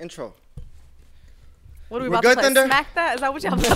[0.00, 0.34] Intro.
[1.88, 2.44] What are we We're about good, to play?
[2.44, 2.64] Thunder?
[2.66, 3.14] Smack that?
[3.16, 3.66] Is that what y'all play?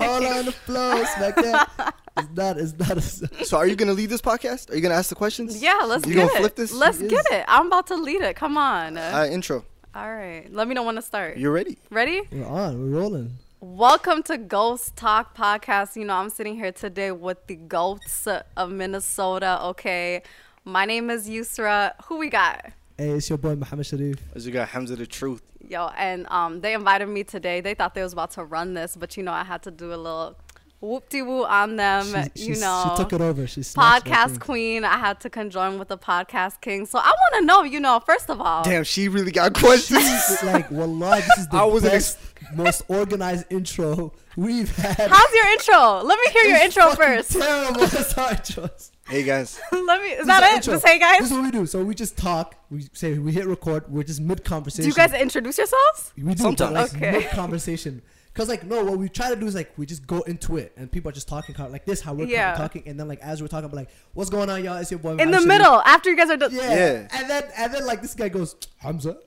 [0.00, 1.94] All on the floor, smack that.
[2.16, 2.56] It's not.
[2.58, 2.96] It's not.
[2.96, 3.00] A,
[3.44, 4.72] So, are you gonna lead this podcast?
[4.72, 5.62] Are you gonna ask the questions?
[5.62, 6.38] Yeah, let's You get it.
[6.38, 6.72] flip this?
[6.72, 7.10] Let's Yes.
[7.10, 7.44] get it.
[7.46, 8.34] I'm about to lead it.
[8.36, 8.96] Come on.
[8.96, 9.64] Uh, intro.
[9.94, 10.50] All right.
[10.52, 11.36] Let me know when to start.
[11.36, 11.78] You ready?
[11.90, 12.22] Ready?
[12.32, 12.80] we're on.
[12.90, 13.36] We're rolling.
[13.60, 15.94] Welcome to Goat Talk Podcast.
[15.96, 18.26] You know, I'm sitting here today with the ghosts
[18.56, 19.60] of Minnesota.
[19.64, 20.22] Okay.
[20.64, 21.92] My name is Yusra.
[22.06, 22.72] Who we got?
[23.00, 24.16] Hey, it's your boy Muhammad Sharif.
[24.34, 25.42] As you got Hamza the Truth.
[25.68, 27.60] Yo, and um, they invited me today.
[27.60, 29.92] They thought they was about to run this, but you know, I had to do
[29.92, 30.36] a little
[30.80, 32.06] whoop de woo on them.
[32.34, 33.46] She, you she- know, she took it over.
[33.46, 34.84] She's podcast queen.
[34.84, 36.86] I had to conjoin with the podcast king.
[36.86, 40.02] So I want to know, you know, first of all, Damn, she really got questions.
[40.42, 42.18] Like, wallah, this is the I wasn't best,
[42.56, 45.08] most organized intro we've had.
[45.08, 46.00] how's your intro?
[46.02, 47.30] Let me hear your intro first.
[47.32, 47.80] Terrible.
[47.86, 48.90] That's our intros.
[49.08, 50.08] Hey guys, Let me.
[50.08, 50.56] Is This that our it?
[50.56, 50.74] intro.
[50.74, 51.18] Just hey guys.
[51.20, 51.66] This is what we do.
[51.66, 52.54] So we just talk.
[52.70, 53.90] We say we hit record.
[53.90, 54.84] We're just mid conversation.
[54.84, 56.12] Do you guys introduce yourselves?
[56.16, 56.74] We do Sometimes.
[56.74, 57.10] like, Okay.
[57.12, 58.02] mid conversation.
[58.34, 60.72] Cause like no, what we try to do is like we just go into it,
[60.76, 62.54] and people are just talking like this, how we're Yeah.
[62.54, 64.76] talking, and then like as we're talking, we're like, "What's going on, y'all?
[64.76, 66.54] It's your boy." In Muhammad the Sharif." middle, after you guys are done.
[66.54, 66.74] Yeah.
[66.74, 67.08] Yeah.
[67.14, 69.16] And then and then like this guy goes Hamza.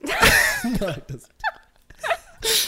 [0.80, 1.30] no, it doesn't.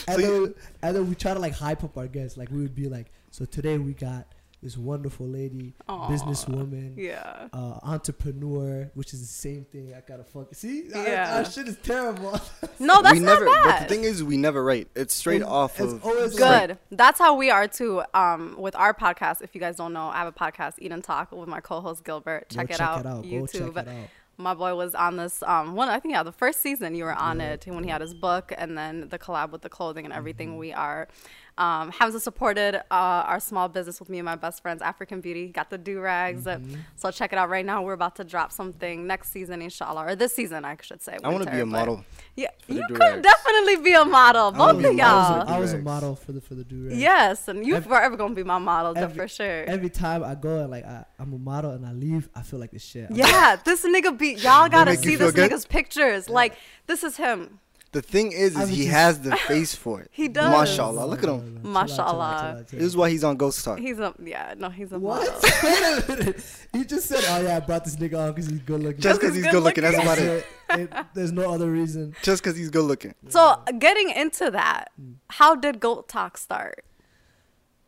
[0.07, 2.37] and, then, and then we try to like hype up our guests.
[2.37, 4.27] Like we would be like, so today we got
[4.65, 6.09] this wonderful lady, Aw.
[6.09, 7.49] businesswoman, Yeah.
[7.53, 9.93] uh, entrepreneur, which is the same thing.
[9.95, 10.55] I gotta fuck.
[10.55, 11.37] See, Our- Yeah.
[11.37, 12.41] our, shit is terrible.
[12.81, 13.45] No, that's we not never.
[13.45, 13.65] bad.
[13.65, 14.89] But the thing is, we never write.
[14.97, 16.05] It's straight It's- off it's of.
[16.05, 16.79] always Good.
[16.91, 18.03] That's how we are too.
[18.15, 19.43] Um, with our podcast.
[19.43, 22.03] If you guys don't know, I have a podcast, Eat and Talk, with my co-host
[22.05, 22.49] Gilbert.
[22.49, 23.23] Check, it, check out, it out.
[23.23, 23.75] Go YouTube.
[23.75, 24.09] check it out.
[24.37, 25.89] My boy was on this um one.
[25.89, 28.53] I think yeah, the first season you were on it when he had his book,
[28.57, 30.49] and then the collab with the clothing and everything.
[30.51, 30.59] Mm-hmm.
[30.59, 31.07] We are.
[31.57, 35.49] Um, Hamza supported uh, our small business with me and my best friends, African Beauty.
[35.49, 36.75] Got the do rags, Mm-hmm.
[36.97, 37.83] so check it out right now.
[37.83, 41.17] We're about to drop something next season, inshallah, or this season, I should say.
[41.23, 42.05] I want to be a model.
[42.35, 45.39] Yeah, the you could definitely be a model, wanna both of I y'all.
[45.39, 46.99] was, a, I was a model for the for the do rags.
[46.99, 49.63] Yes, and you Every- forever gonna be my model, every- for sure.
[49.65, 52.59] Every time I go and like I, I'm a model and I leave, I feel
[52.59, 53.11] like this shit.
[53.11, 55.51] I'm yeah, this nigga be y'all gotta see this good?
[55.53, 56.29] nigga's pictures.
[56.29, 56.55] Like
[56.89, 57.61] this is him.
[57.95, 60.09] The thing is, is he just- has the face for it.
[60.13, 60.51] He does.
[60.51, 61.61] Mashallah, look at him.
[61.65, 62.25] Chill out, chill out, chill Mashallah.
[62.25, 63.79] out, chill out, chill This is why he's on Goat Talk.
[63.79, 65.27] He's a yeah, no, he's a What?
[65.27, 65.41] model.
[65.63, 66.45] Wait a minute.
[66.75, 69.21] You just said, "Oh yeah, I brought this nigga on because he's good looking." Just
[69.21, 70.45] because he's he's good looking, that's about it.
[70.71, 70.81] it.
[70.81, 72.15] It- There's no other reason.
[72.23, 73.15] Just because he's good looking.
[73.29, 74.91] So getting into that,
[75.31, 76.85] how did Goat Talk start?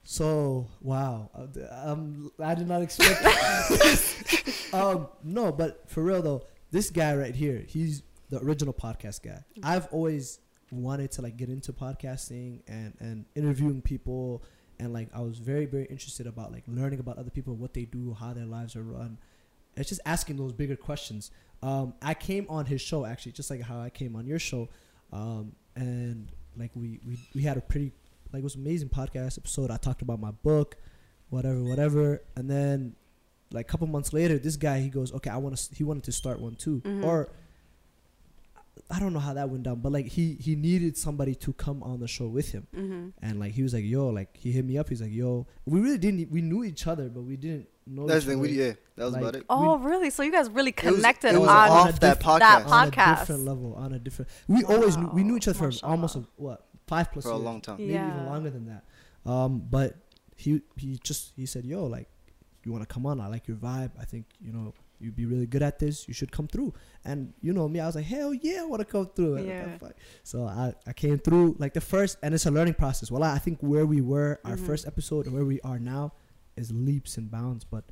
[0.05, 1.31] So wow,
[1.73, 3.25] um, I did not expect.
[4.73, 9.45] um, no, but for real though, this guy right here, he's the original podcast guy.
[9.63, 10.41] I've always
[10.73, 14.43] wanted to like get into podcasting and and interviewing people,
[14.81, 17.85] and like I was very very interested about like learning about other people, what they
[17.85, 19.19] do, how their lives are run.
[19.77, 21.31] It's just asking those bigger questions.
[21.63, 24.69] Um, I came on his show actually, just like how I came on your show,
[25.13, 27.93] um, and like we, we we had a pretty
[28.33, 29.71] like it was an amazing podcast episode.
[29.71, 30.77] I talked about my book,
[31.31, 32.97] whatever, whatever, and then
[33.53, 35.75] like a couple months later, this guy he goes, okay, I want to.
[35.75, 37.05] He wanted to start one too, Mhm.
[37.05, 37.31] or
[38.91, 41.83] I don't know how that went down, but like he he needed somebody to come
[41.83, 44.65] on the show with him, hmm and like he was like, yo, like he hit
[44.65, 44.89] me up.
[44.89, 46.31] He's like, yo, we really didn't.
[46.31, 48.07] We knew each other, but we didn't know.
[48.07, 48.41] That's each the thing.
[48.41, 49.47] other We, yeah, that was Like- about it.
[49.49, 50.11] Oh, really?
[50.11, 52.39] So you guys really It was- connected it was on off a that diff- podcast.
[52.41, 54.31] that on a different level, on a different.
[54.47, 55.91] We always knew, we knew each other for Mashallah.
[55.91, 57.79] almost a, what five plus For a long time.
[57.79, 58.13] maybe Yeah.
[58.15, 58.85] even longer than that.
[59.31, 59.97] Um, but
[60.37, 62.09] he he just he said, "Yo, like,
[62.65, 63.21] you want to come on?
[63.21, 63.91] I like your vibe.
[63.99, 66.07] I think you know you'd be really good at this.
[66.09, 66.75] You should come through."
[67.05, 69.79] And you know me, I was like, "Hell yeah, I want to come through." Yeah.
[70.23, 73.11] So I I came through like the first, and it's a learning process.
[73.11, 74.67] Well, I think where we were our Mhm.
[74.67, 76.13] first episode and where we are now
[76.57, 77.65] is leaps and bounds.
[77.65, 77.85] But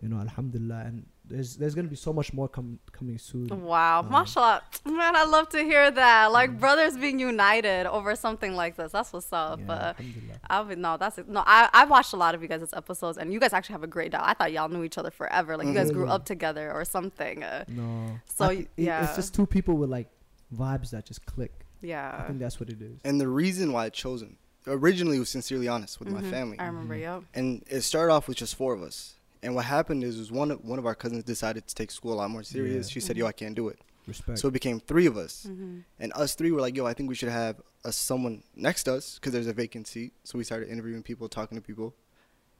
[0.00, 3.48] you know, Alhamdulillah, and there's there's gonna be so much more com- coming soon.
[3.62, 4.62] Wow, Um, mashallah.
[4.84, 6.30] Man, I love to hear that.
[6.30, 6.60] Like Mm.
[6.60, 8.92] brothers being united over something like this.
[8.92, 9.58] That's what's up.
[9.58, 10.38] Yeah, But alhamdulillah.
[10.48, 11.42] I would no, that's no.
[11.46, 13.92] I I watched a lot of you guys' episodes, and you guys actually have a
[13.96, 14.22] great dial.
[14.24, 15.56] I thought y'all knew each other forever.
[15.56, 16.10] Like you guys grew Mhm.
[16.16, 17.42] up together or something.
[17.42, 18.20] Uh, No.
[18.36, 19.04] So, I y- thi- it- yeah.
[19.04, 20.08] it's just two people with like
[20.54, 21.52] vibes that just click.
[21.80, 23.00] Yeah, I think that's what it is.
[23.04, 24.36] And the reason why I chose him
[24.66, 26.30] originally was sincerely honest with my Mhm.
[26.30, 26.94] family, I remember.
[26.94, 27.02] Mm-hmm.
[27.02, 27.22] Yep.
[27.34, 29.14] and it started off with just four of us.
[29.42, 32.12] And what happened is, was one of, one of our cousins decided to take school
[32.12, 32.88] a lot more serious.
[32.88, 32.92] Yeah.
[32.92, 34.38] She said, "Yo, I can't do it." Respect.
[34.38, 37.08] So it became three of us, hmm and us three were like, "Yo, I think
[37.08, 40.44] we should have a, someone next to us because there's a vacant seat." So we
[40.44, 41.94] started interviewing people, talking to people,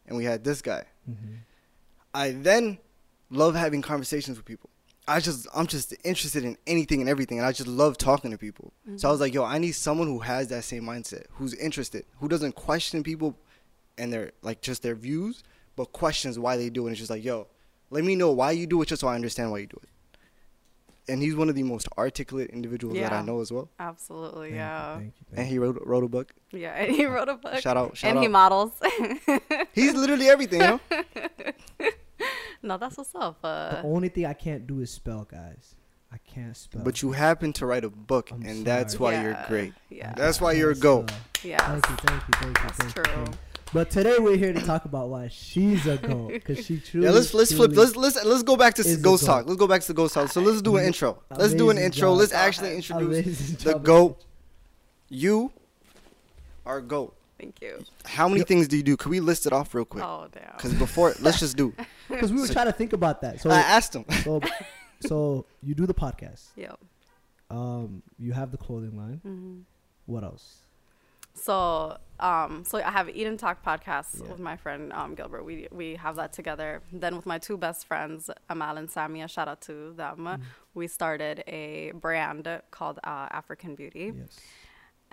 [0.07, 0.85] and we had this guy.
[1.09, 1.39] Mhm.
[2.15, 2.79] I then
[3.31, 4.69] love having conversations with people.
[5.09, 8.39] I just I'm just interested in anything and everything, and I just love talking to
[8.39, 8.73] people.
[8.97, 12.05] So I was like, yo, I need someone who has that same mindset, who's interested,
[12.21, 13.37] who doesn't question people
[13.99, 15.43] and their like just their views,
[15.77, 16.87] but questions why they do it.
[16.89, 17.47] And it's just like, yo,
[17.91, 19.89] let me know why you do it, just so I understand why you do it.
[21.09, 23.69] and he's one of the most articulate individuals that I know as well.
[23.81, 24.95] Absolutely, Thank you, yeah.
[24.99, 26.33] thank you, And he wrote wrote a book.
[26.53, 27.59] Yeah, and he wrote a book.
[27.61, 28.73] Shout out, shout out and he models.
[29.75, 30.81] He's literally everything, you know.
[32.63, 33.43] no, that's what's up.
[33.43, 35.75] The Uh, only thing I can't do is spell, guys.
[36.13, 36.83] I can't spell.
[36.85, 39.17] But you happen to write a book, I'm and that's sorry.
[39.17, 39.73] why you're great.
[39.91, 40.13] Yeah.
[40.15, 41.11] That's why you're a Yes, goat.
[41.43, 41.59] yeah.
[41.81, 42.65] Thank you, thank you, thank you.
[42.65, 43.25] That's thank true.
[43.25, 43.33] you.
[43.73, 47.07] But today we're here to talk about why she's a goat because she truly.
[47.07, 47.71] Yeah, let's let's flip.
[47.75, 49.27] Let's let's let's go back to Ghost goat.
[49.27, 49.47] Talk.
[49.47, 50.29] Let's go back to the Goat Talk.
[50.31, 51.23] So let's do an intro.
[51.35, 52.11] Let's do an intro.
[52.11, 52.19] job.
[52.19, 53.85] Let's actually introduce Amazing the job.
[53.85, 54.25] goat.
[55.09, 55.53] You
[56.67, 57.17] are a goat.
[57.39, 57.79] Thank you.
[58.05, 58.49] How many Yep.
[58.49, 58.97] things do you do?
[58.97, 60.05] Can we list it off real quick?
[60.05, 60.53] Oh damn.
[60.57, 61.73] Because before, let's just do.
[62.09, 63.41] Because we were trying to think about that.
[63.41, 64.05] So, I asked him.
[64.23, 64.41] so,
[65.01, 66.49] so you do the podcast.
[66.57, 66.79] Yep.
[67.51, 69.21] Um, you have the clothing line.
[69.23, 69.61] hmm
[70.05, 70.57] What else?
[71.35, 74.31] So, um, so I have Eat and Talk podcast Yeah.
[74.31, 75.45] with my friend um, Gilbert.
[75.45, 76.83] We we have that together.
[76.93, 80.19] Then with my two best friends, Amal and Samia, shout out to them.
[80.19, 80.43] Mm-hmm.
[80.75, 84.13] We started a brand called uh, African Beauty.
[84.17, 84.39] Yes.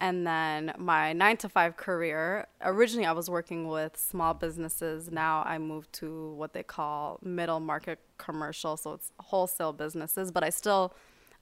[0.02, 2.48] And then my nine to five career.
[2.62, 5.12] Originally, I was working with small businesses.
[5.12, 8.78] Now I moved to what they call middle market commercial.
[8.78, 10.94] So it's wholesale businesses, but I still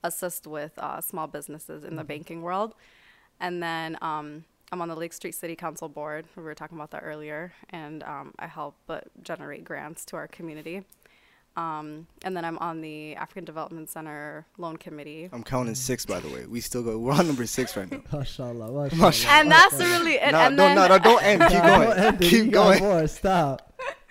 [0.03, 2.73] assist with uh, small businesses in the banking world.
[3.39, 6.25] And then um, I'm on the Lake Street City Council board.
[6.35, 10.27] We were talking about that earlier, and um, I help but generate grants to our
[10.27, 10.83] community.
[11.55, 15.27] Um, and then I'm on the African Development Center loan committee.
[15.33, 16.45] I'm counting six, by the way.
[16.45, 16.99] We still go.
[16.99, 18.01] We're on number six right now.
[18.13, 18.71] Mashallah.
[18.91, 18.95] Mashallah.
[18.95, 19.39] Mashallah.
[19.39, 20.31] And that's really it.
[20.31, 21.41] no, and no, then, no, no, don't end.
[21.41, 21.89] Keep going.
[21.89, 22.29] don't end it.
[22.29, 22.83] Keep You got going.
[22.83, 23.07] More.
[23.07, 23.66] Stop.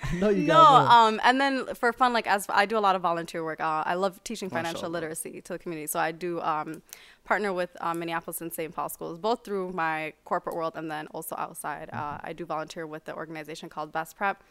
[0.14, 3.03] Know you no, um, and then for fun, like as I do a lot of
[3.03, 3.61] volunteer work.
[3.61, 4.93] Uh, I love teaching financial Mashallah.
[4.93, 5.87] literacy to the community.
[5.87, 6.82] So I do um,
[7.25, 8.75] partner with uh, Minneapolis and St.
[8.75, 11.91] Paul schools, both through my corporate world and then also outside.
[11.93, 14.43] Uh, I do volunteer with the organization called Best Prep.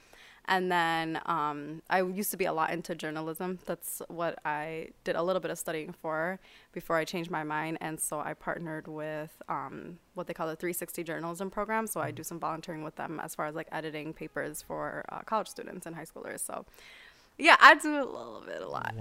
[0.48, 3.60] And then um, I used to be a lot into journalism.
[3.66, 6.40] That's what I did a little bit of studying for
[6.72, 7.78] before I changed my mind.
[7.82, 11.88] And so I partnered with um, what they call the 360 journalism program.
[11.88, 15.22] So I do some volunteering with them as far as like editing papers for uh,
[15.26, 16.46] college students and high schoolers.
[16.46, 16.66] So
[17.38, 18.94] yeah, I do a little bit, a lot.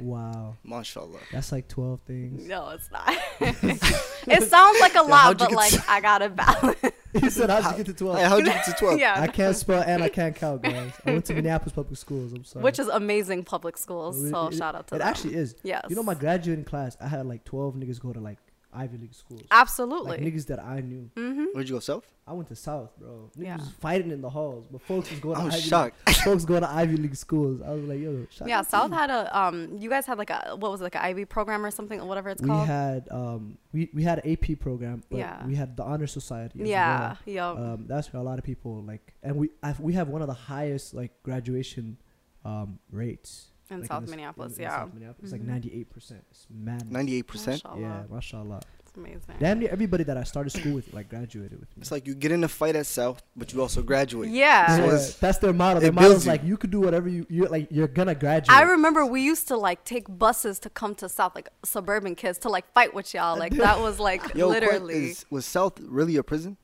[0.00, 0.56] Wow.
[0.64, 1.18] Mashallah.
[1.32, 2.46] That's like 12 things.
[2.48, 3.14] no, it's not.
[3.40, 6.84] it sounds like a lot, but like to- I got it balanced.
[7.12, 8.18] He said, How'd you get to 12?
[8.18, 8.98] Hey, how'd you get to 12?
[8.98, 9.20] yeah.
[9.20, 10.92] I can't spell and I can't count, guys.
[11.06, 12.32] I went to Minneapolis Public Schools.
[12.32, 12.62] I'm sorry.
[12.64, 14.22] Which is amazing public schools.
[14.22, 15.06] It- So it- shout out to It them.
[15.06, 15.54] It actually is.
[15.62, 15.86] Yes.
[15.88, 18.38] You know, my graduating class, I had like 12 niggas go to like
[18.74, 19.42] Ivy League schools.
[19.50, 20.10] Absolutely.
[20.12, 21.10] Like niggas that I knew.
[21.16, 21.44] mm-hmm.
[21.52, 22.06] Where'd you go, South?
[22.26, 23.30] I went to South, bro.
[23.36, 23.56] Niggas Yeah.
[23.58, 25.96] was fighting in the halls, but folks was going I to was Ivy shocked.
[26.06, 27.60] League, folks going to Ivy League schools.
[27.60, 28.96] I was like, yo, shout Yeah, out South you.
[28.96, 29.76] had a um.
[29.78, 32.06] You guys had like a what was it, like an IB program or something, or
[32.06, 32.66] whatever it's we called.
[32.66, 35.46] had um we, we had an AP program, but Yeah.
[35.46, 36.62] we had the honor society.
[36.62, 37.34] As yeah, well.
[37.34, 37.58] yup.
[37.58, 40.28] Um, that's where a lot of people like, and we I've, we have one of
[40.28, 41.98] the highest like graduation
[42.44, 44.52] um rates in like, South this- Minneapolis.
[44.54, 45.22] in- in yeah, South Minneapolis.
[45.24, 45.46] It's like Mhm.
[45.46, 46.24] ninety eight percent.
[46.30, 46.90] It's mad.
[46.90, 47.62] 98%.
[47.64, 47.80] Mashallah.
[47.80, 48.60] Yeah, mashallah.
[48.80, 49.34] it's amazing.
[49.40, 51.80] Damn near everybody that I started school with like graduated with me.
[51.80, 54.30] It's like you get in a fight at South, but you also graduate.
[54.30, 54.66] Yeah.
[54.76, 55.78] So Yeah, it's- that's their motto.
[55.78, 57.68] it Their builds motto's like you could do whatever you you like.
[57.70, 58.56] You're gonna graduate.
[58.56, 62.38] I remember we used to like take buses to come to South, like suburban kids,
[62.40, 63.38] to like fight with y'all.
[63.38, 65.10] Like that was like Yo, literally.
[65.10, 66.56] is, was South really a prison?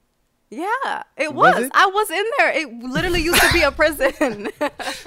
[0.51, 1.65] Yeah, it Was was.
[1.67, 1.73] it?
[1.75, 2.51] I was in there.
[2.53, 4.49] It literally used to be a prison.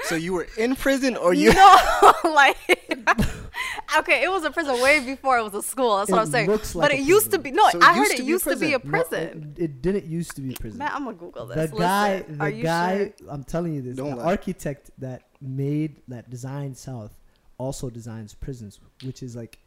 [0.06, 1.52] So you were in prison, or you?
[1.54, 2.58] no, like
[3.98, 5.98] okay, it was a prison way before it was a school.
[5.98, 6.50] That's what I'm saying.
[6.50, 7.52] looks like but a it used to be.
[7.52, 9.54] No, So I heard it to be a used to be a prison.
[9.58, 10.78] No, it- it, didn't used to be prison.
[10.80, 11.56] Man, I'm gonna Google this.
[11.56, 11.80] the this.
[11.80, 13.30] guy, the are you guy, sure?
[13.30, 14.24] I'm telling you this, Don't the lie.
[14.32, 17.18] architect that made that designed South
[17.58, 19.58] also designs prisons, which is like,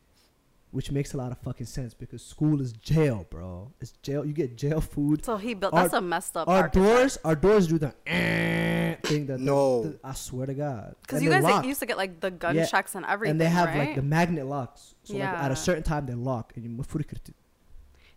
[0.71, 3.73] which makes a lot of fucking sense because school is jail, bro.
[3.81, 4.25] It's jail.
[4.25, 5.25] You get jail food.
[5.25, 5.73] So he built.
[5.73, 6.49] Our- That's a messed up.
[6.49, 6.85] Our architect.
[6.87, 9.27] doors, our doors do the eh thing.
[9.27, 9.83] That No.
[9.85, 10.95] the- I swear to God.
[11.03, 11.67] Because you guys like, locked.
[11.67, 13.79] used to get like the gun Yeah, checks and everything, and they have right?
[13.89, 14.95] like the magnet locks.
[15.05, 17.33] So like at a certain time they lock, and you mufuri kirti.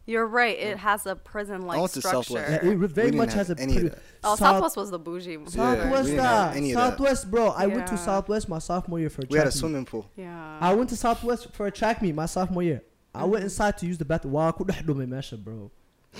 [0.10, 0.58] You're right.
[0.58, 2.30] It has a prison like went to Southwest.
[2.30, 2.66] structure.
[2.66, 4.00] Yeah, it very We much didn't has a have any of that.
[4.24, 5.32] oh, South- Southwest was the bougie.
[5.34, 6.74] Yeah, we Southwest, didn't have any.
[6.74, 7.48] Southwest, bro.
[7.50, 9.60] I went to Southwest my sophomore year for a We had a track meet.
[9.60, 10.10] swimming pool.
[10.16, 10.58] Yeah.
[10.60, 12.82] I went to Southwest for a track meet my sophomore year.
[13.14, 13.46] I went Mhm.
[13.46, 14.34] inside to use the bathroom.
[14.34, 15.72] Wow, could do me mesha, bro.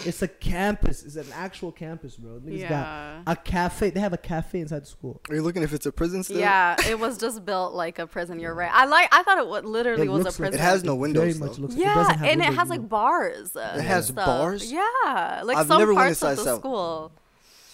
[0.06, 1.04] It's a campus.
[1.04, 2.34] It's an actual campus, bro.
[2.40, 3.22] Niggas yeah.
[3.26, 3.90] got a cafe.
[3.90, 5.20] They have a cafe inside the school.
[5.30, 6.38] Are you looking if it's a prison still?
[6.40, 8.40] Yeah, it was just built like a prison.
[8.40, 8.72] You're right.
[8.72, 9.10] I like.
[9.12, 10.60] I thought it would literally It was a looks like- prison.
[10.60, 11.76] It has no Very windows much looks.
[11.76, 12.88] Yeah, it doesn't have and it has like know.
[12.88, 13.56] bars.
[13.56, 14.26] It has stuff.
[14.28, 14.72] bars?
[14.72, 16.60] Yeah, like I've some never went parts inside of the South.
[16.60, 17.12] school.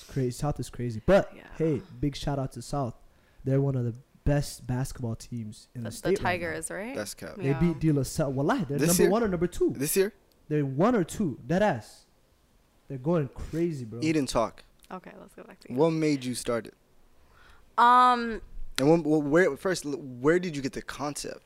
[0.02, 0.32] It's crazy.
[0.32, 1.02] South is crazy.
[1.06, 1.42] But Yeah.
[1.58, 2.96] hey, big shout out to South.
[3.44, 3.94] They're one of the
[4.24, 6.08] best basketball teams in The, the, the state.
[6.10, 6.30] right now.
[6.30, 6.96] Tigers, right?
[6.96, 7.36] That's cap.
[7.38, 7.60] They Yeah.
[7.60, 8.32] beat De La Salle.
[8.32, 9.12] Wallahi, they're This number year?
[9.12, 9.74] one or number two.
[9.78, 10.14] This year,
[10.48, 11.38] They're one or two.
[11.46, 12.05] Dead ass.
[12.88, 14.00] They're going crazy, bro.
[14.02, 14.64] Eat and Talk.
[14.92, 15.78] Okay, let's go back to you.
[15.78, 16.74] What made you start it?
[17.78, 18.42] Um,
[18.78, 19.86] And when, well, where first?
[19.86, 21.42] Where did you get the concept?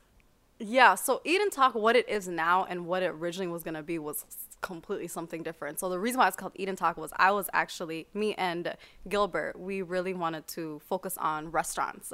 [0.59, 3.81] Yeah, so Eat and Talk, what it is now and what it originally was gonna
[3.81, 4.25] be was
[4.61, 5.79] completely something different.
[5.79, 8.75] So the reason why it's called Eat and Talk was I was actually me and
[9.07, 12.11] Gilbert, we really wanted to focus on restaurants.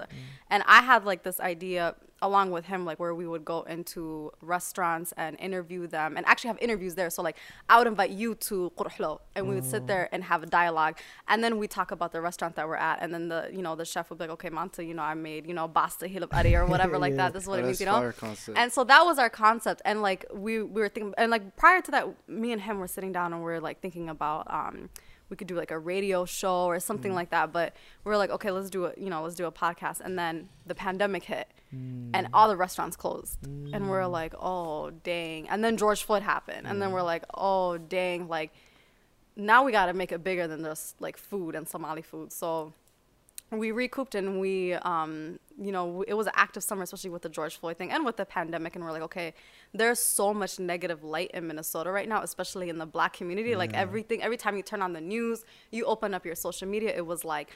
[0.52, 4.32] And I had like this idea along with him like where we would go into
[4.42, 7.10] restaurants and interview them and actually have interviews there.
[7.10, 7.36] So like
[7.68, 10.98] i would invite you to Qurhlo and we would sit there and have a dialogue.
[11.28, 13.00] And then we talk about the restaurant that we're at.
[13.02, 15.14] And then the you know the chef would be like okay manta you know i
[15.14, 17.18] made you know basta hilab ari or whatever like Yeah.
[17.18, 18.12] that this is what Oh, it means you know?
[18.18, 18.58] concept.
[18.58, 19.82] and so that was our concept.
[19.86, 22.88] And like we we were thinking and like prior to that me and him were
[22.88, 24.90] sitting down and we are like thinking about um
[25.30, 27.16] we could do like a radio show or something Mm.
[27.16, 29.52] like that but we are like okay let's do it you know let's do a
[29.52, 30.00] podcast.
[30.02, 32.12] And then the pandemic hit Mm.
[32.14, 33.38] and all the restaurants closed.
[33.44, 35.50] And we're like oh dang.
[35.50, 36.68] And then george floyd happened.
[36.68, 38.28] And then we're like oh dang.
[38.28, 38.52] Like
[39.36, 42.32] now we got to make it bigger than just like food and somali food.
[42.32, 42.74] So
[43.60, 47.30] we recouped and we um you know it was an active summer especially with the
[47.30, 49.34] george floyd thing and with the pandemic and we're like okay
[49.74, 53.56] there's so much negative light in minnesota right now especially in the black community.
[53.56, 56.96] Like everything every time you turn on the news you open up your social media
[56.96, 57.52] it was like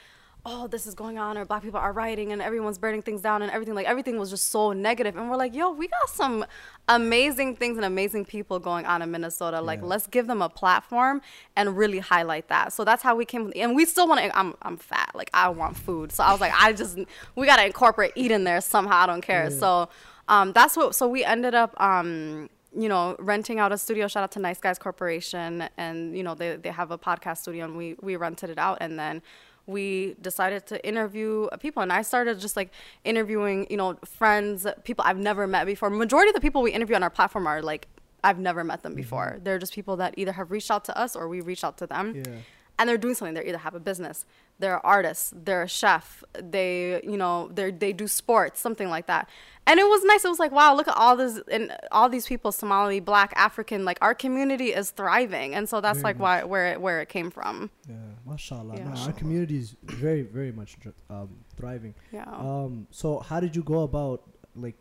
[0.46, 3.42] oh this is going on or black people are rioting and everyone's burning things down
[3.42, 5.16] and everything like everything was just so negative.
[5.16, 6.44] And we're like yo we got some
[6.88, 9.60] amazing things and amazing people going on in minnesota.
[9.60, 9.86] Like Yeah.
[9.86, 11.20] let's give them a platform
[11.56, 12.72] and really highlight that.
[12.72, 15.10] So that's how we came and we still want to i'm i'm fat.
[15.14, 16.12] Like i want food.
[16.12, 16.98] So i was like i just
[17.36, 18.96] we got to incorporate eat in there somehow.
[19.02, 19.50] I don't care.
[19.50, 19.88] So
[20.28, 24.06] um that's what so we ended up um you know renting out a studio.
[24.08, 25.68] Shout out to nice guys corporation.
[25.76, 28.78] And you know they, they have a podcast studio and we we rented it out.
[28.80, 29.22] And then
[29.70, 31.82] we decided to interview people.
[31.82, 32.70] And i started just like
[33.04, 35.88] interviewing you know friends people i've never met before.
[35.90, 37.86] Majority of the people we interview on our platform are like
[38.22, 39.30] i've never met them before.
[39.34, 39.44] Mm-hmm.
[39.44, 41.86] They're just people that either have reached out to us or we reached out to
[41.86, 42.06] them.
[42.16, 42.34] Yeah.
[42.78, 43.34] and they're doing something.
[43.34, 44.24] They either have a business
[44.60, 49.28] they're artists they're a chef they you know they they do sports something like that
[49.66, 52.26] and it was nice it was like wow look at all this and all these
[52.26, 56.44] people somali black african like our community is thriving and so that's Very like why
[56.44, 58.76] where it where it came from Yeah, mashallah.
[58.76, 59.06] Yeah.
[59.06, 60.76] Our community is very, very much
[61.08, 61.94] um, thriving.
[62.12, 64.22] yeah Um, so how did you go about
[64.54, 64.76] like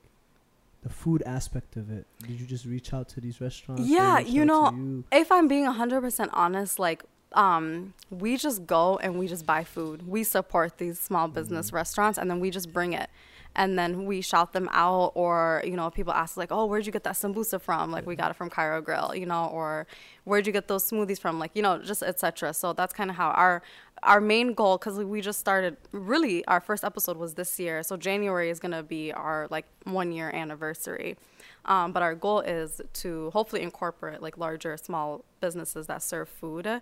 [0.81, 2.05] the food aspect of it?
[2.27, 3.88] Did you just reach out to these restaurants?
[3.88, 5.03] Yeah, you know, you?
[5.12, 10.07] if I'm being 100% honest, like, um, we just go and we just buy food.
[10.07, 13.09] We support these small business restaurants and then we just bring it.
[13.55, 16.91] And then we shout them out, or you know, people ask like, "Oh, where'd you
[16.91, 19.88] get that sambusa from?" Like, we got it from Cairo Grill, you know, or
[20.24, 21.39] where'd you get those smoothies from?
[21.39, 22.53] Like, you know, just etc.
[22.53, 23.63] So that's kind of how our
[24.03, 25.77] our main goal, because we just started.
[25.91, 30.12] Really, our first episode was this year, so January is gonna be our like one
[30.12, 31.17] year anniversary.
[31.65, 36.81] Um, but our goal is to hopefully incorporate like larger, small businesses that serve food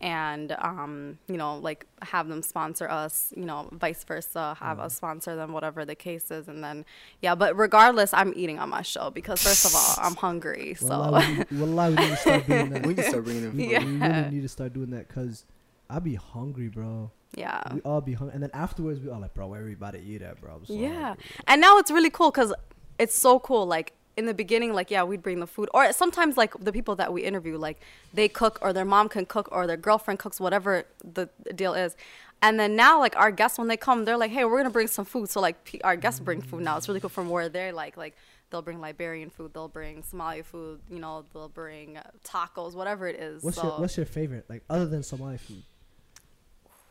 [0.00, 4.94] and, um, you know, like have them sponsor us, you know, vice versa, have us
[4.94, 6.46] sponsor them, whatever the case is.
[6.48, 6.84] And then,
[7.20, 10.74] yeah, but regardless, I'm eating on my show because, first of all, I'm hungry.
[10.78, 12.86] So, Wallah, we, need- wallah, we need to start doing that.
[12.86, 13.84] we can start bringing in we, food.
[13.86, 15.44] we really need to start doing that because
[15.90, 17.10] I be hungry, bro.
[17.36, 17.60] yeah.
[17.74, 20.40] We all be hungry, and then afterwards we all like, bro, where everybody eat at,
[20.40, 20.54] bro?
[20.56, 21.08] I'm so Yeah.
[21.08, 22.54] hungry." And now it's really cool because
[22.98, 23.66] it's so cool.
[23.66, 25.70] Like in the beginning, like, yeah, we'd bring the food.
[25.72, 27.80] Or sometimes, like, the people that we interview, like,
[28.12, 31.96] they cook or their mom can cook or their girlfriend cooks, whatever the deal is.
[32.42, 34.70] And then now, like, our guests, when they come, they're like, hey, we're going to
[34.70, 35.30] bring some food.
[35.30, 36.76] So, like, our guests bring food now.
[36.76, 38.16] It's really cool from where they're like, like,
[38.50, 43.20] they'll bring Liberian food, they'll bring Somali food, you know, they'll bring tacos, whatever it
[43.20, 43.42] is.
[43.42, 45.62] What's so, your What's your favorite, like other than Somali food?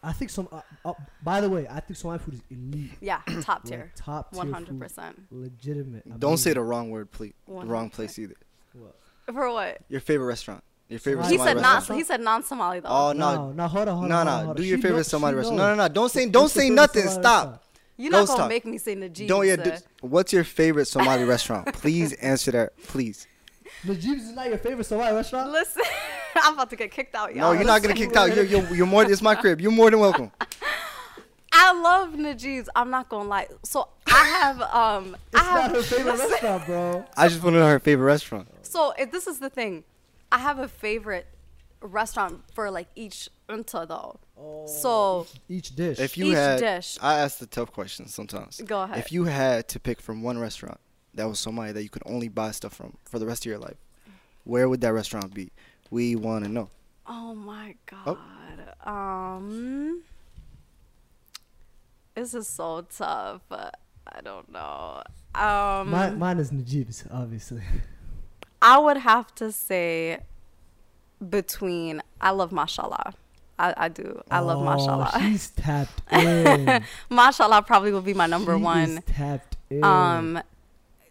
[0.07, 0.47] I think some.
[0.51, 2.91] Uh, uh, by the way, I think Somali food is elite.
[3.01, 3.91] yeah, top like, tier.
[3.95, 4.43] top tier.
[4.43, 4.69] 100%.
[4.69, 6.19] Food, legitimate.
[6.19, 7.33] Don't say the wrong word, please.
[7.47, 8.35] The wrong place either.
[8.73, 8.95] What?
[9.33, 9.79] For what?
[9.89, 10.63] Your favorite restaurant.
[10.87, 11.73] Your favorite Somali He Somali said not.
[11.75, 11.97] restaurant.
[11.99, 12.87] He said non-Somali though.
[12.89, 14.25] Oh No, no, no, hold on, hold no, on.
[14.25, 14.45] no.
[14.45, 15.57] hold Do your She favorite knows- Somali restaurant.
[15.57, 15.67] knows.
[15.71, 15.93] No, no, no.
[15.93, 17.01] Don't say, don't say nothing.
[17.03, 17.43] Somali Stop.
[17.45, 17.61] restaurant?
[17.97, 18.49] You're Don't not gonna stop.
[18.49, 19.27] make me say Najib.
[19.27, 19.55] Don't yeah.
[19.57, 19.71] Do,
[20.01, 21.73] what's your favorite Somali restaurant?
[21.73, 23.27] Please answer that, please.
[23.85, 25.51] Najib's is not your favorite Somali restaurant.
[25.51, 25.83] Listen,
[26.35, 27.53] I'm about to get kicked out, No, y'all.
[27.53, 28.07] No, you're not gonna Listen.
[28.07, 28.35] kicked out.
[28.35, 29.03] You're, you're, you're more.
[29.09, 29.61] It's my crib.
[29.61, 30.31] You're more than welcome.
[31.51, 32.69] I love Najib's.
[32.75, 33.47] I'm not gonna lie.
[33.63, 35.15] So I have um.
[35.33, 37.05] It's I have, not her favorite listen, restaurant, bro.
[37.15, 38.47] I just want to know her favorite restaurant.
[38.61, 39.83] So if this is the thing,
[40.31, 41.27] I have a favorite
[41.81, 44.19] restaurant for like each unta though.
[44.39, 45.99] Oh, So Each dish.
[45.99, 46.97] If you Each had, dish.
[47.01, 48.61] I ask the tough questions sometimes.
[48.61, 48.99] Go ahead.
[48.99, 50.79] If you had to pick from one restaurant
[51.17, 53.59] that was somebody that you could only buy stuff from for the rest of your
[53.59, 53.77] life,
[54.45, 55.51] where would that restaurant be?
[55.91, 56.69] We want to know.
[57.05, 58.17] oh my Oh.
[58.85, 58.87] god.
[58.87, 60.01] Um.
[62.15, 63.41] This is so tough.
[63.51, 65.03] I don't know.
[65.35, 65.89] Um.
[65.91, 67.61] mine, mine is Najib's, obviously.
[68.61, 70.19] I would have to say
[71.29, 73.13] between I love mashallah.
[73.59, 74.21] I, I do.
[74.29, 75.11] I love Oh, mashallah.
[75.19, 76.83] She's tapped in.
[77.09, 78.97] mashallah probably will be my number She one.
[78.97, 79.83] is tapped in.
[79.83, 80.39] Um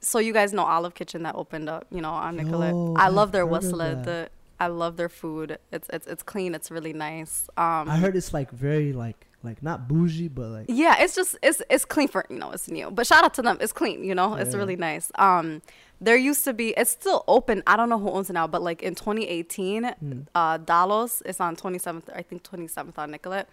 [0.00, 2.70] so you guys know Olive Kitchen that opened up, you know, on Nicollet.
[2.70, 3.78] Yo, I I've love their heard whistle.
[3.78, 5.58] The I love their food.
[5.72, 6.54] It's it's it's clean.
[6.54, 7.48] It's really nice.
[7.56, 11.36] Um, I heard it's like very like like not bougie, but like yeah, it's just
[11.42, 12.90] it's it's clean for you know it's new.
[12.90, 13.58] But shout out to them.
[13.60, 14.02] It's clean.
[14.04, 15.12] You know, it's really nice.
[15.16, 15.60] Um,
[16.00, 16.70] there used to be.
[16.76, 17.62] It's still open.
[17.66, 20.20] I don't know who owns it now, but like in 2018, Hmm.
[20.34, 22.04] uh, Dalos is on 27th.
[22.14, 23.48] I think 27th on Nicollet.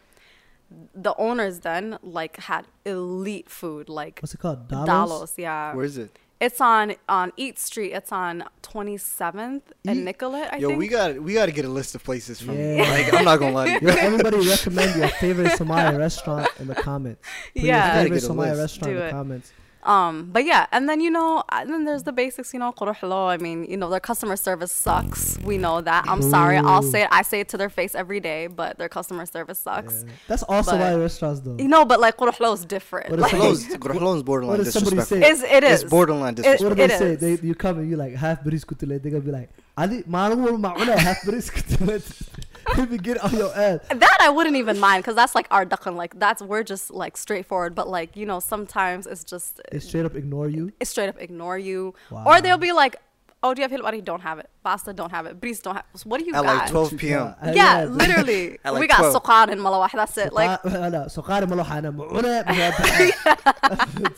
[0.96, 4.68] The owners then like had elite food like what's it called?
[4.70, 4.88] Dalos.
[4.88, 5.34] Dalos.
[5.38, 6.18] Yeah, Where is it?
[6.44, 7.92] It's on on Eat Street.
[7.94, 10.50] It's on 27th and Eat- Nicollet.
[10.52, 10.80] I Yo, think.
[10.80, 12.58] we got we got to get a list of places from.
[12.58, 12.84] Yeah.
[12.90, 13.78] Like I'm not gonna lie.
[13.80, 13.90] To you.
[14.10, 17.22] Everybody recommend your favorite Somali restaurant in the comments.
[17.54, 17.86] Put Yeah.
[17.96, 18.60] your favorite get a Somali list.
[18.62, 19.12] restaurant in the it.
[19.12, 19.52] comments.
[19.86, 22.54] Um, but yeah, and then you know, and then there's the basics.
[22.54, 23.28] You know, Hello.
[23.28, 25.38] I mean, you know, their customer service sucks.
[25.44, 26.06] We know that.
[26.08, 26.58] I'm sorry.
[26.58, 27.10] I'll say it.
[27.12, 30.04] I say it to their face every day, but their customer service sucks.
[30.06, 30.13] Yeah.
[30.28, 31.58] That's all But- Somali restaurants though.
[31.58, 33.10] You know, but like Hello is different.
[33.10, 33.98] What if Like, somebody- Close.
[34.00, 35.38] Close borderline What does somebody disrespectful.
[35.40, 35.46] say?
[35.46, 35.82] it's, it is.
[35.84, 36.70] It's borderline It- disrespectful.
[36.70, 37.25] What do they it say?
[37.34, 37.40] is.
[37.42, 39.02] They you come and you like half bris kutule.
[39.02, 41.50] They gonna be like, Ali, maanu mauna half bris
[42.62, 42.77] kutule.
[42.77, 43.81] They be get on your ass.
[43.88, 45.97] that I wouldn't even mind because that's like our duckling.
[45.97, 47.75] Like that's we're just like straightforward.
[47.75, 50.73] But like you know, sometimes it's just They straight up ignore you.
[50.81, 52.25] it straight up ignore you, Wow.
[52.29, 52.95] or they'll be like,
[53.43, 54.05] "Oh, do you have hilwari?
[54.05, 54.49] Don't have it.
[54.65, 55.41] Pasta, don't have it.
[55.41, 55.85] Bris, don't have.
[55.95, 56.57] So what do you At got?
[56.59, 57.35] like 12 p.m.
[57.43, 58.59] Uh, yeah, literally.
[58.65, 59.15] At we like got 12.
[59.17, 59.91] suqar and malawah.
[59.93, 60.33] That's it.
[60.33, 62.43] Like لا سقاري ملوحة أنا معونة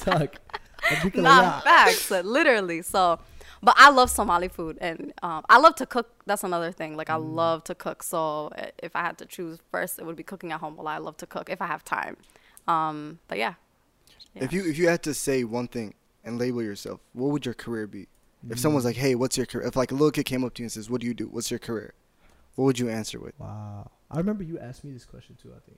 [0.04, 0.30] Talk.
[0.90, 1.60] أديك not الولاع.
[1.60, 2.82] facts, uh, literally.
[2.82, 3.18] So,
[3.65, 6.07] but I love Somali food, and um, I love to cook.
[6.29, 6.91] That's another thing.
[6.99, 7.35] Like I Mm.
[7.41, 7.99] love to cook.
[8.03, 8.19] So
[8.57, 10.73] uh, if I had to choose first, it would be cooking at home.
[10.77, 12.15] Well, I love to cook if I have time.
[12.67, 13.55] Um, but yeah.
[14.35, 15.93] If you if you had to say one thing
[16.23, 18.07] and label yourself, what would your career be?
[18.49, 20.61] If someone's like, "Hey, what's your career?" If like a little kid came up to
[20.61, 21.25] you and says, "What do you do?
[21.35, 21.93] What's your career?"
[22.55, 23.33] What would you answer with?
[23.39, 23.89] Wow.
[24.11, 25.77] I remember you asked me this question too, I think.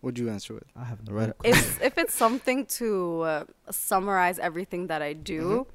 [0.00, 0.64] What would you answer with?
[0.74, 1.36] I have no Right.
[1.38, 1.50] clue.
[1.52, 2.88] if if it's something to
[3.22, 5.66] uh, summarize everything that I do,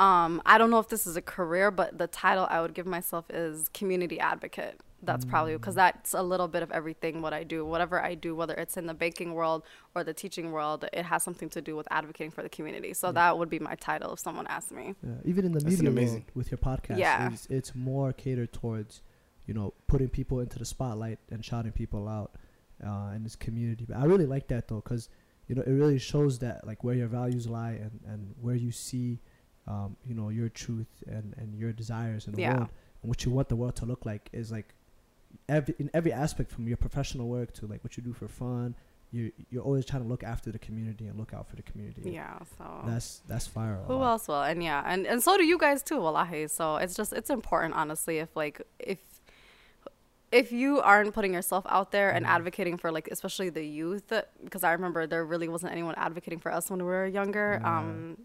[0.00, 2.86] um, I don't know if this is a career, but the title I would give
[2.86, 4.80] myself is community advocate.
[5.02, 7.64] That's probably because that's a little bit of everything what I do.
[7.64, 9.62] Whatever I do, whether it's in the baking world
[9.94, 12.92] or the teaching world, it has something to do with advocating for the community.
[12.92, 14.94] So that would be my title if someone asked me.
[15.02, 17.32] Yeah, even in the That's media amazing- world with your podcast, Yeah.
[17.32, 19.00] it's, it's more catered towards,
[19.46, 22.32] you know, putting people into the spotlight and shouting people out
[22.86, 23.86] uh, in this community.
[23.88, 25.08] But I really like that though, because
[25.48, 28.70] you know it really shows that like where your values lie and, and where you
[28.70, 29.18] see,
[29.72, 32.54] um, you know, your truth and, and your desires in the Yeah.
[32.54, 32.68] world
[33.00, 34.68] and what you want the world to look like is like
[35.56, 38.68] every in every aspect from your professional work to like what you do for fun.
[39.16, 42.02] You you're always trying to look after the community and look out for the community.
[42.20, 42.38] Yeah.
[42.56, 43.76] So That's that's fire.
[43.90, 44.42] Who else will?
[44.52, 46.42] And yeah, and, and so do you guys too, wallahi.
[46.58, 48.56] So it's just it's important honestly if like
[48.92, 48.98] if
[50.40, 52.34] if you aren't putting yourself out there and Mhm.
[52.36, 54.12] advocating for like especially the youth
[54.44, 57.48] because I remember there really wasn't anyone advocating for us when we were younger.
[57.64, 58.16] Um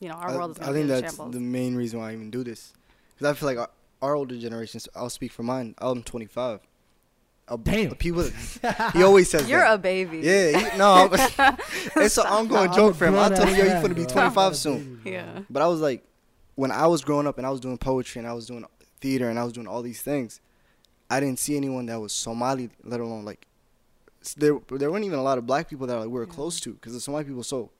[0.00, 1.34] you know, our I, world is I think that's shambles.
[1.34, 2.72] the main reason why I even do this,
[3.14, 3.70] because I feel like our,
[4.02, 4.88] our older generations.
[4.94, 5.74] I'll speak for mine.
[5.78, 6.60] I'm 25.
[7.46, 7.94] Uh, Damn.
[7.96, 8.24] People.
[8.94, 9.74] He always says You're that.
[9.74, 10.20] a baby.
[10.20, 11.08] Yeah, he, no,
[11.96, 13.14] it's an ongoing I'm joke for him.
[13.18, 15.00] I grown told him, yo, ass you man, finna be 25 soon.
[15.04, 15.40] Yeah.
[15.50, 16.02] But I was like,
[16.54, 18.64] when I was growing up and I was doing poetry and I was doing
[19.00, 20.40] theater and I was doing all these things,
[21.10, 23.46] I didn't see anyone that was Somali, let alone like,
[24.38, 26.32] there there weren't even a lot of black people that like, we were Yeah.
[26.32, 27.70] close to because the Somali people so.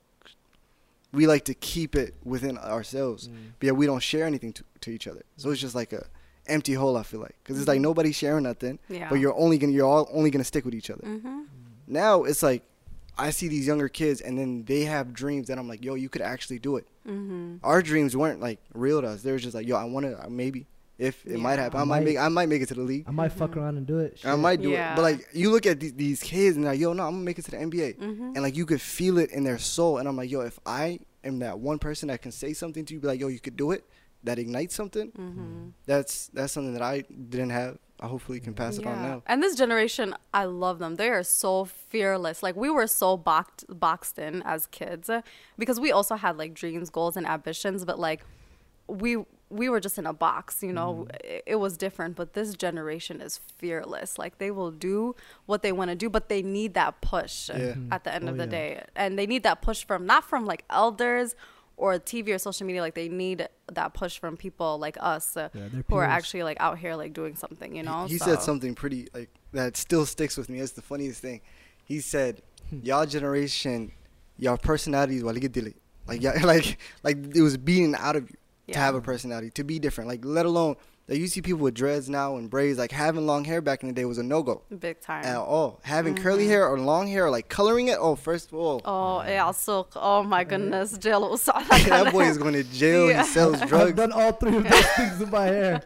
[1.15, 3.53] We like to keep it within ourselves, Mm.
[3.59, 5.23] but yet we don't share anything to, to each other.
[5.37, 6.07] So it's just like a
[6.47, 6.97] empty hole.
[6.97, 9.09] I feel like because it's like nobody sharing nothing, Yeah.
[9.09, 11.43] but you're only gonna you're all only gonna stick with each other mm-hmm.
[11.87, 12.63] now it's like
[13.17, 16.09] I see these younger kids and then they have dreams that I'm like, yo, you
[16.09, 16.87] could actually do it.
[17.09, 17.59] Mm-hmm.
[17.63, 19.23] Our dreams weren't like real to us.
[19.23, 20.67] They were just like, yo, I want to maybe
[20.99, 22.83] if it might happen, I I might might- make I might make it to the
[22.83, 23.05] league.
[23.09, 24.21] I might fuck around and do it.
[24.25, 24.93] I might do it.
[24.95, 27.25] But like you look at these, these kids and they're like, yo, no, I'm gonna
[27.25, 27.99] make it to the NBA.
[27.99, 28.23] Mm-hmm.
[28.35, 29.99] And like you could feel it in their soul.
[29.99, 32.95] And I'm like, yo, if I am that one person that can say something to
[32.95, 33.85] you, be like, yo, you could do it,
[34.23, 35.11] that ignites something.
[35.11, 35.69] Mm-hmm.
[35.87, 37.79] That's that's something that I didn't have.
[38.01, 39.23] I hopefully can pass it on now.
[39.27, 40.97] And this generation, I love them.
[40.97, 42.43] They are so fearless.
[42.43, 45.09] Like we were so boxed boxed in as kids
[45.59, 48.23] because we also had like dreams, goals, and ambitions, but like
[48.89, 51.07] we we were just in a box, you know.
[51.23, 54.19] It, it was different, but this generation is fearless.
[54.19, 55.15] Like they will do
[55.47, 57.75] what they want to do, but they need that push Yeah.
[57.91, 58.51] at the end Oh, of the yeah.
[58.51, 58.85] day.
[58.97, 61.35] And they need that push from not from like elders
[61.77, 65.49] or TV or social media like they need that push from people like us uh,
[65.55, 68.07] Yeah, who are actually like out here like doing something, you know.
[68.07, 70.61] He, said So- something pretty like that still sticks with me.
[70.61, 71.41] It's the funniest thing.
[71.85, 72.79] He said, Hmm.
[72.83, 73.93] "Y'all generation,
[74.39, 75.23] y'all personalities.
[75.23, 75.35] Like
[76.45, 78.37] like like it was beating out of you.
[78.73, 80.09] To have a personality, to be different.
[80.09, 82.79] Like, let alone that you see people with dreads now and braids.
[82.79, 85.23] Like having long hair back in the day was a no go Big time.
[85.25, 85.81] at all.
[85.85, 87.99] Having curly hair or long hair, or like coloring it.
[88.01, 89.93] Oh, first of all, Oh, yeah, silk.
[89.97, 91.37] Oh my goodness, Jill.
[91.37, 93.09] that boy is going to jail.
[93.11, 93.23] Yeah.
[93.23, 93.91] He sells drugs.
[93.91, 95.83] I've done all three of those things in my hair.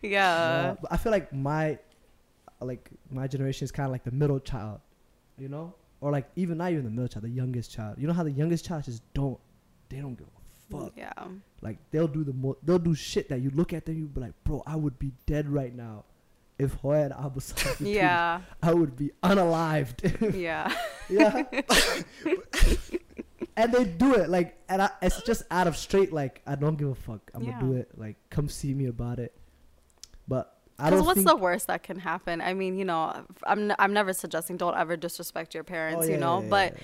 [0.00, 0.76] Yeah.
[0.82, 1.78] Uh, I feel like my,
[2.60, 4.80] like my generation is kind of like the middle child,
[5.36, 7.96] you know, or like even not even the middle child, the youngest child.
[7.98, 9.38] You know how the youngest child just don't,
[9.88, 10.37] they don't give a
[10.70, 10.92] fuck.
[10.96, 11.12] Yeah.
[11.62, 14.20] Like they'll do the mo- they'll do shit that you look at them, you be
[14.20, 16.04] like, bro, I would be dead right now,
[16.58, 17.40] if Hoya and Abu
[17.80, 18.40] Yeah.
[18.62, 20.34] I would be unalived.
[20.38, 20.72] Yeah.
[21.08, 21.42] yeah.
[23.56, 26.76] and they do it like, and I, it's just out of straight like I don't
[26.76, 27.30] give a fuck.
[27.34, 27.52] I'm Yeah.
[27.52, 27.90] gonna do it.
[27.96, 29.34] Like, come see me about it.
[30.26, 32.40] But I don't Because what's the worst that can happen?
[32.40, 36.10] I mean, you know, I'm, n- I'm never suggesting don't ever disrespect your parents, Oh,
[36.10, 36.74] you know, yeah, yeah, but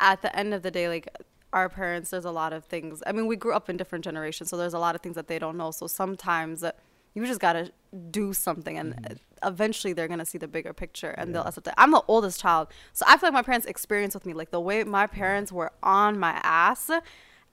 [0.00, 1.08] at the end of the day, like
[1.54, 3.02] our parents, there's a lot of things.
[3.06, 5.28] I mean, we grew up in different generations, so there's a lot of things that
[5.28, 5.70] they don't know.
[5.70, 6.72] So sometimes uh,
[7.14, 7.70] you just gotta
[8.10, 9.12] do something, and Mm-hmm.
[9.12, 11.74] uh eventually they're gonna see the bigger picture, and they'll accept it.
[11.82, 14.60] I'm the oldest child, so I feel like my parents' experience with me, like the
[14.68, 16.90] way my parents were on my ass.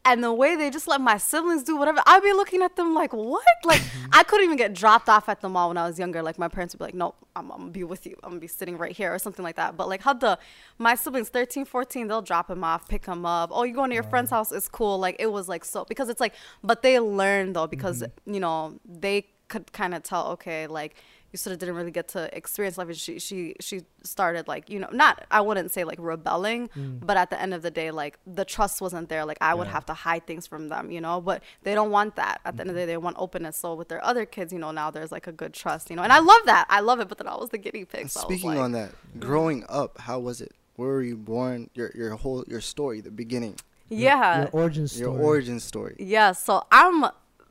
[0.03, 2.95] And the way they just let my siblings do whatever, I'd be looking at them
[2.95, 3.43] like, what?
[3.63, 3.81] Like.
[4.13, 6.21] I couldn't even get dropped off at the mall when I was younger.
[6.21, 8.17] Like, my parents would be like, no, I'm, I'm gonna be with you.
[8.23, 9.77] I'm gonna be sitting right here or something like that.
[9.77, 10.37] But, like, how the,
[10.79, 13.51] my siblings, 13, 14, they'll drop him off, pick him up.
[13.53, 14.51] Oh, you're going to your friend's house?
[14.51, 14.97] It's cool.
[14.97, 16.33] Like, it was like so, because it's like,
[16.63, 18.33] but they learn though, because, Mm-hmm.
[18.33, 20.95] you know, they could kind of tell, okay, like,
[21.31, 22.87] you sort of didn't really get to experience life.
[22.87, 27.15] And she, she, she started like, you know, not, I wouldn't say like rebelling, but
[27.17, 29.25] at the end of the day, like the trust wasn't there.
[29.25, 29.69] Like I would Mm.
[29.69, 29.73] Yeah.
[29.73, 32.41] have to hide things from them, you know, but they don't want that.
[32.43, 33.55] At the end of the day, they want openness.
[33.57, 36.03] So with their other kids, you know, now there's like a good trust, you know,
[36.03, 36.65] and I love that.
[36.69, 37.07] I love it.
[37.07, 38.09] But then I was the guinea pig.
[38.09, 40.51] So Speaking like, on that, growing up, how was it?
[40.75, 41.69] Where were you born?
[41.75, 43.55] Your your whole your story, the beginning,
[43.89, 44.39] yeah.
[44.41, 45.01] your origin story.
[45.11, 45.95] your origin story.
[45.99, 47.05] Yeah, so I'm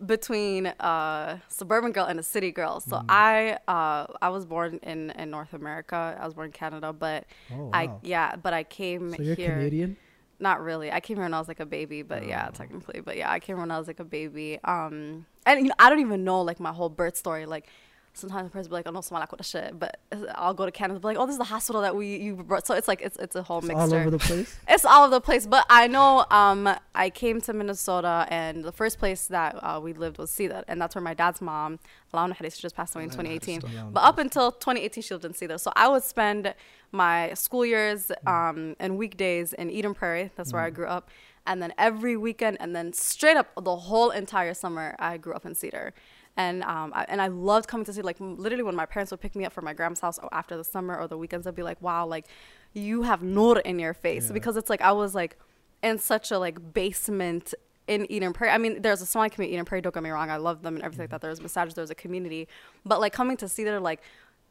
[0.07, 2.81] between a suburban girl and a city girl.
[2.81, 2.89] Mm.
[2.91, 6.17] So I uh, I was born in, in North America.
[6.21, 9.55] I was born in Canada, but Oh, I yeah, but I came So you're here.
[9.57, 9.97] Canadian.
[10.39, 10.91] Not really.
[10.91, 12.53] I came here when I was like a baby, but yeah, Oh.
[12.55, 13.01] technically.
[13.01, 14.59] But yeah, I came here when I was like a baby.
[14.65, 17.45] Um, and you know, I don't even know like my whole birth story.
[17.45, 17.69] Like
[18.13, 19.99] sometimes the person will be like, "Oh no, smell like what the shit," but
[20.35, 22.37] I'll go to Canada, and be like, "Oh, this is the hospital that we you
[22.37, 23.83] brought." So it's like it's it's a whole It's mixture.
[23.83, 24.57] all over the place.
[24.69, 28.73] It's all over the place, but I know um, I came to Minnesota, and the
[28.73, 31.79] first place that uh, we lived was Cedar, and that's where my dad's mom,
[32.13, 33.61] Alana she just passed away in 2018.
[33.61, 35.59] Alana But up until 2018, she lived in Cedar.
[35.59, 36.55] So I would spend
[36.93, 40.31] my school years um, and weekdays in Eden Prairie.
[40.37, 41.09] That's where I grew up.
[41.47, 45.47] And then every weekend, and then straight up the whole entire summer, I grew up
[45.47, 45.95] in Cedar.
[46.37, 49.21] And um, I, and I loved coming to see like literally when my parents would
[49.21, 51.55] pick me up from my grandma's house or after the summer or the weekends, I'd
[51.55, 52.27] be like, wow, like
[52.73, 54.33] you have nur in your face Yeah.
[54.35, 55.37] because it's like I was like
[55.83, 57.53] in such a like basement
[57.89, 58.53] in Eden Prairie.
[58.53, 59.83] I mean, there's a Somali community in Eden Prairie.
[59.83, 61.21] Don't get me wrong, I love them and everything like that.
[61.21, 62.47] There's massages, there's a community,
[62.87, 64.01] but like coming to see that like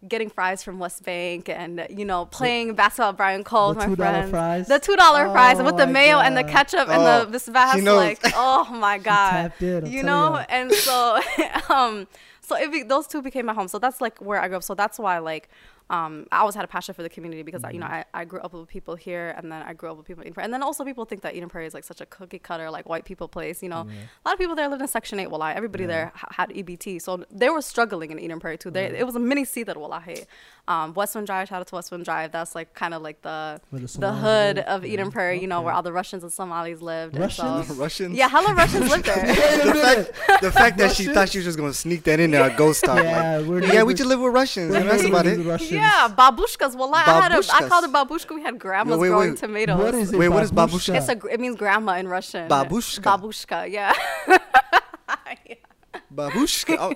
[0.08, 3.96] getting fries from West Bank and you know playing basketball Brian Coyle, The with my
[3.96, 4.68] $2 friends, fries?
[4.68, 7.38] the two dollar Oh fries with the my mayo and the ketchup Oh, and the
[7.38, 10.36] bisbas, she like oh my god, tapped in, you know.
[10.38, 10.46] ya.
[10.50, 11.20] And so,
[11.70, 12.08] um,
[12.42, 13.68] so it be, those two became my home.
[13.68, 14.64] So that's like where I grew up.
[14.64, 15.50] So that's why like.
[15.90, 18.18] Um, I always had a passion for the community because I you know Mm-hmm.
[18.18, 20.28] I, I grew up with people here and then I grew up with people in
[20.28, 20.46] Eden Prairie.
[20.46, 22.88] and then also people think that Eden Prairie is like such a cookie cutter like
[22.88, 23.82] white people place you know?
[23.82, 27.02] A lot of people there lived in Section 8 Wallahi everybody there h- had EBT
[27.02, 28.70] so they were struggling in Eden Prairie too.
[28.72, 30.26] They, it was a mini C that Wallahi
[30.70, 33.80] um, Westwind Drive shout out to Westwind Drive that's like kind of like the the
[34.00, 34.66] the hood live?
[34.68, 35.12] of Eden Yeah.
[35.12, 37.78] Prairie you know where all the Russians and Somalis lived and so- Russians?
[37.86, 38.16] Russians.
[38.16, 41.58] yeah hella Russians lived there the fact, the fact that she thought she was just
[41.58, 42.98] gonna sneak that in there, a ghost town.
[43.04, 43.94] Yeah, like, we're yeah, we neighbors.
[43.98, 44.72] just live with Russians.
[44.72, 45.40] We're and that's about it.
[45.40, 45.72] Russians.
[45.72, 49.30] yeah babushkas Well, I had a I called it babushka we had grandmas wait, growing
[49.32, 49.40] wait.
[49.40, 50.20] tomatoes What is it?
[50.20, 50.94] Wait, what is babushka?
[50.94, 50.98] babushka?
[50.98, 52.48] It's a, it means grandma in Russian.
[52.48, 53.02] Babushka.
[53.02, 53.94] Babushka, yeah.
[56.14, 56.78] Babushka.
[56.80, 56.94] I'm,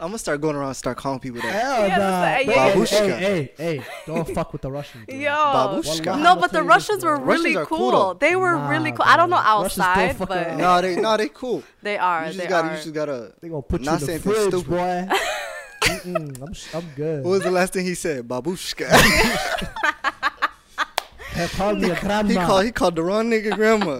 [0.00, 1.52] I'm gonna start going around and start calling people that.
[1.52, 1.98] Hell Yeah, nah.
[1.98, 2.74] that's- uh, Hey, yeah.
[2.74, 3.18] Babushka.
[3.18, 5.06] Hey, hey, hey, don't fuck with the Russians.
[5.06, 5.16] bro.
[5.16, 5.30] Yo.
[5.30, 6.22] Babushka.
[6.22, 7.90] No, but the tell you this, Russians were really Russians are cool.
[7.90, 8.14] cool.
[8.14, 9.04] They were Nah, really cool.
[9.06, 9.62] I don't know bro.
[9.62, 10.58] Russians still outside, but around.
[10.58, 11.62] No, they no, they cool.
[11.82, 12.26] they are.
[12.28, 12.76] You they gotta, are.
[12.76, 13.32] you just gotta.
[13.40, 14.70] They gonna put Not you in the fridge, stupid.
[14.70, 15.08] boy.
[16.04, 17.24] I'm, I'm good.
[17.24, 18.26] What was the last thing he said?
[18.28, 18.88] Babushka.
[21.34, 22.28] They called me a grandma.
[22.28, 23.94] he called he called the wrong nigga grandma.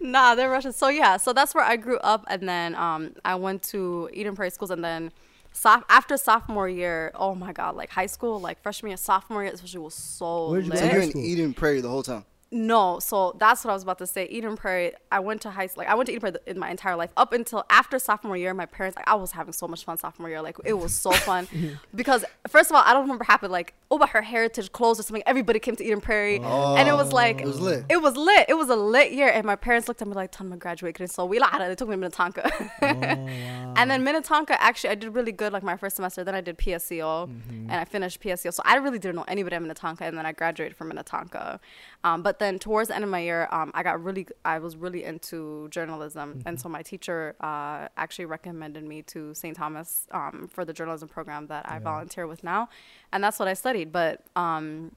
[0.00, 0.18] Yeah, nah.
[0.28, 0.72] Nah, they're Russian.
[0.72, 4.34] So yeah, so that's where I grew up, and then um, I went to Eden
[4.36, 5.12] Prairie schools, and then
[5.52, 9.52] soph- after sophomore year, oh my god, like high school, like freshman year, sophomore year,
[9.52, 10.78] especially was so Where'd you lit.
[10.80, 11.24] So High you're in school.
[11.24, 12.24] Eden Prairie the whole time.
[12.50, 14.24] No, so that's what I was about to say.
[14.26, 15.82] Eden Prairie, I went to high school.
[15.82, 18.54] Like I went to Eden Prairie in my entire life up until after sophomore year.
[18.54, 20.40] My parents, like I was having so much fun sophomore year.
[20.40, 21.46] Like it was so fun
[21.94, 25.02] because first of all, I don't remember happened like oh, but her heritage clothes or
[25.02, 25.22] something.
[25.26, 27.84] Everybody came to Eden Prairie, and it was like It was lit.
[27.90, 28.46] It was lit.
[28.48, 31.10] It was a lit year, and my parents looked at me like, "Ton of graduated."
[31.10, 33.74] So we They took me to Minnetonka, Oh, wow.
[33.76, 34.60] and then Minnetonka.
[34.62, 36.24] Actually, I did really good like my first semester.
[36.24, 38.52] Then I did PSEO, and I finished PSEO.
[38.54, 41.60] So I really didn't know anybody at Minnetonka, and then I graduated from Minnetonka.
[42.04, 44.76] Um, but then towards the end of my year, um, I got really, I was
[44.76, 49.56] really into journalism, and so my teacher uh, actually recommended me to St.
[49.56, 51.80] Thomas um, for the journalism program that I Yeah.
[51.80, 52.68] volunteer with now,
[53.12, 53.92] and that's what I studied.
[53.92, 54.92] But um,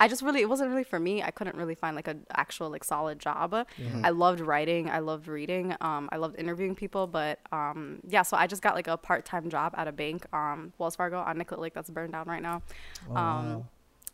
[0.00, 1.22] I just really, it wasn't really for me.
[1.22, 3.54] I couldn't really find like an actual like solid job.
[4.02, 4.88] I loved writing.
[4.90, 5.76] I loved reading.
[5.80, 7.06] Um, I loved interviewing people.
[7.06, 10.26] But um, yeah, so I just got like a part time job at a bank,
[10.34, 12.62] um, Wells Fargo on Nicollet Lake, that's burned down right now
[13.10, 13.66] Oh, um, wow.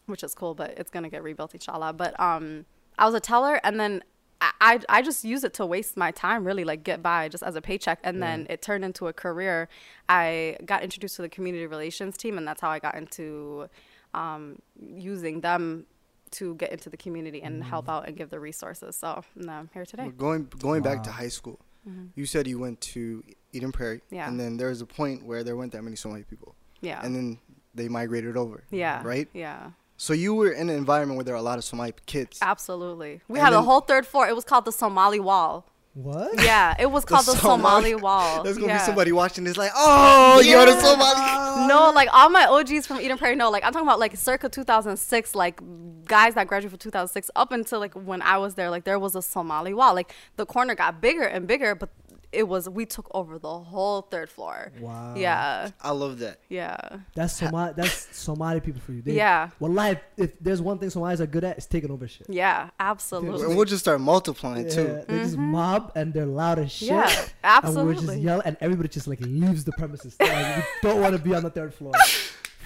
[0.09, 1.92] Which is cool, but it's gonna get rebuilt, inshallah.
[1.92, 2.64] But um,
[2.99, 4.03] I was a teller, and then
[4.40, 7.42] I, I I just use it to waste my time, really, like get by just
[7.42, 9.68] as a paycheck, and then it turned into a career.
[10.09, 13.68] I got introduced to the community relations team, and that's how I got into
[14.14, 15.87] um, using them
[16.31, 17.66] to get into the community and Mm.
[17.66, 18.97] help out and give the resources.
[18.97, 20.05] So no, I'm here today.
[20.05, 22.11] Well, Going going back to high school, Mhm.
[22.14, 24.29] you said you went to Eden Prairie, Yeah.
[24.29, 27.01] and then there was a point where there weren't that many Somali people, Yeah.
[27.03, 27.38] and then
[27.75, 28.64] they migrated over.
[28.71, 29.03] yeah.
[29.05, 29.29] right?
[29.33, 29.71] Yeah.
[30.00, 32.38] So you were in an environment where there are a lot of Somali kids.
[32.40, 33.20] Absolutely.
[33.26, 34.28] We And had a whole third floor.
[34.28, 35.66] It was called the Somali Wall.
[35.94, 36.40] What?
[36.40, 38.44] Yeah, it was The called the, Somali- Somali Wall.
[38.44, 38.78] There's gonna yeah.
[38.78, 41.66] be somebody watching this like, oh, you're the Somali.
[41.68, 43.34] No, like all my OGs from Eden Prairie.
[43.34, 45.61] No, like I'm talking about like circa 2006, like
[46.04, 48.70] guys that graduated from 2006 up until like when I was there.
[48.70, 49.92] Like there was a Somali wall.
[49.94, 51.88] Like the corner got bigger and bigger, but
[52.30, 54.70] it was we took over the whole third floor.
[54.80, 55.14] Wow.
[55.16, 56.40] Yeah, I love that.
[56.48, 56.76] yeah,
[57.14, 57.72] That's Somali.
[57.76, 59.00] That's Somali people for you.
[59.02, 59.98] They, yeah, Well, life.
[60.16, 62.26] If there's one thing Somalis are good at, it's taking over shit.
[62.28, 62.68] yeah.
[62.78, 63.44] Absolutely.
[63.46, 65.02] And we'll just start multiplying too.
[65.08, 66.88] they just mob and they're loud as shit.
[66.88, 67.80] Yeah, absolutely.
[67.80, 68.24] And we're just absolutely.
[68.26, 70.14] yell, and everybody just like leaves the premises.
[70.20, 71.92] Like, we don't want to be on the third floor.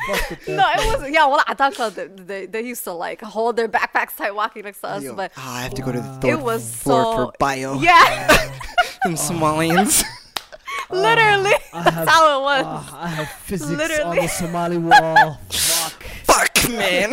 [0.07, 0.99] Fuck the third No, it floor.
[1.03, 1.27] was yeah.
[1.27, 4.81] Well, I thought they, they they used to like hold their backpacks tight walking next
[4.81, 6.19] to us, Yo, but ah, I have to go to the Wow.
[6.21, 7.75] third it was floor so for bio.
[7.79, 8.27] yeah,
[9.05, 10.05] Them Somalians.
[10.91, 11.53] literally.
[11.73, 12.65] I That's have, how it was.
[12.67, 14.21] ah, I have physics on Literally.
[14.21, 15.41] the Somali wall.
[15.51, 16.03] Fuck.
[16.25, 17.13] Fuck, man.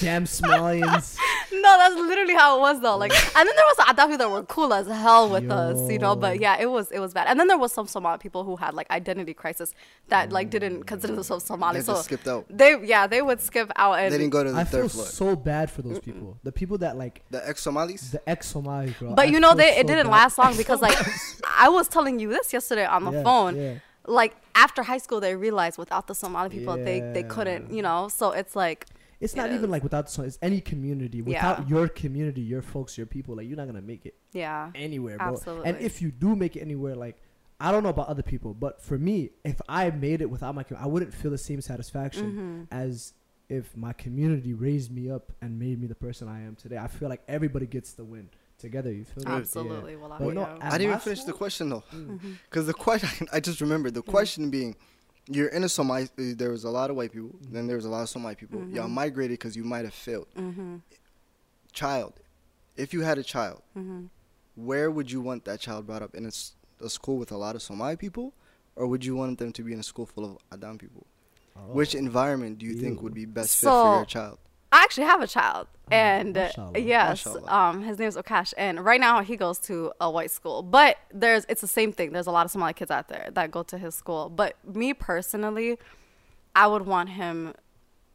[0.00, 1.16] Damn Somalians.
[1.52, 2.96] No, that's literally how it was though.
[2.96, 6.16] Like, and then there was Adafi that were cool as hell with us, you know.
[6.16, 7.26] But yeah, it was it was bad.
[7.28, 9.74] And then there was some Somali people who had like identity crisis
[10.08, 11.48] that like didn't consider themselves mm.
[11.48, 11.78] Somali.
[11.80, 12.46] They So just skipped out.
[12.50, 15.06] they yeah they would skip out And They didn't go to the I feel floor.
[15.06, 16.38] so bad for those people.
[16.42, 18.10] The people that like The ex Somalis.
[18.10, 19.14] the ex Somalis, bro.
[19.14, 20.12] But I you know feel they it didn't bad.
[20.12, 20.96] last long because like
[21.58, 23.56] I was telling you this yesterday on the Yeah, phone.
[23.56, 23.74] yeah.
[24.06, 28.08] Like after high school, they realized without the Somali people, they they couldn't, you know.
[28.08, 28.86] So it's like
[29.20, 29.70] It's not It even is.
[29.70, 31.22] like without so it's any community.
[31.22, 31.66] Without Yeah.
[31.68, 35.62] your community, your folks, your people, like you're not gonna make it yeah, anywhere, bro.
[35.64, 37.16] And if you do make it anywhere, like
[37.60, 40.64] I don't know about other people, but for me, if I made it without my
[40.64, 42.62] community, I wouldn't feel the same satisfaction Mm-hmm.
[42.70, 43.14] as
[43.48, 46.78] if my community raised me up and made me the person I am today.
[46.78, 48.90] I feel like everybody gets the win together.
[48.92, 49.30] You feel me?
[49.30, 49.36] Yeah.
[49.36, 49.96] absolutely.
[49.96, 51.84] Well, But no, I didn't even my finish the question though,
[52.50, 54.74] because the question I just remembered the question being,
[55.28, 56.04] you're in a Somali.
[56.04, 57.30] uh, There was a lot of white people.
[57.50, 58.60] Then there was a lot of Somali people.
[58.68, 58.90] Y'all Mhm.
[58.92, 60.26] migrated because you might have failed.
[60.36, 60.76] Mm-hmm.
[61.72, 62.14] Child,
[62.76, 64.04] if you had a child, Mm-hmm.
[64.56, 67.62] where would you want that child brought up in a school with a lot of
[67.62, 68.32] Somali people,
[68.76, 71.06] or would you want them to be in a school full of Adam people?
[71.56, 71.60] Oh.
[71.72, 74.38] Which environment do you think would be best fit for your child?
[74.74, 77.52] I actually have a child, and uh, mashallah, yes, mashallah.
[77.52, 80.64] um, his name's Okash, and right now he goes to a white school.
[80.64, 82.10] But there's it's the same thing.
[82.10, 84.28] There's a lot of Somali kids out there that go to his school.
[84.28, 85.78] But me personally,
[86.56, 87.54] I would want him,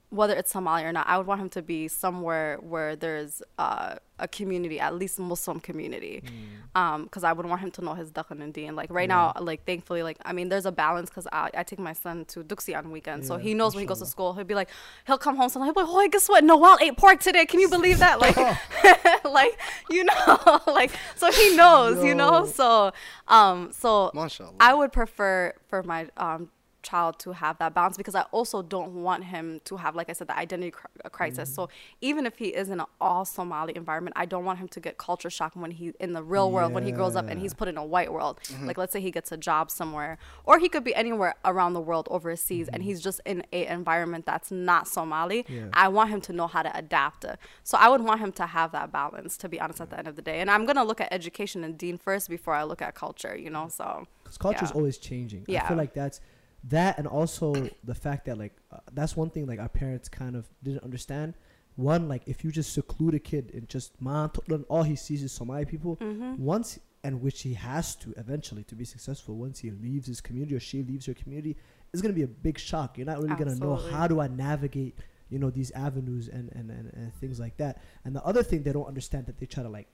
[0.10, 3.96] whether it's Somali or not, I would want him to be somewhere where there's uh,
[4.18, 6.24] a community, at least Muslim community,
[6.74, 8.76] because I would want him to know his Dakhan and Deen.
[8.76, 11.78] Like right now, like thankfully, like I mean, there's a balance because I, I take
[11.78, 14.44] my son to Duxi on weekends, so he knows when he goes to school, he'll
[14.46, 14.70] be like,
[15.06, 16.44] he'll come home he'll be like, oh, I guess what?
[16.44, 17.46] Noel ate pork today.
[17.46, 18.20] Can you believe that?
[18.20, 18.36] Like,
[19.26, 19.60] like
[19.92, 22.46] you know, like so he knows, you know.
[22.46, 22.94] So,
[23.28, 24.56] um, so Mashallah.
[24.60, 26.50] I would prefer for my um
[26.82, 30.14] child to have that balance because I also don't want him to have, like I
[30.14, 31.50] said, the identity cr- uh, crisis.
[31.50, 31.56] Mm-hmm.
[31.56, 31.70] So
[32.02, 34.98] even if he is in an all Somali environment, I don't want him to get
[34.98, 37.68] culture shock when he in the real world when he grows up and he's put
[37.68, 38.40] in a white world.
[38.44, 38.68] Mm-hmm.
[38.68, 41.82] Like let's say he gets a job somewhere, or he could be anywhere around the
[41.82, 42.90] world overseas, and mm-hmm.
[42.90, 45.46] he's just in a environment that's not Somali.
[45.48, 45.68] Yeah.
[45.74, 47.24] I want him to know how to adapt.
[47.26, 47.38] It.
[47.64, 49.38] So I would want him to have that balance.
[49.38, 51.64] To be honest, at the end of the day, and I'm gonna look at education
[51.64, 53.36] and Deen first before I look at culture.
[53.38, 54.08] You know, so.
[54.24, 54.76] Because culture is Yeah.
[54.76, 55.46] always changing.
[55.48, 55.64] Yeah.
[55.64, 56.22] I feel like that's
[56.66, 60.36] that, and also the fact that like uh, that's one thing like our parents kind
[60.36, 61.36] of didn't understand
[61.80, 64.30] one like if you just seclude a kid and just man,
[64.68, 65.96] all he sees is Somali people.
[65.98, 66.36] Mm-hmm.
[66.44, 69.36] Once and which he has to eventually to be successful.
[69.36, 71.56] Once he leaves his community or she leaves her community,
[71.94, 72.98] it's gonna be a big shock.
[72.98, 76.70] You're not really gonna know how do I navigate, you know, these avenues and, and,
[76.70, 77.82] and, and things like that.
[78.04, 79.88] And the other thing they don't understand that they try to like,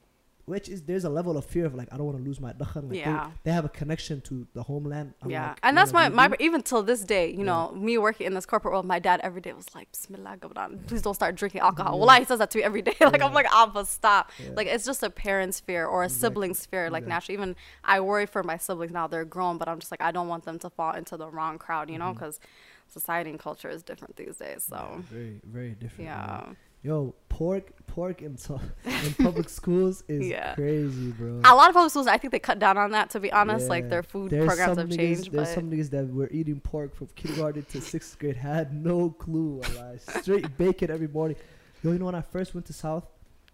[0.45, 2.53] which is there's a level of fear of like I don't want to lose my
[2.53, 2.83] dakhan.
[2.83, 3.31] Like they- Yeah.
[3.43, 5.13] they, have a connection to the homeland.
[5.25, 7.43] Yeah, unlike, and that's my my even till this day, you Yeah.
[7.45, 10.85] know, me working in this corporate world, my dad every day was like, "Bismillah, Gabran,
[10.87, 11.99] please don't start drinking alcohol." Yeah.
[11.99, 12.95] Wallah, he says that to me every day.
[13.01, 13.25] like Yeah.
[13.25, 14.31] I'm like, Abba, stop.
[14.39, 14.51] Yeah.
[14.55, 16.21] Like it's just a parent's fear or a Exactly.
[16.29, 16.89] sibling's fear.
[16.91, 19.07] Like naturally, even I worry for my siblings now.
[19.07, 21.57] They're grown, but I'm just like, I don't want them to fall into the wrong
[21.57, 22.13] crowd, you know, mm-hmm.
[22.19, 22.39] because
[22.87, 24.61] society and culture is different these days.
[24.69, 26.09] So Yeah, very very different.
[26.11, 26.57] man.
[26.85, 30.53] Yeah, Yo, pork pork in, so, in public schools is Yeah.
[30.55, 31.41] crazy, bro.
[31.45, 33.09] a lot of public schools, I think they cut down on that.
[33.11, 35.31] To be honest, like their food There's programs some have niggas- changed.
[35.31, 39.09] There's But some niggas that were eating pork from kindergarten to sixth grade had no
[39.11, 39.61] clue.
[39.61, 39.97] wallah.
[40.21, 41.37] Straight bacon every morning.
[41.83, 43.05] Yo, you know when I first went to South,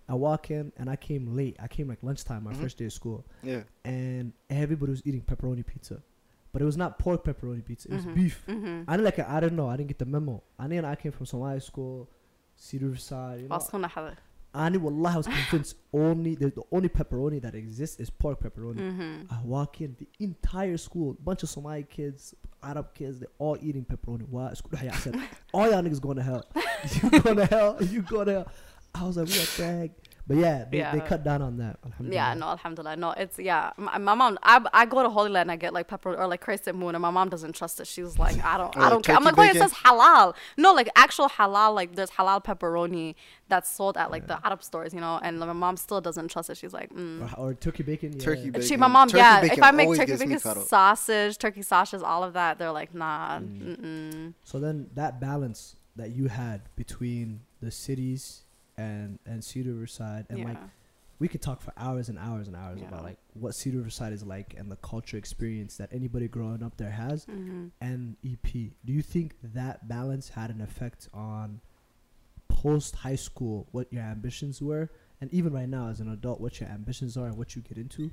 [0.10, 1.56] I walk in and I came late.
[1.60, 2.62] I came like lunchtime, my Mhm.
[2.62, 3.64] first day of school, Yeah.
[3.86, 6.02] and everybody was eating pepperoni pizza,
[6.52, 7.90] but it was not pork pepperoni pizza.
[7.90, 8.16] It was Mhm.
[8.16, 8.44] beef.
[8.48, 8.86] Mhm.
[8.88, 9.20] I didn't like.
[9.20, 9.68] I didn't know.
[9.70, 10.42] I didn't get the memo.
[10.58, 12.10] I knew I came from Somali school,
[12.62, 13.42] Cedar Riverside.
[13.42, 13.56] You know.
[14.54, 14.80] I knew.
[14.82, 18.80] Wallah, I was convinced only the, the only pepperoni that exists is pork pepperoni.
[18.80, 19.32] Mhm.
[19.32, 23.86] I walk in, the entire school, bunch of Somali kids, Arab kids, they're all eating
[23.86, 24.28] pepperoni.
[24.30, 24.52] Why?
[24.52, 25.16] I said,
[25.54, 26.46] all y'all niggas going to hell.
[27.02, 27.78] You going to hell?
[27.82, 28.48] You going to hell?
[28.94, 30.10] I was like, we got tagged.
[30.32, 31.78] But yeah, they, they cut down on that.
[31.86, 32.16] Alhamdulillah.
[32.16, 32.96] Yeah, no, alhamdulillah.
[32.96, 33.72] No, it's, yeah.
[33.76, 36.26] My, my mom, I, I go to Holy Land and I get like pepper or
[36.26, 37.88] like crescent moon and my mom doesn't trust it.
[37.88, 39.18] She's like, I don't, I don't care.
[39.18, 40.34] I'm like, turkey oh, it says halal.
[40.56, 43.16] No, like actual halal, like there's halal pepperoni
[43.50, 46.50] that's sold at like the Arab stores, you know, and my mom still doesn't trust
[46.50, 46.56] it.
[46.56, 47.30] She's like, mm.
[47.38, 48.14] Or, or turkey bacon.
[48.14, 48.24] Yeah.
[48.24, 48.66] Turkey bacon.
[48.66, 49.42] She, my mom, Turkey yeah.
[49.42, 50.64] bacon If I make turkey bacon caught up.
[50.64, 53.40] sausage, turkey sausages, all of that, they're like, nah.
[53.40, 53.78] Mm.
[53.78, 54.34] Mm-mm.
[54.46, 58.44] So then that balance that you had between the cities
[58.86, 60.46] and and Cedar Riverside and yeah.
[60.50, 60.58] like
[61.20, 62.88] we could talk for hours and hours and hours Yeah.
[62.88, 66.78] about like what Cedar Riverside is like and the culture experience that anybody growing up
[66.78, 68.48] there has hmm and EP.
[68.86, 71.62] Do you think that balance had an effect on
[72.50, 74.90] post high school what your ambitions were
[75.20, 77.78] and even right now as an adult what your ambitions are and what you get
[77.78, 78.10] into?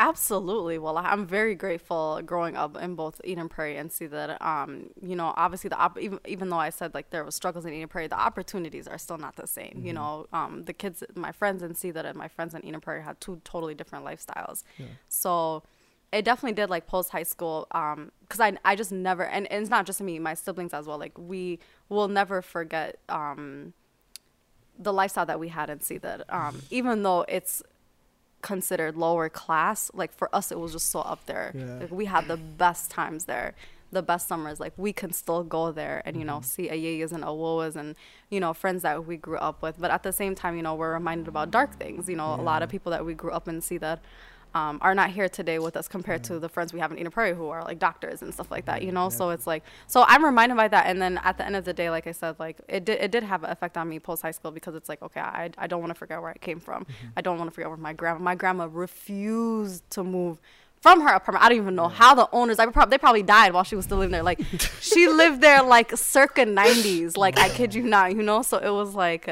[0.00, 0.78] Absolutely.
[0.78, 5.34] Well, I'm very grateful growing up in both Eden Prairie and Cedar, um, you know,
[5.36, 8.06] obviously the op- even even though I said like there was struggles in Eden Prairie,
[8.06, 9.82] the opportunities are still not the same.
[9.84, 9.94] You Mhm.
[9.96, 13.20] know, um, the kids, my friends in Cedar, and my friends in Eden Prairie had
[13.20, 14.62] two totally different lifestyles.
[14.78, 14.86] Yeah.
[15.08, 15.64] So
[16.12, 19.60] it definitely did like post high school um because I, I just never and, and
[19.62, 21.58] it's not just me my siblings as well like we
[21.90, 23.74] will never forget um
[24.78, 27.62] the lifestyle that we had in Cedar um even though it's
[28.42, 31.52] considered lower class like for us it was just so up there.
[31.54, 31.78] Yeah.
[31.80, 33.54] like we had the best times there
[33.90, 34.60] the best summers.
[34.60, 36.44] Like we can still go there and you know Mhm.
[36.44, 37.96] see ayayas and awoas and
[38.28, 39.80] you know friends that we grew up with.
[39.80, 42.06] But at the same time you know we're reminded about dark things.
[42.06, 43.98] You know a lot of people that we grew up and Cedar
[44.54, 47.12] um, are not here today with us compared to the friends we have in Eden
[47.12, 49.08] Prairie who are like doctors and stuff like that, you know.
[49.08, 51.72] So it's like, so I'm reminded by that, and then at the end of the
[51.72, 54.22] day, like I said, like it did, it did have an effect on me post
[54.22, 56.60] high school because it's like, okay, I, I don't want to forget where I came
[56.60, 56.86] from.
[57.16, 60.40] I don't want to forget where my grandma, my grandma refused to move
[60.80, 61.44] from her apartment.
[61.44, 62.58] I don't even know how the owners.
[62.58, 64.22] I prob- they probably died while she was still living there.
[64.22, 64.40] Like
[64.80, 67.16] she lived there like circa 90s.
[67.16, 68.42] Like I kid you not, you know.
[68.42, 69.28] So it was like,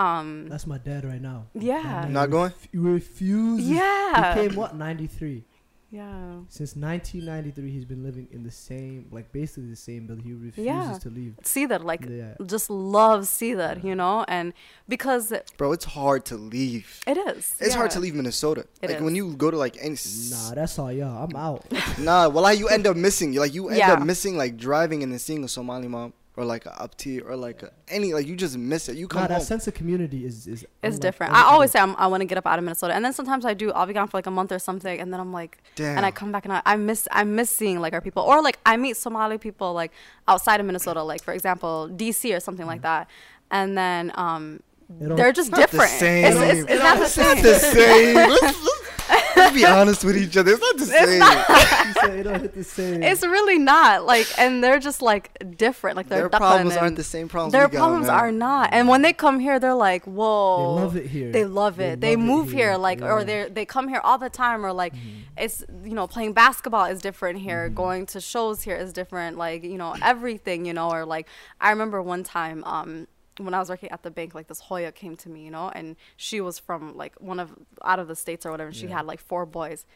[0.00, 1.46] um, That's my dad right now.
[1.54, 1.82] Yeah.
[1.82, 2.52] That man Not going?
[2.52, 3.68] ref- refuses.
[3.68, 5.44] yeah, He came what 93.
[5.92, 6.38] yeah.
[6.48, 10.24] Since 1993, he's been living in the same, like basically the same building.
[10.24, 10.98] He refuses Yeah.
[11.02, 11.34] to leave.
[11.42, 12.34] Cedar like Yeah.
[12.46, 14.52] just love Cedar you know and
[14.88, 17.00] because Bro, it's hard to leave.
[17.06, 18.66] it is It's hard to leave Minnesota.
[18.82, 19.96] It like when you go to like any
[20.30, 21.24] Nah, that's all y'all.
[21.24, 21.64] I'm out.
[21.98, 23.32] Nah, well, like you end up missing.
[23.34, 23.92] You Like you end Yeah.
[23.94, 27.36] up missing like driving and then seeing a Somali mom or like a upti or
[27.36, 28.96] like a, any like you just miss it.
[28.96, 31.78] You come nah, that sense of community is is it's different any i always say
[31.78, 33.86] I'm, i want to get up out of minnesota and then sometimes i do i'll
[33.86, 35.96] be gone for like a month or something and then i'm like Damn.
[35.98, 38.42] and i come back and I, I miss i miss seeing like our people or
[38.42, 39.92] like i meet somali people like
[40.26, 43.08] outside of minnesota like for example dc or something like that
[43.50, 44.62] and then um
[45.00, 46.24] It don't- they're just Not the different same.
[46.24, 49.16] It's, it's, it's not the same not the same.
[49.54, 50.52] Be honest with each other.
[50.52, 51.22] It's not the same.
[51.22, 53.02] you say it don't hit the same.
[53.02, 57.28] it's really not like and they're just like different like Their problems aren't the same
[57.28, 57.52] problems.
[57.52, 58.16] their we got, problems man.
[58.18, 61.32] are not and when they come here they're like whoa they love it here.
[61.32, 63.24] they love it they, love move here, like or yeah.
[63.24, 64.94] they they come here all the time or like
[65.36, 67.74] it's you know playing basketball is different here Mm-hmm.
[67.74, 71.26] going to shows here is different like you know everything you know or like
[71.60, 73.06] i remember one time um
[73.44, 75.70] when I was working at the bank, like this Hoya came to me, you know,
[75.74, 77.52] and she was from like one of
[77.84, 78.68] out of the states or whatever.
[78.68, 78.98] And she Yeah.
[78.98, 79.86] had like four boys,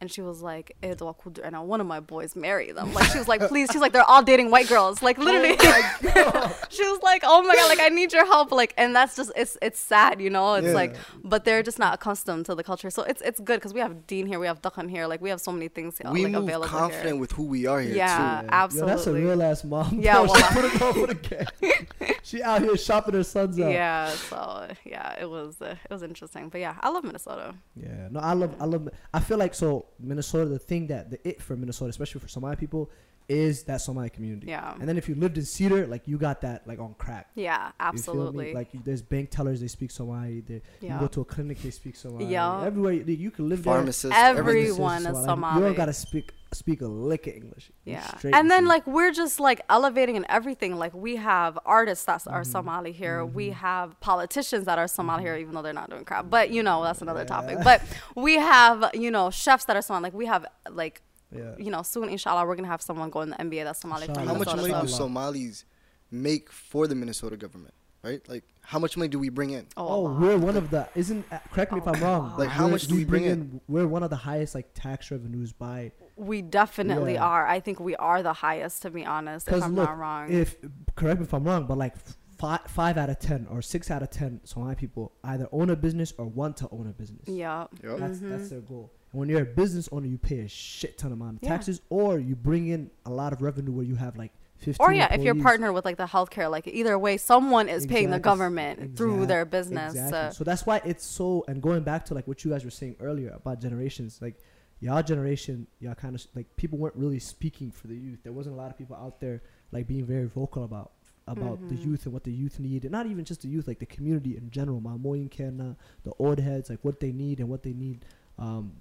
[0.00, 2.92] and she was like, "Eh, dua kudu," and one of my boys marry them.
[2.94, 5.56] Like she was like, "Please," she's like, "They're all dating white girls." Like literally,
[6.70, 9.30] she was like, "Oh my god, like I need your help." Like, and that's just
[9.36, 10.54] it's it's sad, you know.
[10.54, 10.72] It's Yeah.
[10.74, 13.80] like, but they're just not accustomed to the culture, so it's it's good because we
[13.80, 16.24] have Deen here, we have Dakhan here, like we have so many things uh, we
[16.24, 17.16] like move available confident here.
[17.16, 18.42] with who we are here Yeah.
[18.70, 18.78] too.
[18.78, 20.00] Yo, that's a real ass mom.
[20.00, 20.34] Yeah, bro.
[20.34, 21.48] she put it on for the kid.
[22.22, 23.70] she out here shopping her sons out.
[23.70, 27.54] Yeah, so yeah, it was uh, it was interesting, but yeah, I love Minnesota.
[27.76, 28.88] Yeah, no, I love, I love.
[29.12, 30.48] I feel like so Minnesota.
[30.50, 32.90] The thing that the it for Minnesota, especially for Somali people,
[33.30, 34.48] is that Somali community.
[34.48, 34.74] Yeah.
[34.80, 37.28] And then if you lived in Cedar, like you got that like on crack.
[37.36, 37.88] Yeah, You feel me?
[37.88, 38.54] absolutely.
[38.54, 40.40] Like there's bank tellers, they speak Somali.
[40.40, 42.24] They, You go to a clinic, they speak Somali.
[42.26, 42.64] Yeah.
[42.64, 43.74] Everywhere you, you can live there.
[43.74, 45.62] Pharmacists, Everyone is You Somali.
[45.62, 47.70] don't gotta speak speak a lick of English.
[47.84, 48.10] Yeah.
[48.24, 50.76] And then like we're just like elevating and everything.
[50.76, 52.50] Like we have artists that are Mm-hmm.
[52.50, 53.24] Somali here.
[53.24, 56.28] We have politicians that are Somali here, even though they're not doing crap.
[56.28, 57.58] But you know, that's another topic.
[57.62, 57.82] But
[58.16, 60.02] we have, you know, chefs that are Somali.
[60.02, 60.44] Like we have
[60.82, 61.02] like
[61.32, 61.54] yeah.
[61.58, 64.26] you know, soon inshallah we're gonna have someone go in the NBA that's Somali from
[64.26, 65.64] How much money do Somalis
[66.10, 67.74] make for the Minnesota government?
[68.02, 68.26] Right?
[68.28, 69.66] Like how much money do we bring in?
[69.76, 72.34] Oh, Oh, we're one of the isn't uh, correct me if I'm wrong.
[72.38, 73.60] Like, how we're- much do we bring in?
[73.68, 77.24] We're one of the highest like tax revenues by we definitely Yeah.
[77.26, 77.46] are.
[77.46, 80.32] I think we are the highest to be honest, if I'm look, not wrong.
[80.32, 80.56] if
[80.94, 81.94] correct me if I'm wrong, but like
[82.38, 85.76] five, five out of ten or six out of ten Somali people either own a
[85.76, 87.28] business or want to own a business.
[87.28, 87.66] yeah.
[87.84, 87.98] Yup.
[87.98, 88.30] That's Mhm.
[88.30, 88.90] that's their goal.
[89.12, 91.48] And when you're a business owner, you pay a shit ton amount of Yeah.
[91.50, 94.84] taxes, or you bring in a lot of revenue where you have like fifteen.
[94.86, 95.42] Or yeah, if you're employees.
[95.42, 99.44] partnered with like the healthcare, like either way, someone is paying the government through their
[99.44, 99.92] business.
[99.94, 100.18] Exactly.
[100.18, 101.44] uh, so that's why it's so.
[101.48, 104.36] And going back to like what you guys were saying earlier about generations, like
[104.80, 108.20] y'all generation, y'all kind of like people weren't really speaking for the youth.
[108.22, 109.42] There wasn't a lot of people out there
[109.72, 110.92] like being very vocal about
[111.26, 111.84] about the Mhm.
[111.86, 114.36] youth and what the youth need, and not even just the youth, like the community
[114.36, 114.80] in general.
[114.80, 118.04] Mamoyin Kena, the old heads, like what they need and what they need,
[118.40, 118.72] um,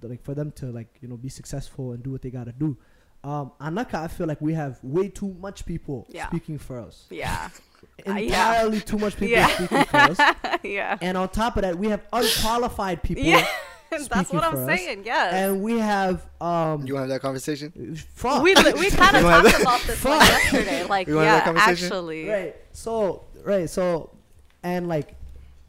[0.00, 2.52] th- like for them to like you know be successful and do what they gotta
[2.52, 2.76] do.
[3.22, 6.26] Um, Anaka, I feel like we have way too much people Yeah.
[6.28, 7.06] speaking for us.
[7.10, 7.48] yeah.
[8.08, 8.18] Uh, yeah.
[8.62, 9.46] Entirely too much people Yeah.
[9.46, 10.18] speaking for us.
[10.64, 10.96] yeah.
[11.02, 13.22] And on top of that, we have unqualified people.
[13.24, 13.46] Yeah.
[13.90, 14.78] That's what I'm for us.
[14.80, 15.02] saying.
[15.04, 15.32] Yes.
[15.34, 17.94] And we have um You want to have that conversation?
[18.14, 18.42] fuck.
[18.42, 20.28] we we kind of talked about this like Fuck.
[20.28, 20.84] yesterday.
[20.84, 22.28] Like You wanna have yeah, actually.
[22.28, 22.56] right.
[22.72, 24.10] So right, so
[24.62, 25.14] and like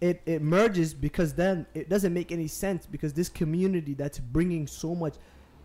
[0.10, 4.68] it it merges because then it doesn't make any sense because this community that's bringing
[4.68, 5.16] so much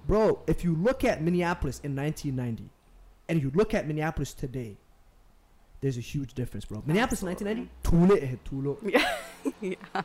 [0.07, 2.71] bro, if you look at Minneapolis in 1990
[3.29, 4.77] and you look at Minneapolis today,
[5.81, 6.83] there's a huge difference, bro.
[6.85, 8.79] Minneapolis in 1990, Tule, eh, Tule.
[8.83, 9.17] Yeah.
[9.61, 10.03] yeah.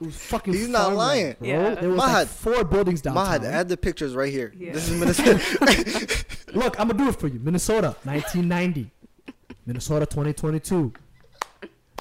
[0.00, 1.36] It was fucking He's not farmland, lying.
[1.38, 1.48] Bro.
[1.48, 1.74] Yeah.
[1.74, 3.40] There was like four buildings downtown.
[3.40, 4.52] Mahad, add the pictures right here.
[4.56, 4.72] Yeah.
[4.72, 6.24] This is Minnesota.
[6.54, 7.40] Look, I'm gonna do it for you.
[7.40, 8.90] Minnesota, 1990.
[9.66, 10.92] Minnesota, 2022.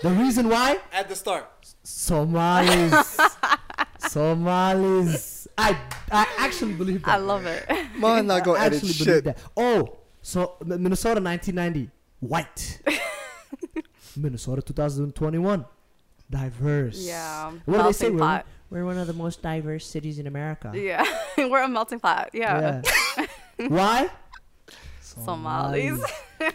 [0.01, 0.79] The reason why?
[0.91, 1.49] At the start.
[1.83, 3.19] Somalis.
[3.99, 5.47] Somalis.
[5.57, 5.77] I
[6.11, 7.11] I actually believe that.
[7.15, 7.65] I love it.
[7.97, 9.07] Mahad not I gonna edit actually shit.
[9.07, 9.37] believe that.
[9.55, 11.89] Oh, so Minnesota, 1990,
[12.19, 12.81] white.
[14.17, 15.65] Minnesota, 2021,
[16.29, 16.97] diverse.
[16.99, 17.51] Yeah.
[17.65, 18.09] What do they say?
[18.09, 20.71] We're, we're one of the most diverse cities in America.
[20.75, 21.03] Yeah.
[21.37, 22.29] We're a melting pot.
[22.33, 22.81] Yeah.
[23.17, 23.67] Yeah.
[23.67, 24.09] Why?
[25.01, 26.01] Somalis.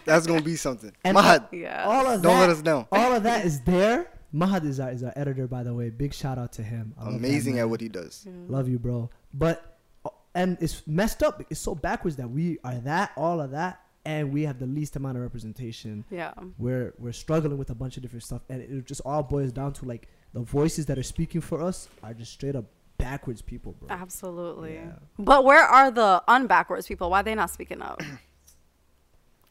[0.08, 0.92] That's gonna be something.
[1.04, 1.84] And Mahad, Yeah.
[1.84, 2.88] All of don't that, let us know.
[2.92, 4.10] all of that is there.
[4.34, 5.88] Mahad is our, is our editor, by the way.
[5.90, 6.94] Big shout out to him.
[6.98, 8.26] I love that Amazing at what he does.
[8.48, 9.08] Love you, bro.
[9.32, 11.42] But uh, and it's messed up.
[11.50, 14.96] It's so backwards that we are that, all of that, and we have the least
[14.96, 16.04] amount of representation.
[16.10, 16.32] yeah.
[16.58, 19.72] We're we're struggling with a bunch of different stuff, and it just all boils down
[19.74, 22.66] to like the voices that are speaking for us are just straight up
[22.98, 23.88] backwards people, bro.
[23.90, 24.74] Absolutely.
[24.74, 24.92] Yeah.
[25.18, 27.08] But where are the unbackwards people?
[27.10, 28.02] Why are they not speaking up?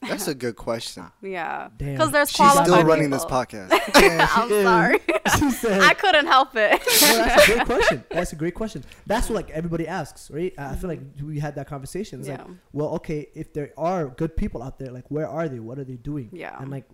[0.01, 1.05] That's a good question.
[1.21, 1.69] Yeah.
[1.77, 3.71] Because there's She's qualified still running this podcast.
[4.01, 4.63] Yeah, I'm is.
[4.63, 4.99] sorry.
[5.51, 6.71] said, I couldn't help it.
[7.01, 8.03] No, that's a great question.
[8.09, 8.83] That's a great question.
[9.05, 10.53] That's what like everybody asks, right?
[10.57, 12.19] I feel like we had that conversation.
[12.19, 12.53] It's like, Yeah.
[12.71, 15.59] well, okay, if there are good people out there, like where are they?
[15.59, 16.29] What are they doing?
[16.31, 16.55] Yeah.
[16.59, 16.85] And like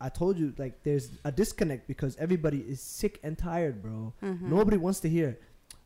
[0.00, 4.12] I told you, like there's a disconnect because everybody is sick and tired, bro.
[4.22, 4.50] Mm-hmm.
[4.50, 5.38] Nobody wants to hear,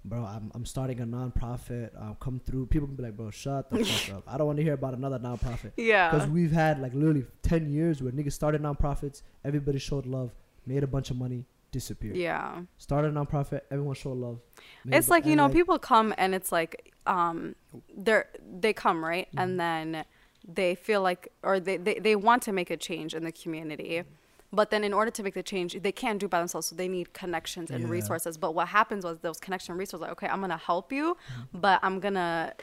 [0.05, 0.25] bro.
[0.25, 1.91] I'm I'm starting a nonprofit.
[2.01, 2.67] I'll come through.
[2.67, 4.25] People can be like, bro, shut the fuck up.
[4.27, 5.73] I don't want to hear about another nonprofit.
[5.77, 6.11] Yeah.
[6.11, 9.23] Because we've had like literally ten years where niggas started nonprofits.
[9.45, 10.35] Everybody showed love,
[10.67, 12.17] made a bunch of money, disappeared.
[12.17, 12.63] Yeah.
[12.79, 13.63] Started a nonprofit.
[13.71, 14.41] Everyone showed love.
[14.87, 17.55] It's like, you know, people come and it's like, um,
[17.97, 18.29] they're,
[18.61, 19.29] they come, right?
[19.29, 19.39] Mm-hmm.
[19.39, 20.05] And then
[20.47, 24.03] they feel like, or they, they, they want to make a change in the community.
[24.53, 26.69] But then in order to make the change, they can't do it by themselves.
[26.69, 27.91] So they need connections and Yeah.
[27.91, 28.39] resources.
[28.39, 31.61] But what happens was those connection resources, like, okay, I'm going to help you, Mm-hmm.
[31.61, 32.55] but I'm going to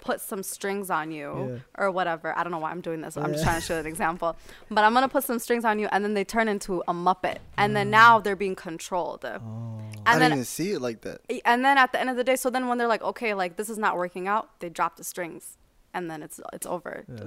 [0.00, 1.28] put some strings on you
[1.76, 1.82] Yeah.
[1.84, 2.36] or whatever.
[2.36, 3.18] I don't know why I'm doing this.
[3.18, 4.34] I'm just trying to show an example.
[4.70, 7.36] But I'm gonna put some strings on you, and then they turn into a muppet,
[7.58, 7.74] and Mm.
[7.74, 9.26] then now they're being controlled.
[9.26, 9.28] Oh.
[9.28, 11.20] I And didn't then even see it like that.
[11.44, 13.56] and then at the end of the day, so then when they're like, okay, like
[13.56, 15.58] this is not working out, they drop the strings,
[15.92, 17.04] and then it's it's over.
[17.06, 17.24] Yeah.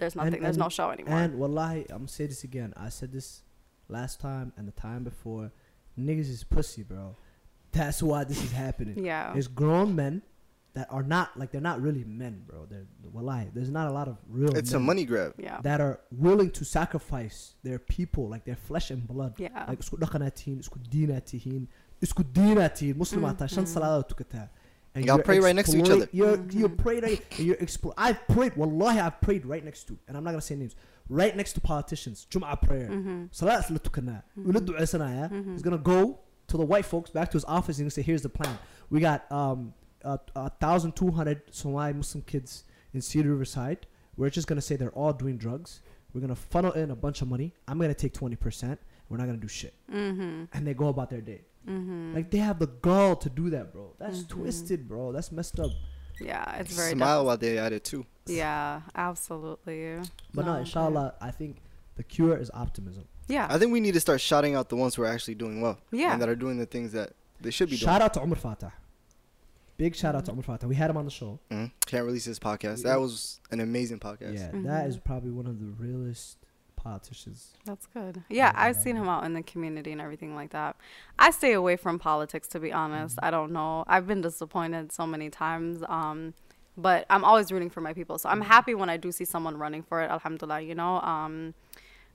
[0.00, 0.42] There's And- nothing.
[0.42, 1.18] there's no show anymore.
[1.18, 2.72] And wallahi, I'm gonna say this again.
[2.76, 3.42] I said this
[3.88, 5.52] last time and the time before.
[5.98, 7.16] Niggas is pussy, bro.
[7.72, 9.04] That's why this is happening.
[9.04, 9.32] yeah.
[9.32, 10.22] There's grown men
[10.74, 12.66] that are not like they're not really men, bro.
[12.70, 13.48] They're wallahi.
[13.52, 14.56] There's not a lot of real.
[14.56, 15.34] It's a money grab.
[15.36, 15.60] Yeah.
[15.62, 19.34] that are willing to sacrifice their people, like their flesh and blood.
[19.38, 19.64] Yeah.
[19.68, 21.66] Like isku dhaqanaa tihiin, isku diinaa tihiin,
[22.06, 23.38] isku diinaa tihiin, muslimaa mm-hmm.
[23.38, 24.48] tahay, shan salaadood tukataa.
[24.94, 26.08] And Y'all pray right next to each other.
[26.12, 28.56] You're you're praying right, you're explo- I've prayed.
[28.56, 30.74] Wallahi, I've prayed right next to, and I'm not gonna say names.
[31.08, 32.26] Right next to politicians.
[32.30, 32.88] Jum'ah prayer.
[32.88, 33.24] Mm-hmm.
[33.30, 34.22] Salat la tukanaa.
[34.36, 35.52] Ula duceysanaya.
[35.52, 38.06] He's gonna go to the white folks back to his office and he's gonna say,
[38.10, 38.58] "Here's the plan.
[38.90, 43.86] We got um a, a thousand two hundred Somali Muslim kids in Cedar Riverside.
[44.16, 45.82] We're just gonna say they're all doing drugs.
[46.12, 47.54] We're gonna funnel in a bunch of money.
[47.68, 48.80] I'm gonna take twenty percent.
[49.08, 50.44] We're not gonna do shit." Mm-hmm.
[50.52, 51.42] And they go about their day.
[51.68, 52.14] Mm-hmm.
[52.14, 53.92] Like they have the gall to do that, bro.
[53.98, 54.28] That's Mhm.
[54.28, 55.12] twisted, bro.
[55.12, 55.70] That's messed up.
[56.20, 56.92] yeah, it's very.
[56.92, 58.06] Smile while they're at it too.
[58.26, 59.98] yeah, absolutely.
[60.34, 61.58] But no, No, inshallah, I think
[61.96, 63.04] the cure is optimism.
[63.28, 63.46] Yeah.
[63.50, 65.78] I think we need to start shouting out the ones who are actually doing well.
[65.92, 66.12] Yeah.
[66.12, 67.86] And that are doing the things that they should be doing.
[67.88, 68.72] Shout out to Omar Fateh.
[69.76, 70.66] Big shout out to Omar Fateh.
[70.66, 71.38] We had him on the show.
[71.50, 71.66] doing.
[71.66, 71.72] Mhm.
[71.86, 72.78] Can't release this podcast.
[72.78, 72.90] Yeah.
[72.92, 74.34] That was an amazing podcast.
[74.34, 76.38] Yeah, that is probably one of the realest
[76.82, 77.52] politicians.
[77.64, 78.22] That's good.
[78.28, 80.76] Yeah, I've seen him out in the community and everything like that.
[81.18, 83.18] I stay away from politics to be honest.
[83.22, 83.84] I don't know.
[83.86, 85.82] I've been disappointed so many times.
[85.88, 86.34] Um,
[86.76, 88.18] but I'm always rooting for my people.
[88.18, 90.10] So I'm happy when I do see someone running for it.
[90.10, 91.00] Alhamdulillah, you know.
[91.00, 91.54] Um,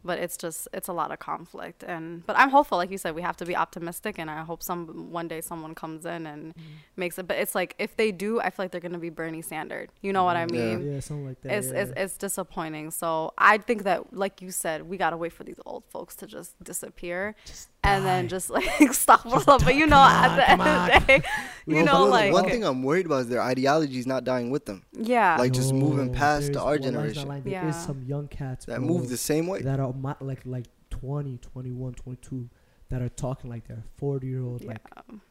[0.05, 3.15] but it's just it's a lot of conflict and but I'm hopeful like you said
[3.15, 6.53] we have to be optimistic and I hope some one day someone comes in and
[6.53, 6.61] mm-hmm.
[6.95, 9.09] makes it but it's like if they do I feel like they're going to be
[9.09, 9.89] Bernie Sanders.
[10.01, 10.55] You know what I mm-hmm.
[10.55, 10.87] mean?
[10.87, 11.51] Yeah, yeah something like that.
[11.51, 11.81] it's, yeah.
[11.81, 12.91] it's, it's disappointing.
[12.91, 16.27] So I think that, like you said, we gotta wait for these old folks to
[16.27, 19.23] just disappear Just and then just like stop.
[19.23, 21.27] But you know, come at the on, end of the day,
[21.65, 24.23] you hope know, for like one thing I'm worried about is their ideology is not
[24.23, 24.83] dying with them.
[24.93, 27.27] yeah, like, just moving oh, past to our wallahi, it's not generation.
[27.27, 27.43] lying.
[27.43, 27.69] There Yeah.
[27.69, 29.61] is some young cats That move the same way.
[29.61, 32.49] that are my, like like 20, 21, 22
[32.89, 34.81] that are talking like they're 40 year old yeah, like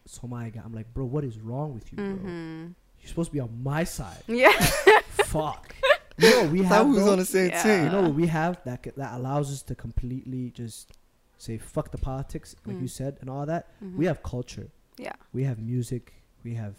[0.06, 0.60] Somali guy.
[0.64, 2.06] I'm like, bro, what is wrong with you, bro?
[2.06, 2.66] hmm
[3.00, 4.22] You're supposed to be on my side.
[4.26, 4.50] yeah,
[5.24, 5.74] Fuck.
[6.18, 6.68] You know we I have.
[6.78, 7.62] thought we was on the same Yeah.
[7.62, 7.84] team.
[7.84, 10.92] you know what we have that c- that allows us to completely just
[11.38, 12.90] say fuck the politics, like you Mm.
[12.90, 13.68] said, and all that.
[13.82, 13.96] Mhm.
[13.96, 14.68] We have culture.
[14.96, 16.12] yeah, We have music.
[16.44, 16.74] We have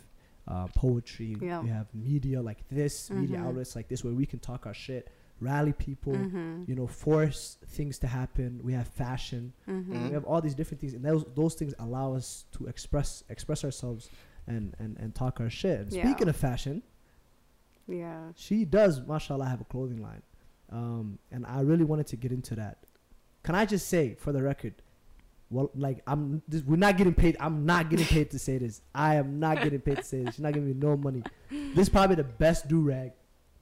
[0.47, 1.35] uh, poetry.
[1.41, 1.59] Yeah.
[1.61, 3.45] We have media like this, media Mhm.
[3.47, 5.09] outlets like this, where we can talk our shit,
[5.39, 6.15] rally people.
[6.15, 8.59] hmm You know, force things to happen.
[8.63, 9.53] We have fashion.
[9.65, 13.23] hmm We have all these different things, and those those things allow us to express
[13.29, 14.09] express ourselves
[14.47, 15.79] and and and talk our shit.
[15.81, 16.03] And Yeah.
[16.03, 16.81] speaking of fashion,
[17.87, 20.23] yeah, she does, mashallah, have a clothing line.
[20.71, 22.79] Um, and I really wanted to get into that.
[23.43, 24.73] Can I just say, for the record,
[25.51, 27.37] well, like I'm, this, we're not getting paid.
[27.39, 28.81] I'm not getting paid to say this.
[28.95, 30.33] I am not getting paid to say this.
[30.35, 31.21] She's not giving me no money.
[31.51, 33.11] This is probably the best do rag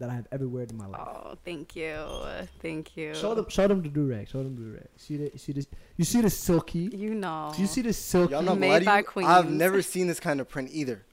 [0.04, 1.02] that I have ever worn in my life.
[1.02, 1.96] Oh, thank you,
[2.62, 3.16] thank you.
[3.16, 4.28] Show them, show them the do rag.
[4.28, 4.88] Show them the do rag.
[4.98, 5.68] See the, see this.
[5.98, 6.90] You see the silky.
[6.94, 7.54] You know.
[7.56, 8.34] Do you see the silky?
[8.34, 10.70] Y'all not Made gonna lie to by you, I've never seen this kind of print
[10.74, 11.06] either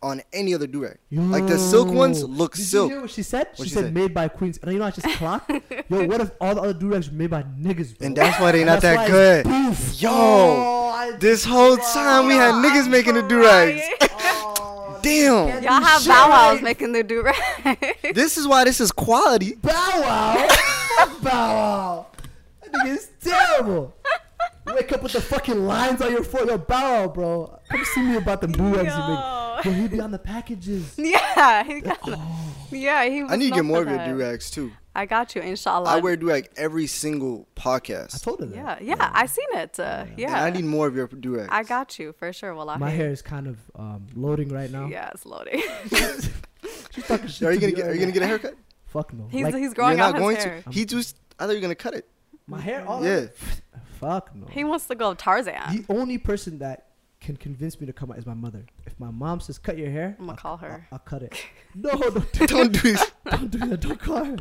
[0.00, 0.96] on any other durag.
[1.10, 2.26] Like the silk ones Yo.
[2.28, 2.88] look Did silk.
[2.88, 3.48] you hear what she said?
[3.48, 3.90] What'd she she said say?
[3.90, 4.58] made by queens.
[4.62, 5.50] And you know I just clocked.
[5.90, 7.98] Yo, what if all the other durags were made by niggas?
[7.98, 8.06] Bro?
[8.06, 9.44] And that's why they not that good.
[9.44, 10.00] Poof.
[10.00, 13.82] Yo, Oh, This whole time we had niggas I'm making the durags.
[14.00, 14.06] oh,
[15.08, 15.62] Damn.
[15.62, 16.62] Y'all have Bow Wows right.
[16.62, 17.96] making the do rag.
[18.14, 19.54] This is why this is quality.
[19.54, 20.46] Bow Wow.
[20.98, 22.06] Fuck Bow Wow.
[22.62, 23.94] That nigga is terrible.
[24.66, 26.46] Wake up with the fucking lines on your foot.
[26.48, 27.58] Yo, Bow Wow, bro.
[27.70, 29.64] Come see me about the durags you make.
[29.64, 29.72] Yo.
[29.72, 30.94] Yo, he be on the packages.
[30.98, 32.54] yeah, he got Oh.
[32.70, 34.38] yeah, he was I need to get more for of your that.
[34.40, 34.70] durags too.
[34.98, 35.88] I got you, inshallah.
[35.88, 38.14] I wear durag every single podcast.
[38.14, 38.22] I podcast.
[38.24, 38.56] told her that.
[38.56, 39.78] Yeah, yeah, I seen it.
[39.78, 41.48] Uh, yeah, And I need more of your durags.
[41.50, 42.52] I got you for sure.
[42.54, 44.86] Well, My hair is kind of um, loading right now.
[44.88, 45.62] Yeah, it's loading.
[46.90, 47.86] She's talking shit Are you gonna get?
[47.86, 48.54] Are you gonna get a haircut?
[48.86, 49.28] Fuck no.
[49.30, 50.62] he's Like, he's growing You're out his going hair.
[50.62, 50.70] to.
[50.70, 51.16] He just.
[51.38, 52.08] I thought you were gonna cut it.
[52.46, 52.84] my hair.
[52.88, 53.26] All Yeah.
[54.00, 54.46] Fuck no.
[54.46, 55.54] He wants to go Tarzan.
[55.76, 56.86] The only person that
[57.20, 58.64] can convince me to come out is my mother.
[58.86, 60.86] If my mom says cut your hair, I'm gonna I'll- call her.
[60.90, 61.34] I'll, I'll cut it.
[61.74, 63.12] No, don't do, Don't do this.
[63.30, 63.80] don't do that.
[63.80, 64.36] Don't call her.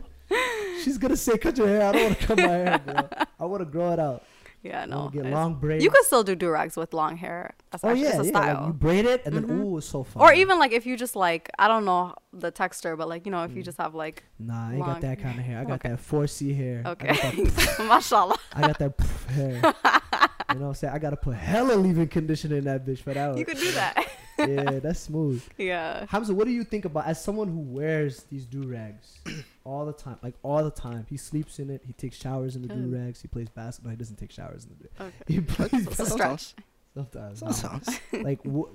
[0.84, 1.84] She's gonna say cut your hair.
[1.88, 3.10] I don't want to cut my hair, bro.
[3.40, 4.24] I want to grow it out.
[4.64, 5.10] yeah, no.
[5.10, 5.84] get long braids.
[5.84, 7.56] You could still do durags with long hair.
[7.72, 8.22] That's Oh yeah, yeah.
[8.24, 8.58] style.
[8.62, 9.64] Like you braid it and then Mhm.
[9.66, 10.22] ooh, it's so fun.
[10.24, 13.32] or even like if you just like I don't know the texture, but like you
[13.32, 13.66] know if you Mm.
[13.66, 15.60] just have like Nah, I ain't got that kind of hair.
[15.60, 15.90] I got Okay.
[15.90, 16.82] that 4C hair.
[16.86, 18.94] I got okay, mashallah, I got that
[19.30, 19.54] hair.
[20.54, 20.94] you know what I'm saying?
[20.94, 23.96] I gotta put hella leave-in conditioner in that bitch for that you could do that.
[24.40, 25.44] Yeah, that's smooth.
[25.58, 26.06] Yeah.
[26.10, 29.20] Hamza, what do you think about as someone who wears these do rags
[29.64, 31.06] all the time, like all the time?
[31.10, 31.82] He sleeps in it.
[31.86, 32.98] He takes showers in the do oh.
[32.98, 33.22] rags.
[33.22, 33.92] He plays basketball.
[33.92, 35.06] He doesn't take showers in the.
[35.06, 35.14] Okay.
[35.28, 36.56] He plays It's a basketball stretch.
[36.94, 37.40] sometimes.
[37.40, 38.00] Sometimes.
[38.24, 38.70] like what?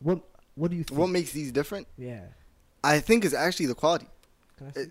[0.00, 0.20] What?
[0.56, 0.98] What do you think?
[0.98, 1.86] What makes these different?
[1.96, 2.22] yeah.
[2.82, 4.06] I think is actually the quality
[4.58, 4.80] Can I see?
[4.80, 4.90] It-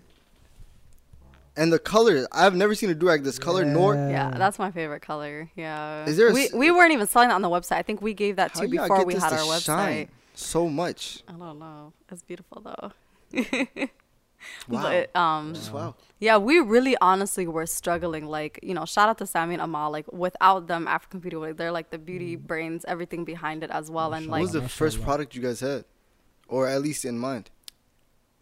[1.56, 2.26] and the color.
[2.32, 3.64] I've never seen a durag this color.
[3.64, 5.50] Nor Yeah, that's my favorite color.
[5.56, 6.04] Yeah.
[6.06, 7.76] Is there a we s- we weren't even selling it on the website.
[7.76, 9.36] I think we gave that how to you y'all before get we this had to
[9.36, 9.64] our website.
[9.64, 11.22] shine so much.
[11.28, 11.92] I don't know.
[12.10, 12.92] It's beautiful though.
[14.68, 14.82] Wow.
[14.82, 15.94] But um Just wow.
[16.20, 18.26] yeah, we really honestly were struggling.
[18.26, 19.90] Like, you know, shout out to Sammy and Amal.
[19.90, 23.90] Like without them African Beauty, like, they're like the beauty brains, everything behind it as
[23.90, 24.12] well.
[24.12, 24.68] And What like what was the Mashallah.
[24.90, 25.86] first product you guys had,
[26.46, 27.50] or at least in mind?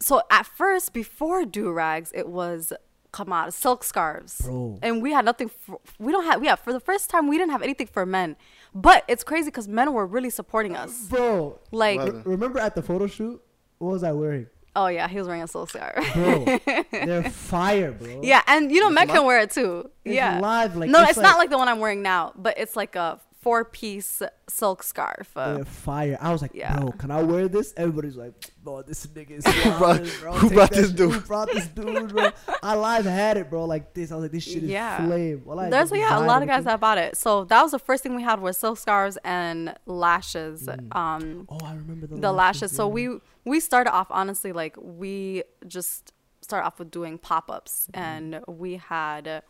[0.01, 2.73] so at first before do rags it was
[3.13, 4.79] come on silk scarves Bro.
[4.81, 7.51] and we had nothing for, we don't have yeah for the first time we didn't
[7.51, 8.35] have anything for men
[8.75, 12.05] but it's crazy because men were really supporting us Bro, like Wow.
[12.07, 13.41] re- remember at the photo shoot?
[13.77, 14.47] What was I wearing?
[14.75, 16.59] oh yeah he was wearing a silk scarf Bro,
[16.91, 18.21] they're fire, bro.
[18.23, 21.01] yeah and you know men It's can wear it too It's yeah live, like, no
[21.01, 23.63] it's it's, not like- like the one i'm wearing now but it's like a four
[23.65, 26.17] piece silk scarf They're fire.
[26.21, 26.77] I was like, Yeah.
[26.77, 27.73] bro, can I wear this?
[27.77, 28.33] Everybody's like,
[28.63, 29.43] bro, this nigga is
[29.77, 30.33] brought- bro.
[30.33, 30.95] who brought this shit.
[30.95, 31.13] dude?
[31.13, 32.29] Who brought this dude, bro?
[32.63, 34.11] I live had it, bro, like this.
[34.11, 35.05] I was like, this shit is Yeah.
[35.05, 35.41] flame.
[35.45, 37.17] Well, I There's yeah a lot of guys that bought it.
[37.17, 40.67] So that was the first thing we had was silk scarves and lashes.
[40.67, 40.95] Mm.
[40.95, 42.71] Um, Oh, I remember the, the lashes.
[42.71, 42.93] So yeah.
[42.93, 48.01] we we started off honestly like we just started off with doing pop ups, Mm-hmm.
[48.01, 49.43] and we had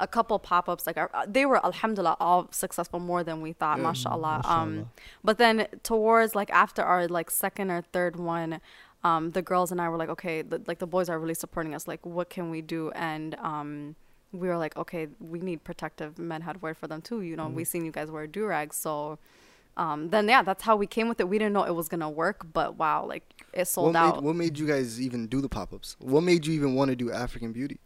[0.00, 0.86] a couple pop ups.
[0.86, 3.84] Like our, they were alhamdulillah all successful more than we thought, Yeah.
[3.84, 4.36] mashallah.
[4.42, 4.62] Mashallah.
[4.62, 4.90] Um,
[5.22, 8.60] but then towards like after our like second or third one.
[9.02, 11.74] Um, the girls and I were like, okay, the, like the boys are really supporting
[11.74, 11.88] us.
[11.88, 12.90] Like, what can we do?
[12.94, 13.96] And um,
[14.30, 17.22] we were like, okay, we need protective men headwear for them too.
[17.22, 17.54] You know, Mm-hmm.
[17.54, 19.18] we seen you guys wear do rags, so
[19.78, 21.26] um, then yeah, that's how we came with it.
[21.30, 23.24] We didn't know it was gonna work, but wow, like
[23.54, 24.14] it sold what out.
[24.16, 25.96] Made, what made you guys even do the pop ups?
[26.00, 27.78] What made you even want to do African beauty?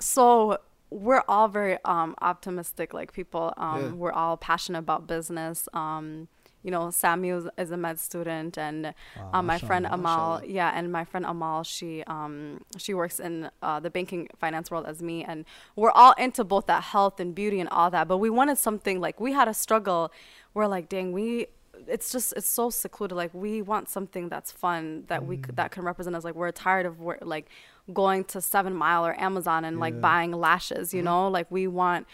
[0.00, 0.58] so
[0.90, 3.52] we're all very um, optimistic, like people.
[3.56, 3.90] Um, Yeah.
[3.92, 5.68] We're all passionate about business.
[5.74, 6.28] Um,
[6.64, 10.90] you know, Samuel is- a med student, and Wow, uh, my friend Amal, yeah, and
[10.90, 15.22] my friend Amal, she um, she works in uh, the banking finance world as me,
[15.24, 15.44] and
[15.76, 18.08] we're all into both that health and beauty and all that.
[18.08, 20.10] But we wanted something like we had a struggle.
[20.54, 21.46] We're like, dang, we.
[21.86, 23.16] It's just it's so secluded.
[23.16, 25.42] Like we want something that's fun that we Mm.
[25.44, 26.24] could, that can represent us.
[26.24, 27.46] Like we're tired of wor- like
[27.92, 30.92] going to Seven Mile or Amazon and like buying lashes.
[30.94, 32.06] You know, like we want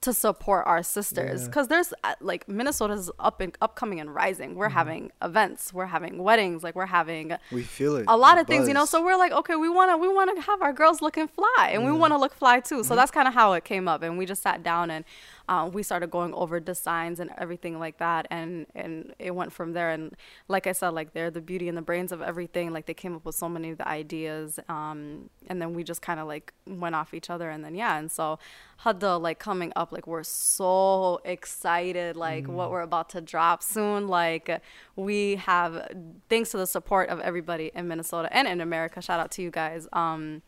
[0.00, 1.46] to support our sisters Yeah.
[1.48, 4.50] because there's uh, like Minnesota's up and upcoming and rising.
[4.50, 4.58] Mm-hmm.
[4.58, 8.04] We're having events, we're having weddings, like we're having We feel it.
[8.06, 8.84] a lot of things, you know.
[8.84, 11.70] So we're like, okay, we want to we want to have our girls looking fly,
[11.72, 12.84] and we want to look fly too.
[12.84, 15.04] So that's kind of how it came up, and we just sat down and
[15.48, 19.72] uh, we started going over designs and everything like that, and and it went from
[19.72, 19.90] there.
[19.90, 20.14] And
[20.46, 22.72] like I said, like they're the beauty and the brains of everything.
[22.72, 26.02] Like they came up with so many of the ideas, um, and then we just
[26.02, 28.38] kind of like went off each other, and then yeah, and so
[28.84, 34.06] Hadda like coming up, like we're so excited, like what we're about to drop soon.
[34.06, 34.60] Like
[34.94, 35.88] we have,
[36.28, 39.02] thanks to the support of everybody in Minnesota and in America.
[39.02, 39.88] Shout out to you guys.
[39.92, 40.42] Um,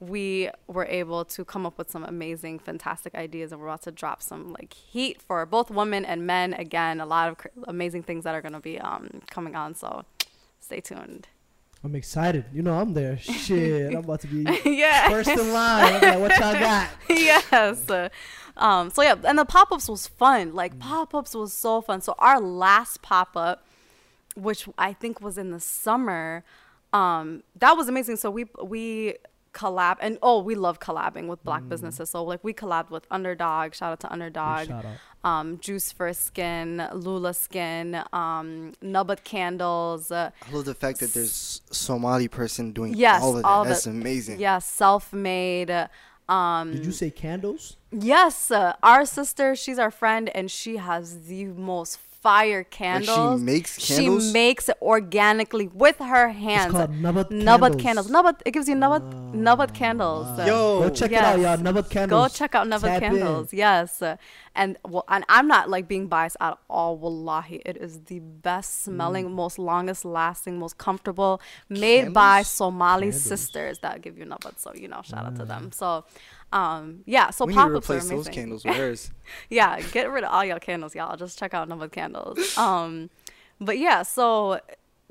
[0.00, 3.92] we were able to come up with some amazing, fantastic ideas, and we're about to
[3.92, 6.54] drop some like heat for both women and men.
[6.54, 9.74] Again, a lot of cr- amazing things that are going to be um, coming on.
[9.74, 10.06] So
[10.58, 11.28] stay tuned.
[11.84, 12.46] I'm excited.
[12.52, 13.18] You know, I'm there.
[13.20, 15.10] Shit, I'm about to be yeah.
[15.10, 15.94] first in line.
[15.94, 16.88] I'm like, what y'all got?
[17.08, 18.10] yes.
[18.56, 20.54] Um, so yeah, and the pop ups was fun.
[20.54, 22.00] Like pop ups was so fun.
[22.00, 23.66] So our last pop up,
[24.34, 26.42] which I think was in the summer,
[26.92, 28.16] um, that was amazing.
[28.16, 29.16] So we we
[29.52, 32.10] collab and oh we love collabing with black businesses.
[32.10, 33.74] So like we collabed with Underdog.
[33.74, 34.68] Shout out to Underdog.
[34.68, 34.96] Shout out.
[35.22, 40.10] Um, Juice for Skin, Lula Skin, um, Nabat Candles.
[40.10, 43.48] Uh, I love the fact that there's Somali person doing Yes, all of that.
[43.48, 44.40] all That's the- amazing.
[44.40, 45.88] yeah, self made.
[46.28, 47.76] Um, Did you say candles?
[47.90, 53.40] Yes, uh, our sister, she's our friend, and she has the most fire Like candles.
[53.40, 54.26] she makes candles.
[54.26, 56.70] She makes it organically with her hands.
[56.72, 57.82] called Nabat Nabat candles.
[57.82, 58.10] candles.
[58.10, 58.40] Nabat.
[58.44, 59.32] It gives you Nabat.
[59.32, 60.26] Nabat candles.
[60.38, 61.56] Uh, Yo, Go check it out, y'all.
[61.56, 62.32] Nabat candles.
[62.32, 63.10] Go check out Nabat Tap in.
[63.16, 63.52] candles.
[63.52, 64.16] Yes, uh,
[64.54, 66.96] and well, and I'm not like being biased at all.
[66.98, 69.32] Wallahi, it is the best smelling, Mm.
[69.32, 73.22] most longest lasting, most comfortable, made by Somali Candles.
[73.22, 74.58] sisters that give you Nabat.
[74.58, 75.70] So you know, shout out to them.
[75.72, 76.04] So,
[76.52, 77.30] um, yeah.
[77.30, 79.12] So we need to pop ups are replace those candles with
[79.50, 81.16] yeah, get rid of all your candles, y'all.
[81.16, 82.56] Just check out Nabat Candles.
[82.58, 83.10] Um,
[83.60, 84.60] but yeah, so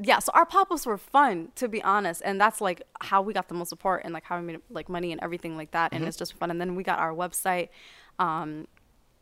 [0.01, 3.49] yeah, so our pop-ups were fun to be honest, and that's like how we got
[3.49, 6.05] the most support and like how we made like money and everything like that, and
[6.05, 6.49] it's just fun.
[6.51, 7.69] And then we got our website,
[8.17, 8.67] um,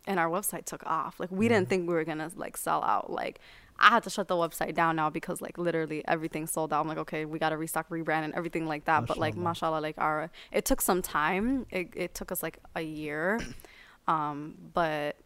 [0.05, 1.19] and our website took off.
[1.19, 3.11] Like we didn't think we were gonna like sell out.
[3.11, 3.39] Like
[3.79, 6.81] I had to shut the website down now because like literally everything sold out.
[6.81, 9.05] I'm like, okay, we got to restock, rebrand, and everything like that.
[9.05, 9.77] But like, Mashallah.
[9.77, 11.65] mashallah, like our it took some time.
[11.69, 13.39] It it took us like a year,
[14.07, 15.17] um, but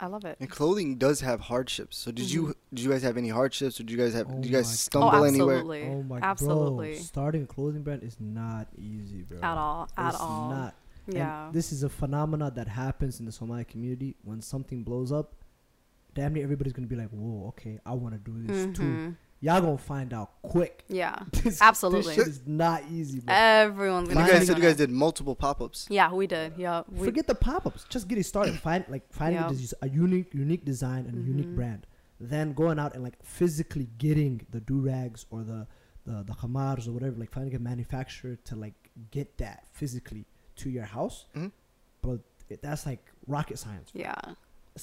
[0.00, 0.36] I love it.
[0.40, 1.96] And clothing does have hardships.
[1.98, 3.80] So did you did you guys have any hardships?
[3.80, 5.56] Or did you guys have Oh did you guys my- stumble oh, anywhere?
[5.58, 9.38] absolutely, Oh my absolutely, bro, starting a clothing brand is not easy, bro.
[9.38, 10.50] at all, at It's all.
[10.50, 10.74] Not.
[11.06, 14.14] And yeah, this is a phenomena that happens in the Somali community.
[14.24, 15.32] When something blows up,
[16.18, 19.16] damn near everybody's gonna be like, "Whoa, okay, I want to do this too." Mhm.
[19.40, 20.84] Y'all gonna find out quick.
[20.88, 21.16] yeah.
[21.44, 22.16] This, Absolutely.
[22.16, 23.32] this shit is not easy, bro.
[23.34, 24.26] Everyone's gonna.
[24.26, 25.86] you guys said you guys did multiple pop ups.
[25.88, 26.54] Yeah, we did.
[26.56, 27.84] Yeah, we, Forget the pop-ups.
[27.88, 28.58] Just get it started.
[28.68, 29.50] Find like finding Yep.
[29.52, 31.54] a, des- a unique, unique design and unique Mhm.
[31.54, 31.86] brand.
[32.20, 35.68] Then going out and like physically getting the do rags or the
[36.04, 37.14] the the khamars or whatever.
[37.16, 38.74] Like finding a manufacturer to like
[39.12, 40.24] get that physically
[40.56, 41.26] to your house.
[41.36, 41.52] Mhm.
[42.02, 43.90] But it, that's like rocket science.
[43.94, 44.18] Yeah.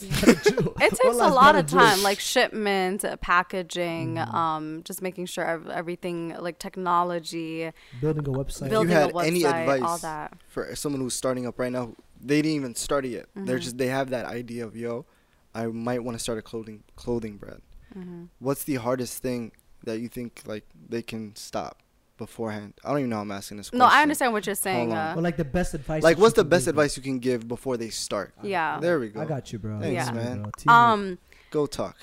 [0.01, 0.77] It's not a joke.
[0.81, 4.33] It takes a lot of time, like shipment, uh, packaging, Mhm.
[4.33, 8.69] um, just making sure everything, like technology, building a website.
[8.69, 10.33] building had a website, any all advice that.
[10.47, 13.25] For someone who's starting up right now, they didn't even start it yet.
[13.35, 13.61] They're Mhm.
[13.61, 15.05] just they have that idea of yo,
[15.53, 17.61] I might want to start a clothing clothing brand.
[17.93, 19.51] hmm What's the hardest thing
[19.83, 21.81] that you think like they can stop
[22.17, 22.73] beforehand?
[22.83, 23.79] I don't even know how I'm asking this question.
[23.79, 24.89] No, I understand what you're saying.
[24.89, 25.17] Hold on.
[25.17, 26.03] Uh, Or like the best advice.
[26.03, 26.81] Like that what's you the can best give, bro.
[26.83, 28.33] advice you can give before they start?
[28.41, 28.79] yeah.
[28.79, 29.21] There we go.
[29.21, 29.79] I got you, bro.
[29.79, 30.11] Thanks, Yeah.
[30.11, 30.41] man.
[30.43, 30.51] Bro.
[30.57, 30.77] Teamwork.
[30.77, 31.17] Um,
[31.51, 31.97] Go talk.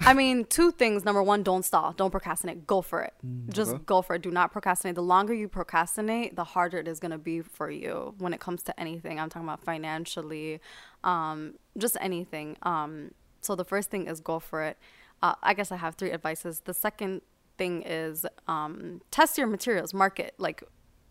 [0.00, 1.04] I mean, two things.
[1.04, 1.92] Number one, don't stall.
[1.92, 2.66] Don't procrastinate.
[2.68, 3.14] Go for it.
[3.26, 3.52] Mm.
[3.52, 3.82] Just Okay.
[3.84, 4.22] go for it.
[4.22, 4.94] Do not procrastinate.
[4.94, 8.38] The longer you procrastinate, the harder it is going to be for you when it
[8.38, 9.18] comes to anything.
[9.18, 10.60] I'm talking about financially,
[11.02, 12.56] um, just anything.
[12.62, 13.10] Um,
[13.40, 14.76] so the first thing is go for it.
[15.20, 16.60] Uh, I guess I have three advices.
[16.64, 17.22] The second
[17.58, 20.62] thing is um, test your materials, market, like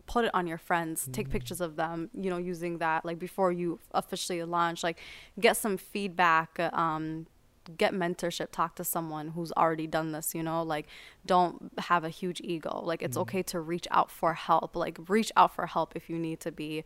[0.06, 3.52] put it on your friends, take pictures of them, you know, using that like before
[3.52, 4.98] you officially launch, like
[5.38, 7.26] get some feedback, um,
[7.76, 10.86] get mentorship, talk to someone who's already done this, you know, like
[11.26, 12.80] don't have a huge ego.
[12.82, 16.18] Like it's okay to reach out for help, like reach out for help if you
[16.18, 16.84] need to be.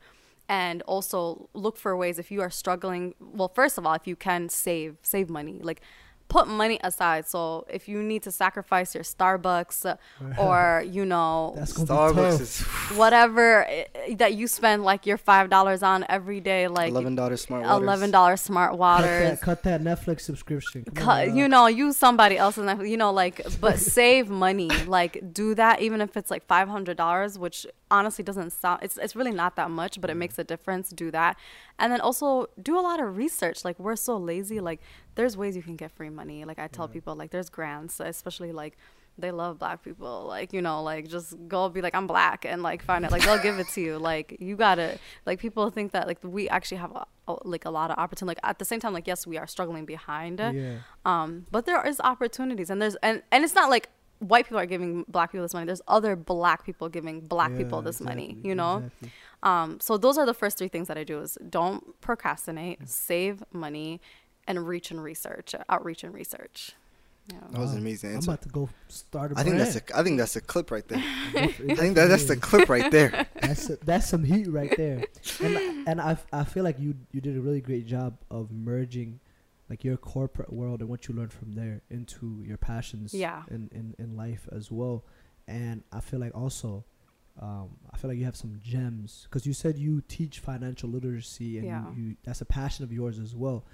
[0.48, 3.14] And also look for ways if you are struggling.
[3.20, 5.60] Well, first of all, if you can save, save money.
[5.62, 5.80] Like
[6.32, 7.22] put money aside.
[7.34, 9.78] So if you need to sacrifice your Starbucks
[10.38, 12.60] or, you know, That's gonna be Starbucks is
[13.02, 13.86] whatever i-
[14.18, 17.82] that you spend like your five dollars on every day, like eleven dollars smart waters.
[17.82, 20.84] eleven dollars smart Cut that, cut that Netflix subscription.
[20.84, 24.70] Come Cut, on, you know, use somebody else's, Netflix, you know, like, but save money.
[24.98, 28.78] Like, do that even if it's like five hundred dollars, which honestly doesn't sound.
[28.82, 30.88] It's it's really not that much, but it makes a difference.
[30.90, 31.36] Do that,
[31.78, 33.64] and then also do a lot of research.
[33.64, 34.60] Like, we're so lazy.
[34.60, 34.80] Like,
[35.14, 36.44] there's ways you can get free money.
[36.44, 38.76] Like I tell people, like, there's grants, especially like
[39.18, 42.62] they love black people like you know like just go be like i'm black and
[42.62, 45.92] like find it like they'll give it to you like you gotta like people think
[45.92, 48.64] that like we actually have a, a- like a lot of opportunity like at the
[48.64, 50.76] same time like yes we are struggling behind Yeah.
[51.04, 54.64] um but there is opportunities and there's and and it's not like white people are
[54.64, 58.38] giving black people this money there's other black people giving black Yeah, people this money
[58.42, 59.10] you know exactly.
[59.42, 63.42] Um so those are the first three things that i do is don't procrastinate save
[63.52, 64.00] money
[64.46, 66.72] and reach and research outreach and research
[67.30, 67.36] yeah.
[67.52, 67.82] That was an Wow.
[67.82, 69.90] amazing I'm about to go start a I think that's brand.
[69.92, 70.98] a I think that's a clip right there.
[71.36, 73.28] I I think that that's the clip right there.
[73.40, 75.04] that's that's some heat right there.
[75.40, 79.20] And and I I feel like you you did a really great job of merging
[79.70, 83.44] like your corporate world and what you learned from there into your passions Yeah.
[83.48, 85.04] in, in, in life as well.
[85.46, 86.84] And I feel like also
[87.40, 91.58] um, I feel like you have some gems because you said you teach financial literacy
[91.58, 91.90] and Yeah.
[91.94, 93.64] you, you that's a passion of yours as well.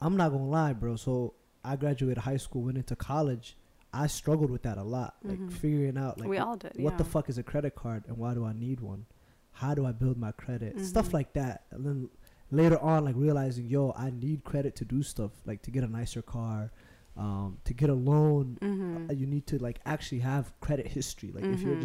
[0.00, 0.96] I'm not gonna lie, bro.
[0.96, 1.34] So
[1.64, 3.56] I graduated high school, went into college.
[3.92, 5.52] I struggled with that a lot, like Mhm.
[5.52, 8.34] figuring out like we all did what the fuck is a credit card and why
[8.34, 9.06] do I need one?
[9.52, 10.78] How do I build my credit?
[10.80, 11.12] Stuff Mhm.
[11.12, 11.64] like that.
[11.70, 12.08] And then
[12.52, 15.88] later on, like realizing, yo, I need credit to do stuff, like to get a
[15.88, 16.72] nicer car,
[17.16, 18.58] um, to get a loan.
[18.60, 19.10] Mhm.
[19.10, 21.30] uh, you need to like actually have credit history.
[21.32, 21.80] Like if you're Mhm.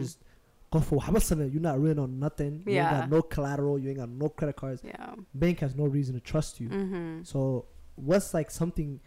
[0.76, 2.54] Go for habasana, you're not written on nothing.
[2.66, 2.72] yeah.
[2.74, 3.76] You ain't got no collateral.
[3.82, 4.82] You ain't got no credit cards.
[4.84, 6.70] yeah Bank has no reason to trust you.
[6.70, 7.24] mm-hmm.
[7.24, 7.66] So
[7.96, 9.00] what's like something?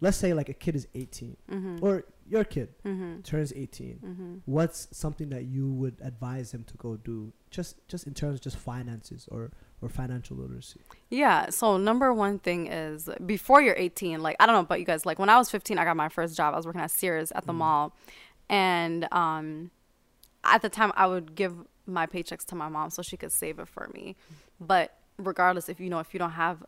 [0.00, 1.76] Let's say like a kid is 18 Mm-hmm.
[1.84, 2.04] or
[2.34, 3.20] your kid mm-hmm.
[3.20, 4.34] turns 18 Mm-hmm.
[4.56, 8.40] what's something that you would advise him to go do just just in terms of
[8.40, 9.42] just finances or
[9.82, 11.50] or financial literacy Yeah.
[11.50, 15.04] So number one thing is before you're 18, like I don't know about you guys,
[15.10, 16.54] like when I was 15, I got my first job.
[16.54, 17.56] I was working at Sears at the Mm.
[17.64, 17.96] mall,
[18.48, 19.70] and um,
[20.44, 21.54] at the time I would give
[21.86, 24.16] my paychecks to my mom so she could save it for me.
[24.60, 26.64] But regardless, if you know if you don't have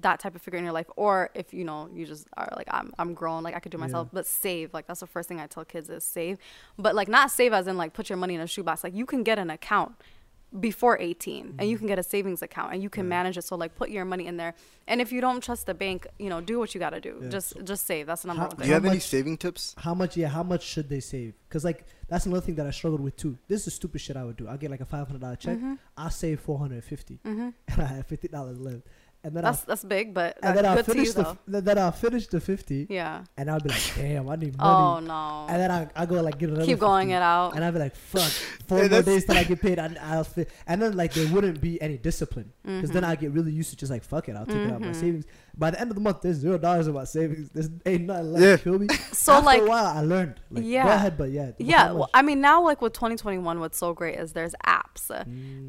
[0.00, 2.68] that type of figure in your life, or if you know you just are like
[2.70, 4.14] I'm I'm grown, like I could do myself, Yeah.
[4.14, 4.72] but save.
[4.74, 6.38] Like that's the first thing I tell kids is save,
[6.78, 8.84] but like not save as in like put your money in a shoebox.
[8.84, 9.92] Like you can get an account
[10.58, 13.54] before 18 and you can get a savings account and you can manage it so
[13.54, 14.52] like put your money in there
[14.88, 17.20] and if you don't trust the bank you know do what you got to do
[17.22, 17.28] Yeah.
[17.28, 19.36] just just save that's the number How- one Do thing you have any much- saving
[19.38, 19.76] tips?
[19.78, 20.16] How much?
[20.16, 21.34] Yeah, how much should they save?
[21.48, 23.38] Because like that's another thing that I struggled with too.
[23.46, 24.48] This is stupid shit I would do.
[24.48, 25.56] I'll get like a five hundred dollar check.
[25.58, 25.78] Mhm.
[25.96, 28.82] I'll save four hundred and fifty, and I have fifty dollars left.
[29.22, 31.22] And then that's I'll, that's big but and that's then I'll to finish you the
[31.24, 34.56] though then then I'll finish the fifty, yeah and I'll be like, damn, I need
[34.56, 34.70] money.
[34.80, 35.06] oh money.
[35.08, 37.62] no And then I I go like get another keep going 50, it out and
[37.62, 38.22] I'll be like, fuck,
[38.66, 40.50] four Yeah, more days till I get paid, and I'll fit.
[40.66, 43.08] And then like there wouldn't be any discipline because then Mhm.
[43.08, 44.88] I get really used to just like fuck it, I'll take it out of my
[44.88, 44.94] Mhm.
[45.00, 45.26] savings.
[45.60, 47.50] By the end of the month, there's zero dollars in my savings.
[47.50, 48.44] There's ain't nothing left.
[48.44, 48.56] Yeah.
[48.56, 48.88] Feel me?
[49.12, 50.40] so After like a while, I learned.
[50.50, 50.82] Like, Yeah.
[50.84, 51.52] Go ahead, but yeah.
[51.58, 55.22] yeah well, i mean now like with 2021 what's so great is there's apps uh,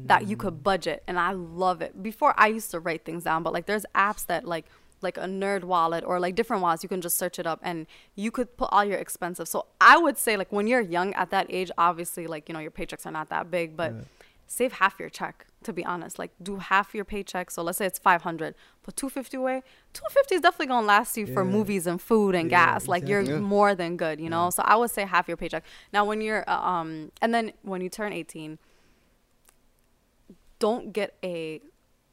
[0.06, 0.40] that you Mm.
[0.40, 3.66] could budget and i love it before i used to write things down but like
[3.66, 4.64] there's apps that like
[5.02, 8.30] like a NerdWallet or like different wallets you can just search it up and you
[8.30, 11.46] could put all your expenses so i would say like when you're young at that
[11.50, 14.00] age obviously like you know your paychecks are not that big but Yeah.
[14.52, 17.50] Save half your check to be honest like do half your paycheck.
[17.50, 19.62] So let's say it's 500 put 250 away.
[19.92, 22.88] 250 is definitely gonna last you for movies and food and Yeah, gas.
[22.88, 23.22] Like you're.
[23.22, 23.38] Yeah.
[23.38, 24.44] more than good you know?
[24.46, 24.56] Yeah.
[24.56, 25.64] so i would say half your paycheck.
[25.92, 28.58] Now when you're uh, um and then when you turn 18
[30.58, 31.60] don't get a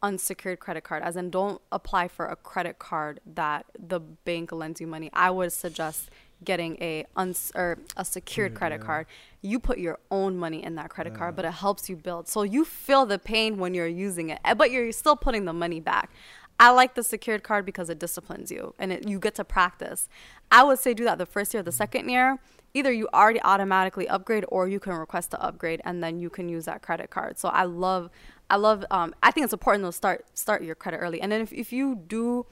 [0.01, 4.79] unsecured credit card as in don't apply for a credit card that the bank lends
[4.79, 5.09] you money.
[5.13, 6.09] I would suggest
[6.43, 9.07] getting a uns- or a secured Secured, credit card
[9.41, 12.27] you put your own money in that credit card but it helps you build.
[12.27, 15.53] So you feel the pain when you're using it eh, but you're still putting the
[15.53, 16.11] money back.
[16.59, 20.09] I like the secured card because it disciplines you and it, you get to practice.
[20.51, 22.39] I would say do that the first year the second year
[22.73, 26.49] either you already automatically upgrade or you can request to upgrade and then you can
[26.49, 27.39] use that credit card.
[27.39, 28.09] So i love
[28.49, 31.21] i love um, i think it's important to start start your credit early.
[31.21, 32.45] And then if, if you do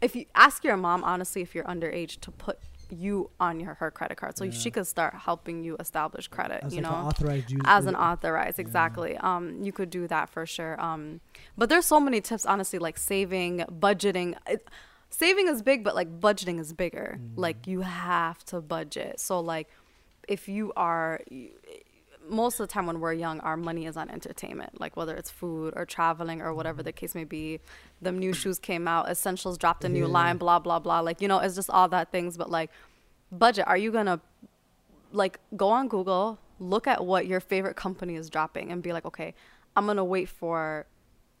[0.00, 2.60] if you ask your mom honestly if you're underage to put
[2.90, 4.50] you on your her credit card so Yeah.
[4.52, 6.98] she could start helping you establish credit As you like know?
[6.98, 7.62] an authorized user.
[7.66, 9.16] as an authorized exactly.
[9.18, 10.80] Um you could do that for sure.
[10.80, 11.20] Um
[11.58, 14.36] but there's so many tips honestly like saving budgeting.
[14.46, 14.68] It,
[15.10, 17.18] saving is big but like budgeting is bigger.
[17.34, 19.18] Like you have to budget.
[19.20, 19.68] So like
[20.28, 21.20] if you are
[22.28, 25.30] most of the time when we're young our money is on entertainment like whether it's
[25.30, 26.98] food or traveling or whatever the mm-hmm.
[26.98, 27.60] case may be
[28.02, 30.12] the new shoes came out essentials dropped a new Yeah.
[30.12, 32.70] line blah blah blah like you know it's just all that things but like
[33.30, 34.20] budget are you gonna
[35.12, 39.04] like go on Google, look at what your favorite company is dropping and be like,
[39.04, 39.34] okay,
[39.74, 40.86] I'm gonna wait for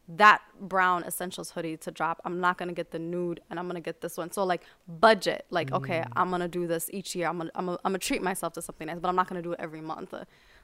[0.08, 2.20] that brown essentials hoodie to drop.
[2.24, 4.30] I'm not gonna get the nude and I'm gonna get this one.
[4.30, 6.12] So like budget, like okay, mm.
[6.16, 7.28] I'm gonna do this each year.
[7.28, 9.42] I'm gonna I'm gonna, I'm gonna treat myself to something nice, but I'm not gonna
[9.42, 10.14] do it every month.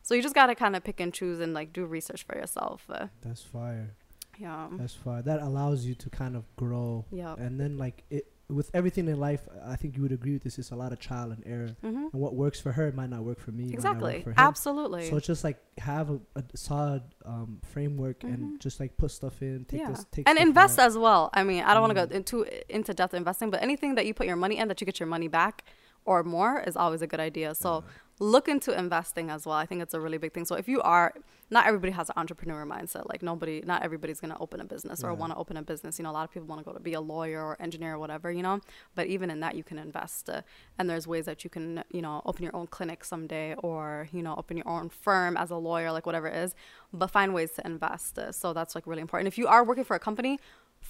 [0.03, 2.85] So you just gotta kind of pick and choose and like do research for yourself.
[2.89, 3.95] Uh, That's fire.
[4.39, 4.69] yeah.
[4.73, 5.23] That's fire.
[5.23, 7.05] That allows you to kind of grow.
[7.11, 7.35] Yeah.
[7.39, 10.59] And then like it with everything in life, I think you would agree with this.
[10.59, 11.75] It's a lot of trial and error.
[11.81, 13.65] hmm And what works for her might not work for me.
[13.65, 14.23] might not work Exactly.
[14.25, 14.35] for.
[14.37, 15.09] Absolutely.
[15.09, 18.35] So it's just like have a, a solid um, framework Mhm.
[18.35, 19.91] and just like put stuff in, take yeah.
[19.91, 20.87] this, take and invest out.
[20.87, 21.31] as well.
[21.33, 22.37] I mean, I don't want to go into
[22.77, 25.07] into depth investing, but anything that you put your money in that you get your
[25.09, 25.65] money back
[26.05, 27.55] or more is always a good idea.
[27.55, 27.85] So
[28.23, 29.57] look into investing as well.
[29.57, 30.45] I think it's a really big thing.
[30.45, 31.13] So if you are
[31.51, 33.07] not everybody has an entrepreneur mindset.
[33.13, 35.17] Like nobody not everybody's going to open a business or Yeah.
[35.23, 35.99] want to open a business.
[35.99, 37.95] You know, a lot of people want to go to be a lawyer or engineer
[37.95, 38.61] or whatever, you know.
[38.95, 40.31] But even in that you can invest.
[40.31, 40.43] Uh,
[40.79, 44.23] and there's ways that you can, you know, open your own clinic someday or, you
[44.23, 46.55] know, open your own firm as a lawyer, like whatever it is,
[46.93, 48.19] but find ways to invest.
[48.19, 49.29] Uh, so that's like really important.
[49.29, 50.39] If you are working for a company,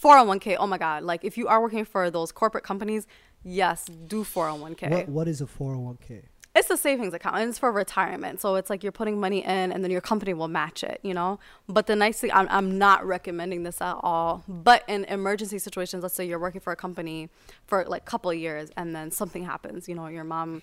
[0.01, 1.03] 401k, oh my God.
[1.03, 3.07] Like if you are working for those corporate companies,
[3.43, 4.91] yes, do 401k.
[4.91, 6.23] What what is a 401k?
[6.55, 8.41] It's a savings account and it's for retirement.
[8.41, 11.15] So it's like you're putting money in and then your company will match it, you
[11.15, 11.39] know?
[11.67, 14.45] But the nice thing, I'm, I'm not recommending this at all.
[14.47, 17.31] But in emergency situations, let's say you're working for a company
[17.67, 20.63] for like a couple years and then something happens, you know, your mom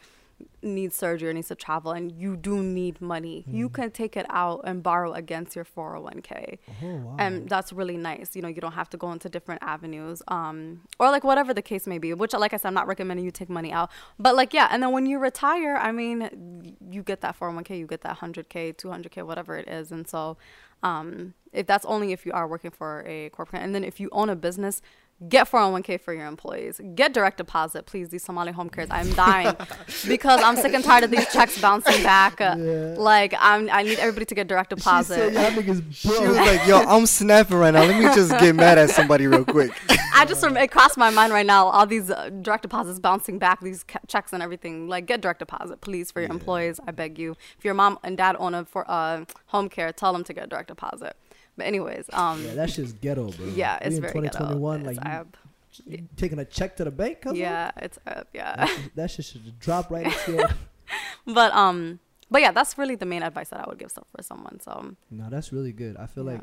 [0.61, 3.45] needs surgery or needs to travel and you do need money.
[3.47, 7.15] You can take it out and borrow against your 401k Oh wow.
[7.17, 8.35] and that's really nice.
[8.35, 11.61] You know you don't have to go into different avenues um or like whatever the
[11.61, 13.89] case may be which like i said i'm not recommending you take money out.
[14.17, 17.87] But like yeah and then when you retire i mean you get that 401k you
[17.87, 19.91] get that 100k 200k whatever it is.
[19.91, 20.37] And so
[20.83, 24.09] um if that's only if you are working for a corporate and then if you
[24.11, 24.81] own a business
[25.28, 29.53] get 401k for your employees get direct deposit please these somali home cares i'm dying
[30.07, 32.95] because i'm sick and tired of these checks bouncing back Uh, Yeah.
[32.97, 36.65] like i'm i need everybody to get direct She said deposit y'all She was like,
[36.67, 37.82] "Yo, I'm snapping right now.
[37.84, 39.72] Let me just get mad at somebody real quick."
[40.15, 41.67] I just rem- it crossed my mind right now.
[41.67, 44.88] All these uh, direct deposits bouncing back, these ca- checks and everything.
[44.89, 46.80] Like, get direct deposit, please, for your employees.
[46.88, 47.36] I beg you.
[47.57, 50.49] If your mom and dad own a for uh, home care, tell them to get
[50.49, 51.15] direct deposit.
[51.60, 53.45] But anyways, um, yeah, that shit's ghetto, bro.
[53.55, 55.01] yeah, We it's in very 2021, ghetto.
[55.01, 55.26] like
[55.70, 57.38] It's you, taking a check to the bank, cousin?
[57.38, 58.28] yeah, it's up.
[58.34, 58.55] Yeah.
[58.55, 60.47] That shit, that shit should drop right into your.
[61.28, 61.99] but um
[62.32, 64.60] but yeah, that's really the main advice that I would give so for someone.
[64.62, 65.97] So No, that's really good.
[65.97, 66.41] I feel like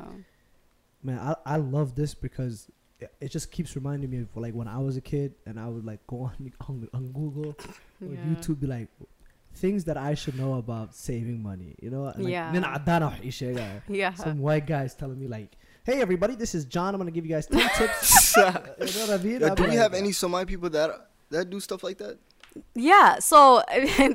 [1.03, 4.67] man, I, I love this because it, it just keeps reminding me of like when
[4.67, 7.55] I was a kid and I would like go on on, on Google
[8.01, 8.17] or Yeah.
[8.29, 8.87] YouTube, be like
[9.57, 11.75] things that I should know about saving money.
[11.81, 12.51] You know, like, yeah.
[13.89, 14.13] yeah.
[14.13, 16.93] Some white guys telling me like, "Hey, everybody, this is John.
[16.93, 19.55] I'm gonna give you guys ten tips." you know what I mean?
[19.55, 22.17] Do we have any Somali people that that do stuff like that?
[22.75, 23.19] Yeah.
[23.19, 23.63] So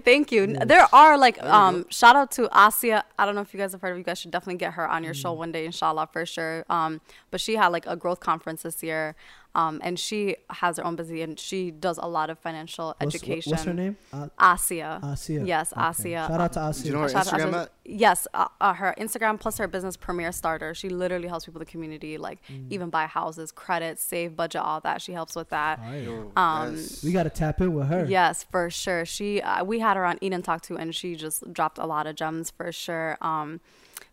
[0.05, 0.47] thank you.
[0.49, 0.67] Yes.
[0.67, 3.05] There are like um, shout out to Asia.
[3.19, 3.99] I don't know if you guys have heard of.
[3.99, 5.23] You guys should definitely get her on your mm.
[5.23, 6.65] show one day, inshallah, for sure.
[6.69, 9.15] Um, but she had like a growth conference this year.
[9.55, 13.15] Um, and she has her own business and she does a lot of financial What's,
[13.15, 13.51] education.
[13.51, 13.99] what's her name?
[14.13, 14.99] Uh, Asia.
[15.05, 15.43] Asia.
[15.45, 16.11] Yes, Okay.
[16.15, 16.27] Asia.
[16.27, 16.73] Shout out to Asia.
[16.73, 16.87] Do Asia.
[16.89, 17.61] you know her Shout Instagram Asia.
[17.61, 17.73] at?
[17.85, 20.73] Yes, uh, uh, her Instagram plus her business Premier Starter.
[20.75, 22.67] She literally helps people in the community, like Mm.
[22.71, 25.03] even buy houses, credit, save, budget, all that.
[25.03, 25.79] She helps with that.
[25.81, 26.05] Alright.
[26.05, 28.07] Yo, Um, that's- We gotta tap in with her.
[28.07, 29.05] Yes, for sure.
[29.05, 31.85] She uh, we had her on Eat and Talk to, and she just dropped a
[31.85, 33.19] lot of gems for sure.
[33.21, 33.61] Um,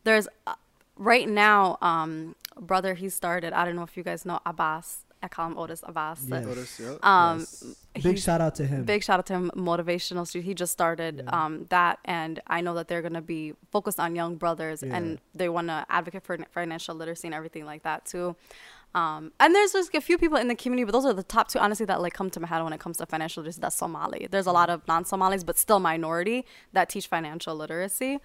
[0.04, 0.56] there's uh,
[0.98, 3.54] right now, um, brother, he started.
[3.54, 5.06] I don't know if you guys know Abbas.
[5.22, 6.24] I call him Otis Abbas.
[6.28, 6.46] Yes.
[6.46, 6.96] Otis, yeah.
[7.04, 7.64] Um, Yes.
[7.94, 8.86] Big he's- shout out to him.
[8.86, 10.26] Big shout out to him, motivational.
[10.26, 11.46] So he just started Yeah.
[11.46, 14.96] um, that, and I know that they're gonna be focused on young brothers, Yeah.
[14.96, 18.36] and they want to advocate for financial literacy and everything like that too.
[18.96, 21.50] Um, and there's just a few people in the community, but those are the top
[21.50, 23.60] two, honestly, that like come to my head when it comes to financial literacy.
[23.62, 24.28] That's Somali.
[24.32, 28.20] There's a lot of non-Somalis, but still minority that teach financial literacy.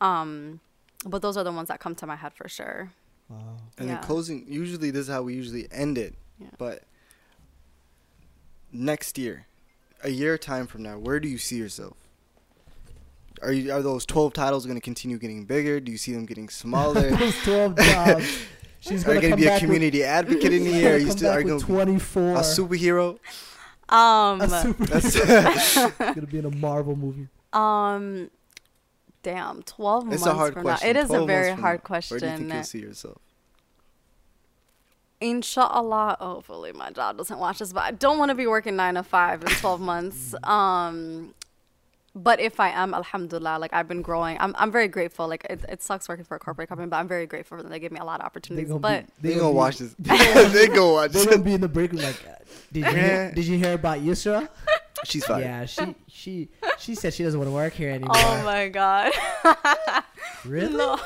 [0.00, 0.60] Um,
[1.04, 2.92] but those are the ones that come to my head for sure.
[3.28, 3.58] Wow.
[3.76, 3.98] And Yeah.
[3.98, 6.14] in closing, usually this is how we usually end it.
[6.40, 6.48] Yeah.
[6.58, 6.82] But
[8.72, 9.46] next year,
[10.02, 11.96] a year time from now, where do you see yourself?
[13.42, 15.78] Are you are those twelve titles going to continue getting bigger?
[15.80, 17.10] Do you see them getting smaller?
[17.16, 18.38] Those 12 jobs.
[18.80, 20.94] She's gonna you going to come be a back community advocate in with, the year?
[20.94, 22.22] Are you still are going to be 24.
[22.32, 23.18] a superhero?
[23.88, 27.28] Um, A super- That's gonna be in a Marvel movie.
[27.52, 28.30] um,
[29.22, 30.86] damn, twelve it's months a hard from question.
[30.86, 30.90] now.
[31.00, 32.14] It is a 12 very months from hard now, question.
[32.14, 33.18] Where do you think you'll see yourself?
[35.20, 38.94] Inshallah, hopefully my job doesn't watch this, but I don't want to be working nine
[38.94, 40.34] to five in 12 months.
[40.44, 41.34] Um,
[42.14, 44.38] but if I am, alhamdulillah, like I've been growing.
[44.40, 45.28] I'm, I'm very grateful.
[45.28, 47.70] Like it, it sucks working for a corporate company, but I'm very grateful for them.
[47.70, 48.68] They give me a lot of opportunities.
[48.68, 49.94] gonna But be, They gonna be- watch this.
[49.98, 51.24] they gonna watch this.
[51.24, 52.16] They're gonna be in the break room like,
[52.72, 54.48] did you hear, did you hear about Yusra?
[55.04, 55.40] She's fine.
[55.42, 58.16] Yeah, she she she said she doesn't want to work here oh anymore.
[58.16, 59.12] oh my god,
[60.44, 60.74] really?
[60.76, 60.98] no.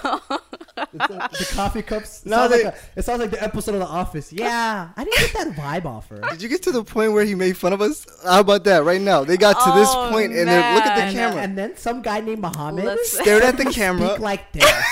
[0.94, 2.22] It's like the coffee cups.
[2.24, 4.32] It, No, sounds they- like a, it sounds like the episode of The Office.
[4.32, 6.20] Yeah, I didn't get that vibe off her.
[6.30, 8.06] Did you get to the point where he made fun of us?
[8.24, 9.24] How about that right now?
[9.24, 11.08] They got to this Oh, point and they're look at the man.
[11.08, 11.42] And, camera.
[11.42, 13.22] and then some guy named Muhammad Listen.
[13.22, 14.08] Stared at the camera.
[14.10, 14.84] speak like this,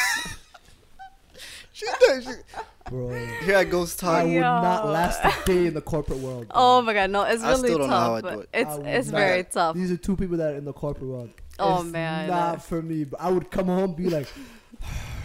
[1.73, 2.31] She did, she-
[2.91, 3.09] bro.
[3.45, 6.49] Here I goes I would not last a day in the corporate world.
[6.49, 6.57] bro.
[6.57, 8.25] Oh my god, no, it's I really still don't know how tough.
[8.25, 8.49] I do but it.
[8.53, 9.19] It's I it's not.
[9.19, 9.77] very tough.
[9.77, 11.31] These are two people that are in the corporate world.
[11.59, 12.29] Oh, It's man.
[12.29, 13.05] not for me.
[13.05, 14.27] But I would come home be like,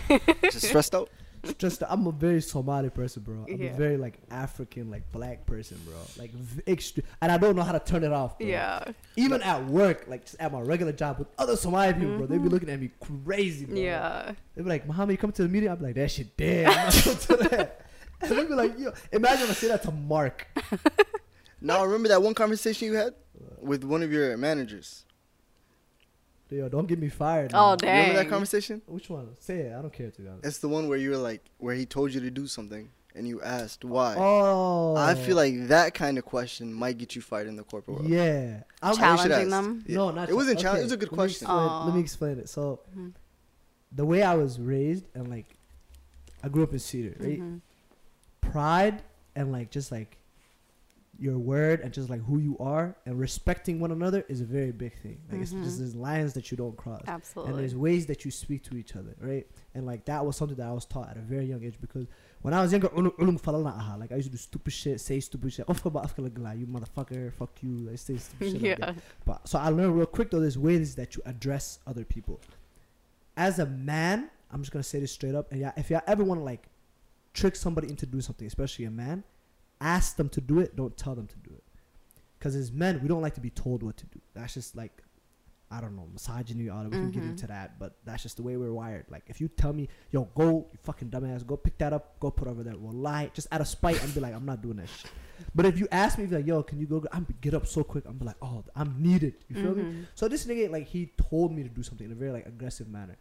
[0.44, 1.10] Just stressed out.
[1.58, 3.46] Just I'm a very Somali person, bro.
[3.50, 3.70] I'm Yeah.
[3.72, 5.96] a very like African, like black person, bro.
[6.18, 8.38] Like v- extra, and I don't know how to turn it off.
[8.40, 8.48] Bro.
[8.48, 8.84] Yeah,
[9.16, 12.38] Even at work, like just at my regular job with other Somali people, bro, they
[12.38, 12.92] be looking at me
[13.26, 13.76] crazy, bro.
[13.76, 13.84] Mm-hmm.
[13.86, 14.32] yeah.
[14.56, 15.70] They be like, Muhammad, you come to the meeting?
[15.70, 16.68] I'd be like, that shit dead.
[16.68, 17.82] I'm not to that.
[18.22, 20.48] And they be like, yo, imagine if I say that to Mark.
[21.62, 23.14] Now remember that one conversation you had
[23.60, 25.05] with one of your managers.
[26.56, 27.52] Yo, don't get me fired.
[27.54, 27.78] Oh man.
[27.78, 28.00] dang.
[28.00, 28.82] Remember that conversation?
[28.88, 29.36] Which one?
[29.40, 29.76] Say it.
[29.78, 30.46] I don't care to be honest.
[30.46, 33.28] It's the one where you were like, where he told you to do something and
[33.28, 34.16] you asked why.
[34.18, 34.96] Oh.
[34.96, 38.10] I feel like that kind of question might get you fired in the corporate world.
[38.10, 38.62] Yeah.
[38.82, 39.84] I'm, should Challenging them.
[39.88, 39.96] Yeah.
[39.96, 40.64] No, not It wasn't okay.
[40.64, 40.80] challenge.
[40.82, 41.46] It was a good let me question.
[41.46, 41.86] explain- Aw.
[41.86, 42.50] let me explain it.
[42.50, 43.14] So, Mhm.
[43.92, 45.56] the way I was raised and like,
[46.44, 47.40] I grew up in Cedar, right?
[47.42, 47.62] Mhm.
[48.42, 49.02] Pride
[49.36, 50.18] and like just like
[51.20, 54.72] your word and just like who you are and respecting one another is a very
[54.72, 55.18] big thing.
[55.32, 55.64] Like it's Mhm.
[55.64, 57.02] just there's lines that you don't cross.
[57.08, 59.48] and there's ways that you speak to each other, right?
[59.74, 62.06] And like that was something that I was taught at a very young age because
[62.42, 65.20] when I was younger, ulum- ulum aha, like I used to do stupid shit, say
[65.22, 65.68] stupid shit.
[65.70, 68.80] Of course, you motherfucker, fuck you, I say stupid shit.
[68.80, 68.94] like yeah.
[69.26, 70.42] But so I learned real quick though.
[70.42, 72.40] There's ways that you address other people.
[73.38, 75.52] As a man, I'm just gonna say this straight up.
[75.52, 76.68] And yeah, if you ever want to like
[77.34, 79.24] trick somebody into doing something, especially a man,
[79.82, 80.76] ask them to do it.
[80.76, 81.64] Don't tell them to do it.
[82.40, 84.20] Because as men, we don't like to be told what to do.
[84.34, 85.02] That's just like,
[85.72, 86.70] I don't know, misogyny.
[86.70, 86.92] All that.
[86.92, 87.30] We can get Mhm.
[87.32, 89.06] into that, but that's just the way we're wired.
[89.10, 92.30] Like if you tell me, yo, go, you fucking dumbass, go pick that up, go
[92.30, 92.78] put over there.
[92.78, 95.12] Well, lie, just out of spite, and be like, I'm not doing that shit.
[95.56, 97.04] But if you ask me, be like, yo, can you go?
[97.12, 98.06] I'm get up so quick.
[98.06, 99.34] I'm be like, oh, I'm needed.
[99.50, 99.84] You feel me?
[99.84, 100.06] Mhm.
[100.14, 102.88] So this nigga, like, he told me to do something in a very like aggressive
[102.88, 103.18] manner,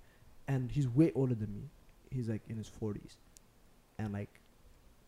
[0.47, 1.71] and he's way older than me.
[2.11, 3.17] He's like in his forties,
[3.99, 4.41] and like,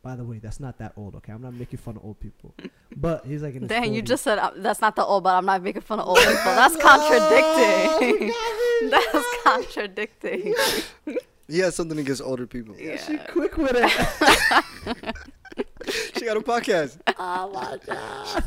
[0.06, 1.16] by the way, that's not that old.
[1.16, 2.54] Okay, I'm not making fun of old people,
[2.96, 5.34] but he's like in his Dang, you just said uh, that's not the old, but
[5.34, 6.34] I'm not making fun of old people.
[6.44, 8.32] That's contradicting.
[8.90, 10.54] That's contradicting.
[11.48, 12.74] He has something against older people.
[12.76, 12.96] Yeah.
[12.96, 13.88] She quick with it.
[16.18, 16.98] She got a podcast.
[17.20, 18.44] oh my god.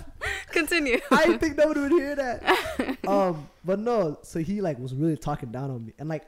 [0.52, 1.00] Continue.
[1.10, 2.98] I didn't think nobody would hear that.
[3.08, 6.26] Um, but no, so he like was really talking down on me, and like,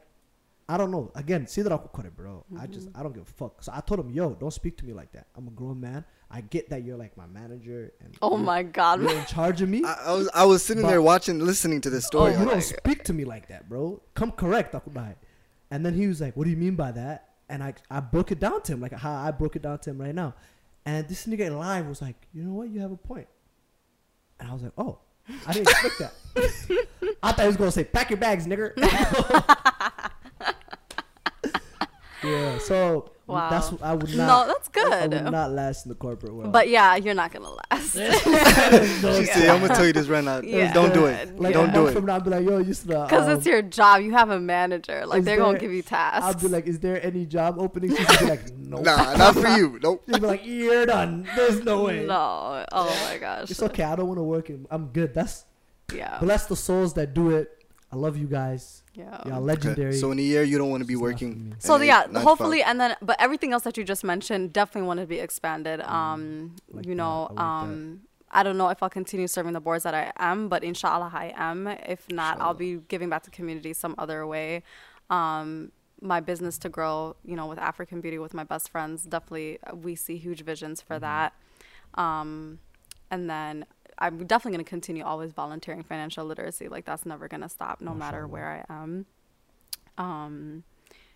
[0.72, 1.12] I don't know.
[1.16, 2.46] Again, see that I could cut it, bro.
[2.58, 2.98] I just mm-hmm.
[2.98, 3.62] I don't give a fuck.
[3.62, 5.28] So I told him, yo, don't speak to me like that.
[5.36, 6.06] I'm a grown man.
[6.30, 9.02] I get that you're like my manager, and Oh my god.
[9.02, 9.84] you're in charge of me.
[9.86, 12.32] I, I was I was sitting But- there watching, listening to this Oh, story.
[12.32, 14.02] you don't like, speak to me like that, bro.
[14.14, 15.16] Come correct, Akudai.
[15.72, 18.32] And then he was like, "What do you mean by that?" And I I broke
[18.32, 20.36] it down to him, like how I broke it down to him right now.
[20.86, 22.70] And this nigga in live was like, "You know what?
[22.70, 23.28] You have a point."
[24.40, 25.00] And I was like, "Oh,
[25.46, 26.14] I didn't expect that."
[27.24, 28.72] I thought he was gonna say, "Pack your bags, nigger."
[32.24, 32.58] yeah.
[32.60, 33.50] So Wow.
[33.50, 34.48] that's I would No, not.
[34.48, 36.52] that's I would not last in the corporate world.
[36.52, 37.96] But yeah, you're not gonna last.
[37.96, 38.10] No,
[39.20, 40.42] she said, "I'm gonna tell you this right now.
[40.42, 40.74] Yeah.
[40.74, 41.40] Don't do it.
[41.40, 43.38] like Don't do it." From now, I'll be like, "Yo, you used to." Because um,
[43.38, 44.02] it's your job.
[44.02, 45.06] You have a manager.
[45.06, 46.26] Like they're gonna give you tasks.
[46.26, 49.48] I'll be like, "Is there any job openings?" She'll be like, "No." Nah, not for
[49.48, 49.80] you.
[49.84, 50.04] Nope.
[50.10, 51.26] She'll be like, "You're done.
[51.36, 52.66] There's no way." no.
[52.72, 53.50] Oh my gosh.
[53.50, 53.84] It's okay.
[53.84, 54.50] I don't want to work.
[54.50, 55.14] In, I'm good.
[55.14, 55.46] That's
[55.94, 56.18] Yeah.
[56.20, 57.50] bless the souls that do it.
[57.92, 58.81] I love you guys.
[58.94, 59.22] Yeah.
[59.26, 59.40] Y'all Okay.
[59.40, 59.94] legendary.
[59.94, 61.56] So in a year, you don't want to be It's not for working.
[61.60, 65.00] So eight- yeah, hopefully, and then, but everything else that you just mentioned definitely want
[65.00, 65.82] to be expanded.
[65.82, 66.96] Um, Mm, like you that.
[66.96, 67.44] know, I like that.
[67.44, 68.02] um,
[68.34, 71.34] I don't know if I'll continue serving the boards that I am, but inshallah I
[71.36, 71.68] am.
[71.68, 74.64] If not, I'll be giving back to community some other way.
[75.10, 75.72] Um,
[76.02, 79.76] my business to grow, you know, with African Beauty with my best friends, definitely uh,
[79.76, 81.02] we see huge visions for Mm-hmm.
[81.02, 81.34] that.
[81.96, 82.60] Um,
[83.10, 83.66] and then
[84.02, 86.68] I'm definitely going to continue always volunteering financial literacy.
[86.68, 89.06] Like that's never going to stop, no matter where I am.
[89.98, 90.64] Um,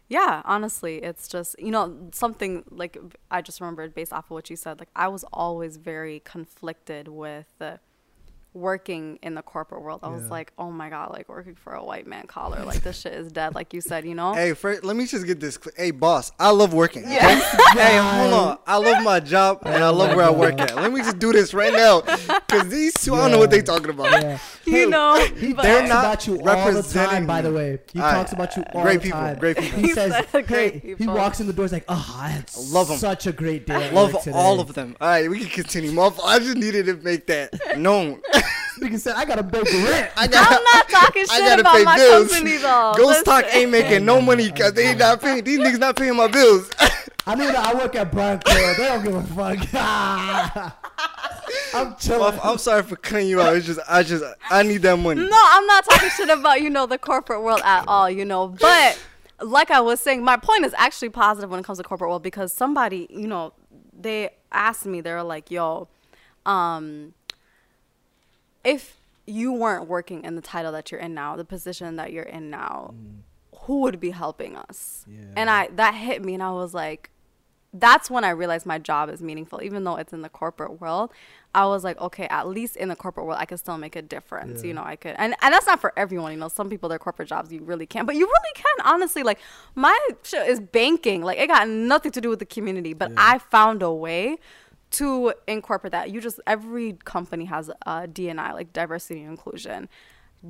[0.08, 2.98] yeah, honestly, it's just you know something like
[3.32, 4.80] I just remembered based off of what you said.
[4.80, 7.78] Like I was always very conflicted with uh,
[8.56, 10.00] working in the corporate world.
[10.02, 13.02] I was like, oh my god, like working for a white man collar, like this
[13.02, 13.54] shit is dead.
[13.54, 14.34] Like you said, you know.
[14.34, 15.60] Hey, first, let me just get this.
[15.62, 17.04] cl- Hey, boss, I love working.
[17.04, 17.14] okay?
[17.16, 17.40] Yeah.
[17.74, 18.58] hey, hold on.
[18.66, 20.74] I love my job and I love where I work at.
[20.76, 23.62] Let me just do this right now, because these two, I don't know what they
[23.62, 24.12] talking about.
[24.24, 24.40] Yeah.
[24.66, 26.66] you know, He They're talks not about you all the time.
[26.66, 28.14] representing By the way, he All right.
[28.14, 29.38] talks about you all Great the people, time.
[29.38, 29.72] great people.
[29.72, 30.48] great He He says, great
[30.82, 31.66] "Hey." He walks in the door.
[31.66, 32.98] He's like, "Oh, I had Love 'em.
[32.98, 33.88] such a great day.
[33.88, 34.96] At Love all of them.
[35.02, 35.92] All right, we can continue.
[35.92, 38.22] Motherf- I just needed to make that known.
[38.80, 41.76] Nigga said, "I gotta make rent." I got, I'm not talking I shit gotta about
[41.76, 42.32] pay my bills.
[42.32, 42.94] company though.
[42.98, 45.44] Goat Talk ain't making no money because they ain't not paying.
[45.44, 46.70] These niggas not paying my bills.
[47.28, 48.54] I mean, I work at Bronco.
[48.54, 50.74] They don't give a fuck.
[51.74, 52.40] I'm chilling.
[52.44, 53.56] I'm sorry for cutting you out.
[53.56, 55.22] It's just, I just, I need that money.
[55.22, 58.10] No, I'm not talking shit about you know the corporate world at all.
[58.10, 59.02] You know, but
[59.42, 62.24] like I was saying, my point is actually positive when it comes to corporate world
[62.24, 63.54] because somebody, you know,
[64.00, 65.88] they asked me, they're like, "Yo,
[66.46, 67.14] um,
[68.66, 72.24] if you weren't working in the title that you're in now, the position that you're
[72.24, 73.60] in now, mm.
[73.62, 75.20] who would be helping us?" Yeah.
[75.36, 77.12] And I that hit me, and I was like,
[77.80, 81.12] that's when I realized my job is meaningful, even though it's in the corporate world.
[81.54, 84.02] I was like, okay, at least in the corporate world, I could still make a
[84.02, 84.62] difference.
[84.62, 84.68] Yeah.
[84.68, 86.32] You know, I could, and, and that's not for everyone.
[86.32, 88.86] You know, some people their corporate jobs you really can't, but you really can.
[88.86, 89.40] Honestly, like
[89.74, 91.22] my shit is banking.
[91.22, 94.38] Like it got nothing to do with the community, but I found a way
[94.98, 96.12] to incorporate that.
[96.12, 99.90] You just every company has a DNI, like diversity and inclusion.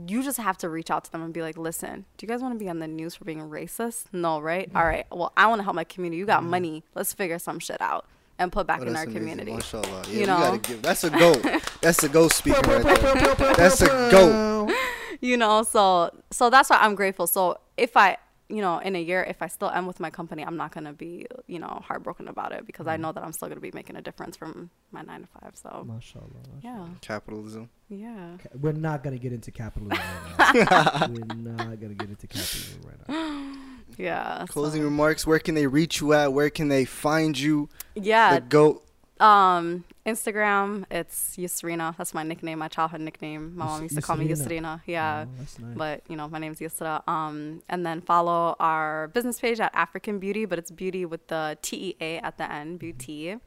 [0.08, 2.42] You just have to reach out to them and be like, listen, do you guys
[2.42, 4.06] want to be on the news for being racist?
[4.12, 4.68] No, right?
[4.68, 4.78] Mm-hmm.
[4.78, 5.06] All right.
[5.10, 6.18] Well, I want to help my community.
[6.18, 6.50] You got mm-hmm.
[6.50, 6.84] money.
[6.96, 8.06] Let's figure some shit out
[8.38, 9.14] and put back Oh, in our amazing.
[9.14, 9.54] community.
[9.54, 10.04] Mashallah.
[10.10, 10.38] Yeah, You know?
[10.38, 10.82] gotta give.
[10.82, 11.34] That's a go.
[11.82, 13.36] That's a go speaking right there.
[13.56, 14.70] That's a go.
[15.22, 18.18] you know so so that's why i'm grateful so if i
[18.50, 20.84] you know in a year if i still am with my company i'm not going
[20.84, 23.02] to be you know heartbroken about it because i mm.
[23.02, 25.52] know that i'm still going to be making a difference from my nine to five
[25.56, 26.26] so Mashallah.
[26.62, 27.70] yeah Capitalism.
[27.90, 30.04] yeah Ca- We're not gonna get into capitalism
[30.38, 31.08] right now.
[31.12, 33.54] We're not gonna get into capitalism right now.
[33.98, 35.26] yeah Closing so- remarks.
[35.26, 36.32] Where can they reach you at?
[36.34, 37.70] Where can they find you?
[37.96, 38.85] yeah The goat.
[39.22, 44.18] Um instagram it's yusrina that's my nickname my childhood nickname my mom used to call
[44.18, 44.82] me Yusrina.
[44.82, 45.58] yusrina yeah Oh, nice.
[45.78, 47.02] but you know my name's Yusra.
[47.08, 51.58] Um, and then follow our business page at African Beauty, but it's beauty with the
[51.62, 53.38] T E A at the end, beauty.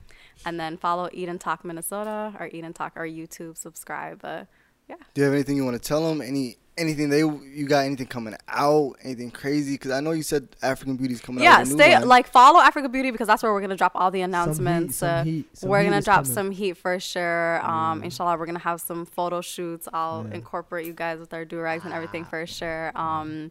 [0.46, 3.56] And then follow Eat and Talk Minnesota or Eat and Talk our YouTube.
[3.58, 4.20] Subscribe.
[4.24, 4.44] Uh,
[4.88, 4.96] yeah.
[5.14, 6.20] Do you have anything you want to tell them?
[6.20, 8.94] Any anything they you got anything coming out?
[9.02, 9.74] Anything crazy?
[9.74, 11.66] Because I know you said African Beauty's coming Yeah, out.
[11.66, 12.06] yeah stay line.
[12.08, 14.96] like follow Africa Beauty because that's where we're gonna drop all the announcements.
[14.96, 16.32] some uh, heat, some we're heat gonna drop coming.
[16.32, 17.60] some heat for sure.
[17.68, 19.88] Um, inshallah, we're gonna have some photo shoots.
[19.92, 20.36] I'll Yeah.
[20.36, 22.92] incorporate you guys with our do rags and everything for sure.
[22.94, 23.50] Um,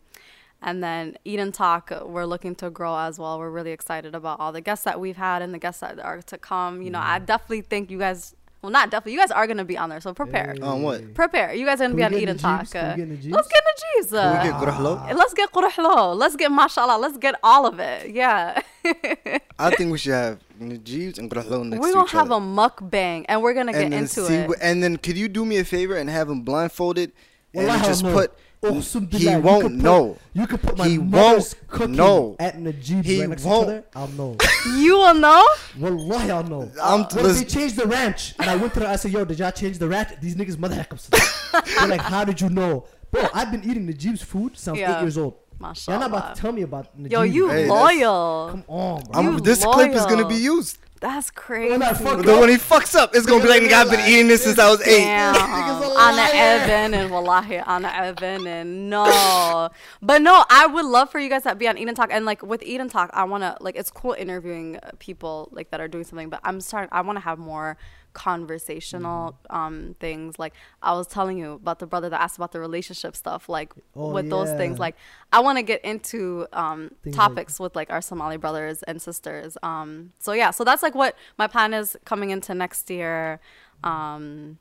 [0.61, 3.37] and then Eat and Talk, we're looking to grow as well.
[3.37, 6.21] We're really excited about all the guests that we've had and the guests that are
[6.23, 6.81] to come.
[6.81, 9.13] You know, I definitely think you guys Well, not definitely.
[9.13, 10.55] You guys are gonna be on there, so prepare.
[10.57, 10.61] Hey.
[10.65, 11.13] On what?
[11.13, 11.53] Prepare.
[11.53, 12.61] You guys are gonna Can be on get Eat and Talk.
[12.61, 12.71] Jeeps?
[12.71, 13.35] Can we uh, get in the Jeeps?
[13.35, 14.11] Let's get in the Jeeps.
[14.11, 15.13] Can we uh, get Gurahlo?
[15.15, 16.15] Let's get Qurahlo.
[16.17, 16.97] Let's get mashallah.
[16.99, 18.09] Let's get all of it.
[18.11, 18.61] Yeah.
[19.59, 22.43] I think we should have Najib's and Gurahlo next we're to gonna have other.
[22.43, 24.51] a mukbang and we're gonna get and then into see it.
[24.61, 27.11] and then could you do me a favor and have them blindfolded
[27.53, 28.13] and Wallahi, just put know.
[28.13, 30.17] Uqsum he billah, won't could put- know.
[30.33, 32.35] You could put my He mother's won't cooking know.
[32.39, 33.67] at Najib He right next won't.
[33.67, 33.87] to each other.
[33.95, 34.35] I'll know.
[34.77, 35.47] you will know.
[35.79, 36.71] Wallahi, I'll know.
[36.81, 38.33] I'm What if they listen- changed the ranch?
[38.39, 40.09] And I went to them, I said, yo, did y'all change the ranch?
[40.21, 41.07] These niggas mother hackers.
[41.77, 42.85] They're like, how did you know?
[43.11, 44.97] Bro, I've been eating Najib's food since Yeah.
[44.97, 45.35] eight years old.
[45.59, 45.99] Mashallah.
[45.99, 47.11] Y'all not about to tell me about Najib.
[47.13, 48.49] Yo, you Hey, loyal.
[48.51, 49.11] Come on, bro.
[49.19, 50.77] I'm, You this clip is gonna be used.
[50.99, 51.71] That's crazy.
[51.71, 53.91] When I fuck The up, when he fucks up, it's gonna be like, nigga, I've
[53.91, 55.03] been eating this since I was eight.
[55.03, 55.35] Damn.
[55.35, 56.31] nigga's a Anna liar.
[56.33, 59.69] Evan and Wallahi Anna Evan and no.
[60.01, 62.25] but no, I would love for you guys to be on Eat and Talk and
[62.25, 65.79] like with Eat and Talk, I wanna like it's cool interviewing uh, people like that
[65.79, 67.77] are doing something, but I'm starting I wanna have more
[68.25, 69.55] conversational Mm-hmm.
[69.55, 70.37] um things.
[70.39, 73.73] Like I was telling you about the brother that asked about the relationship stuff like
[73.95, 74.79] Oh, with those things.
[74.79, 74.95] like
[75.31, 79.01] I want to get into um Things like- topics with like our Somali brothers and
[79.01, 79.57] sisters.
[79.63, 80.51] Um so yeah.
[80.51, 83.39] So that's like what my plan is coming into next year.
[83.83, 84.57] Um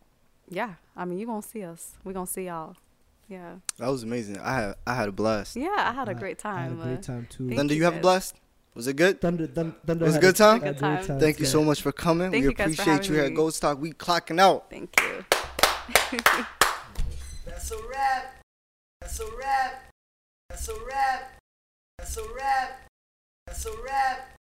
[0.48, 0.74] yeah.
[0.96, 1.82] I mean you gonna see us.
[2.04, 2.76] We gonna see y'all.
[3.28, 3.56] Yeah.
[3.78, 4.38] That was amazing.
[4.38, 5.56] I had I had a blast.
[5.56, 7.46] yeah I had a I- great I had time a great time too.
[7.48, 8.34] Thank Thunder, you you have a blast?
[8.76, 9.22] Was it good?
[9.22, 10.62] Thunder, Thunder, Thunder It was a good time?
[10.62, 11.18] a Good time.
[11.18, 12.30] Thank you so much for coming.
[12.30, 13.36] Thank we you guys for appreciate you having here at me.
[13.36, 13.80] Goat Talk.
[13.80, 14.68] We clocking out.
[14.68, 15.24] thank you
[17.46, 18.34] That's a wrap.
[19.00, 19.82] That's a wrap.
[20.50, 21.40] That's a wrap.
[21.96, 22.80] That's a wrap.
[23.46, 24.35] That's a wrap.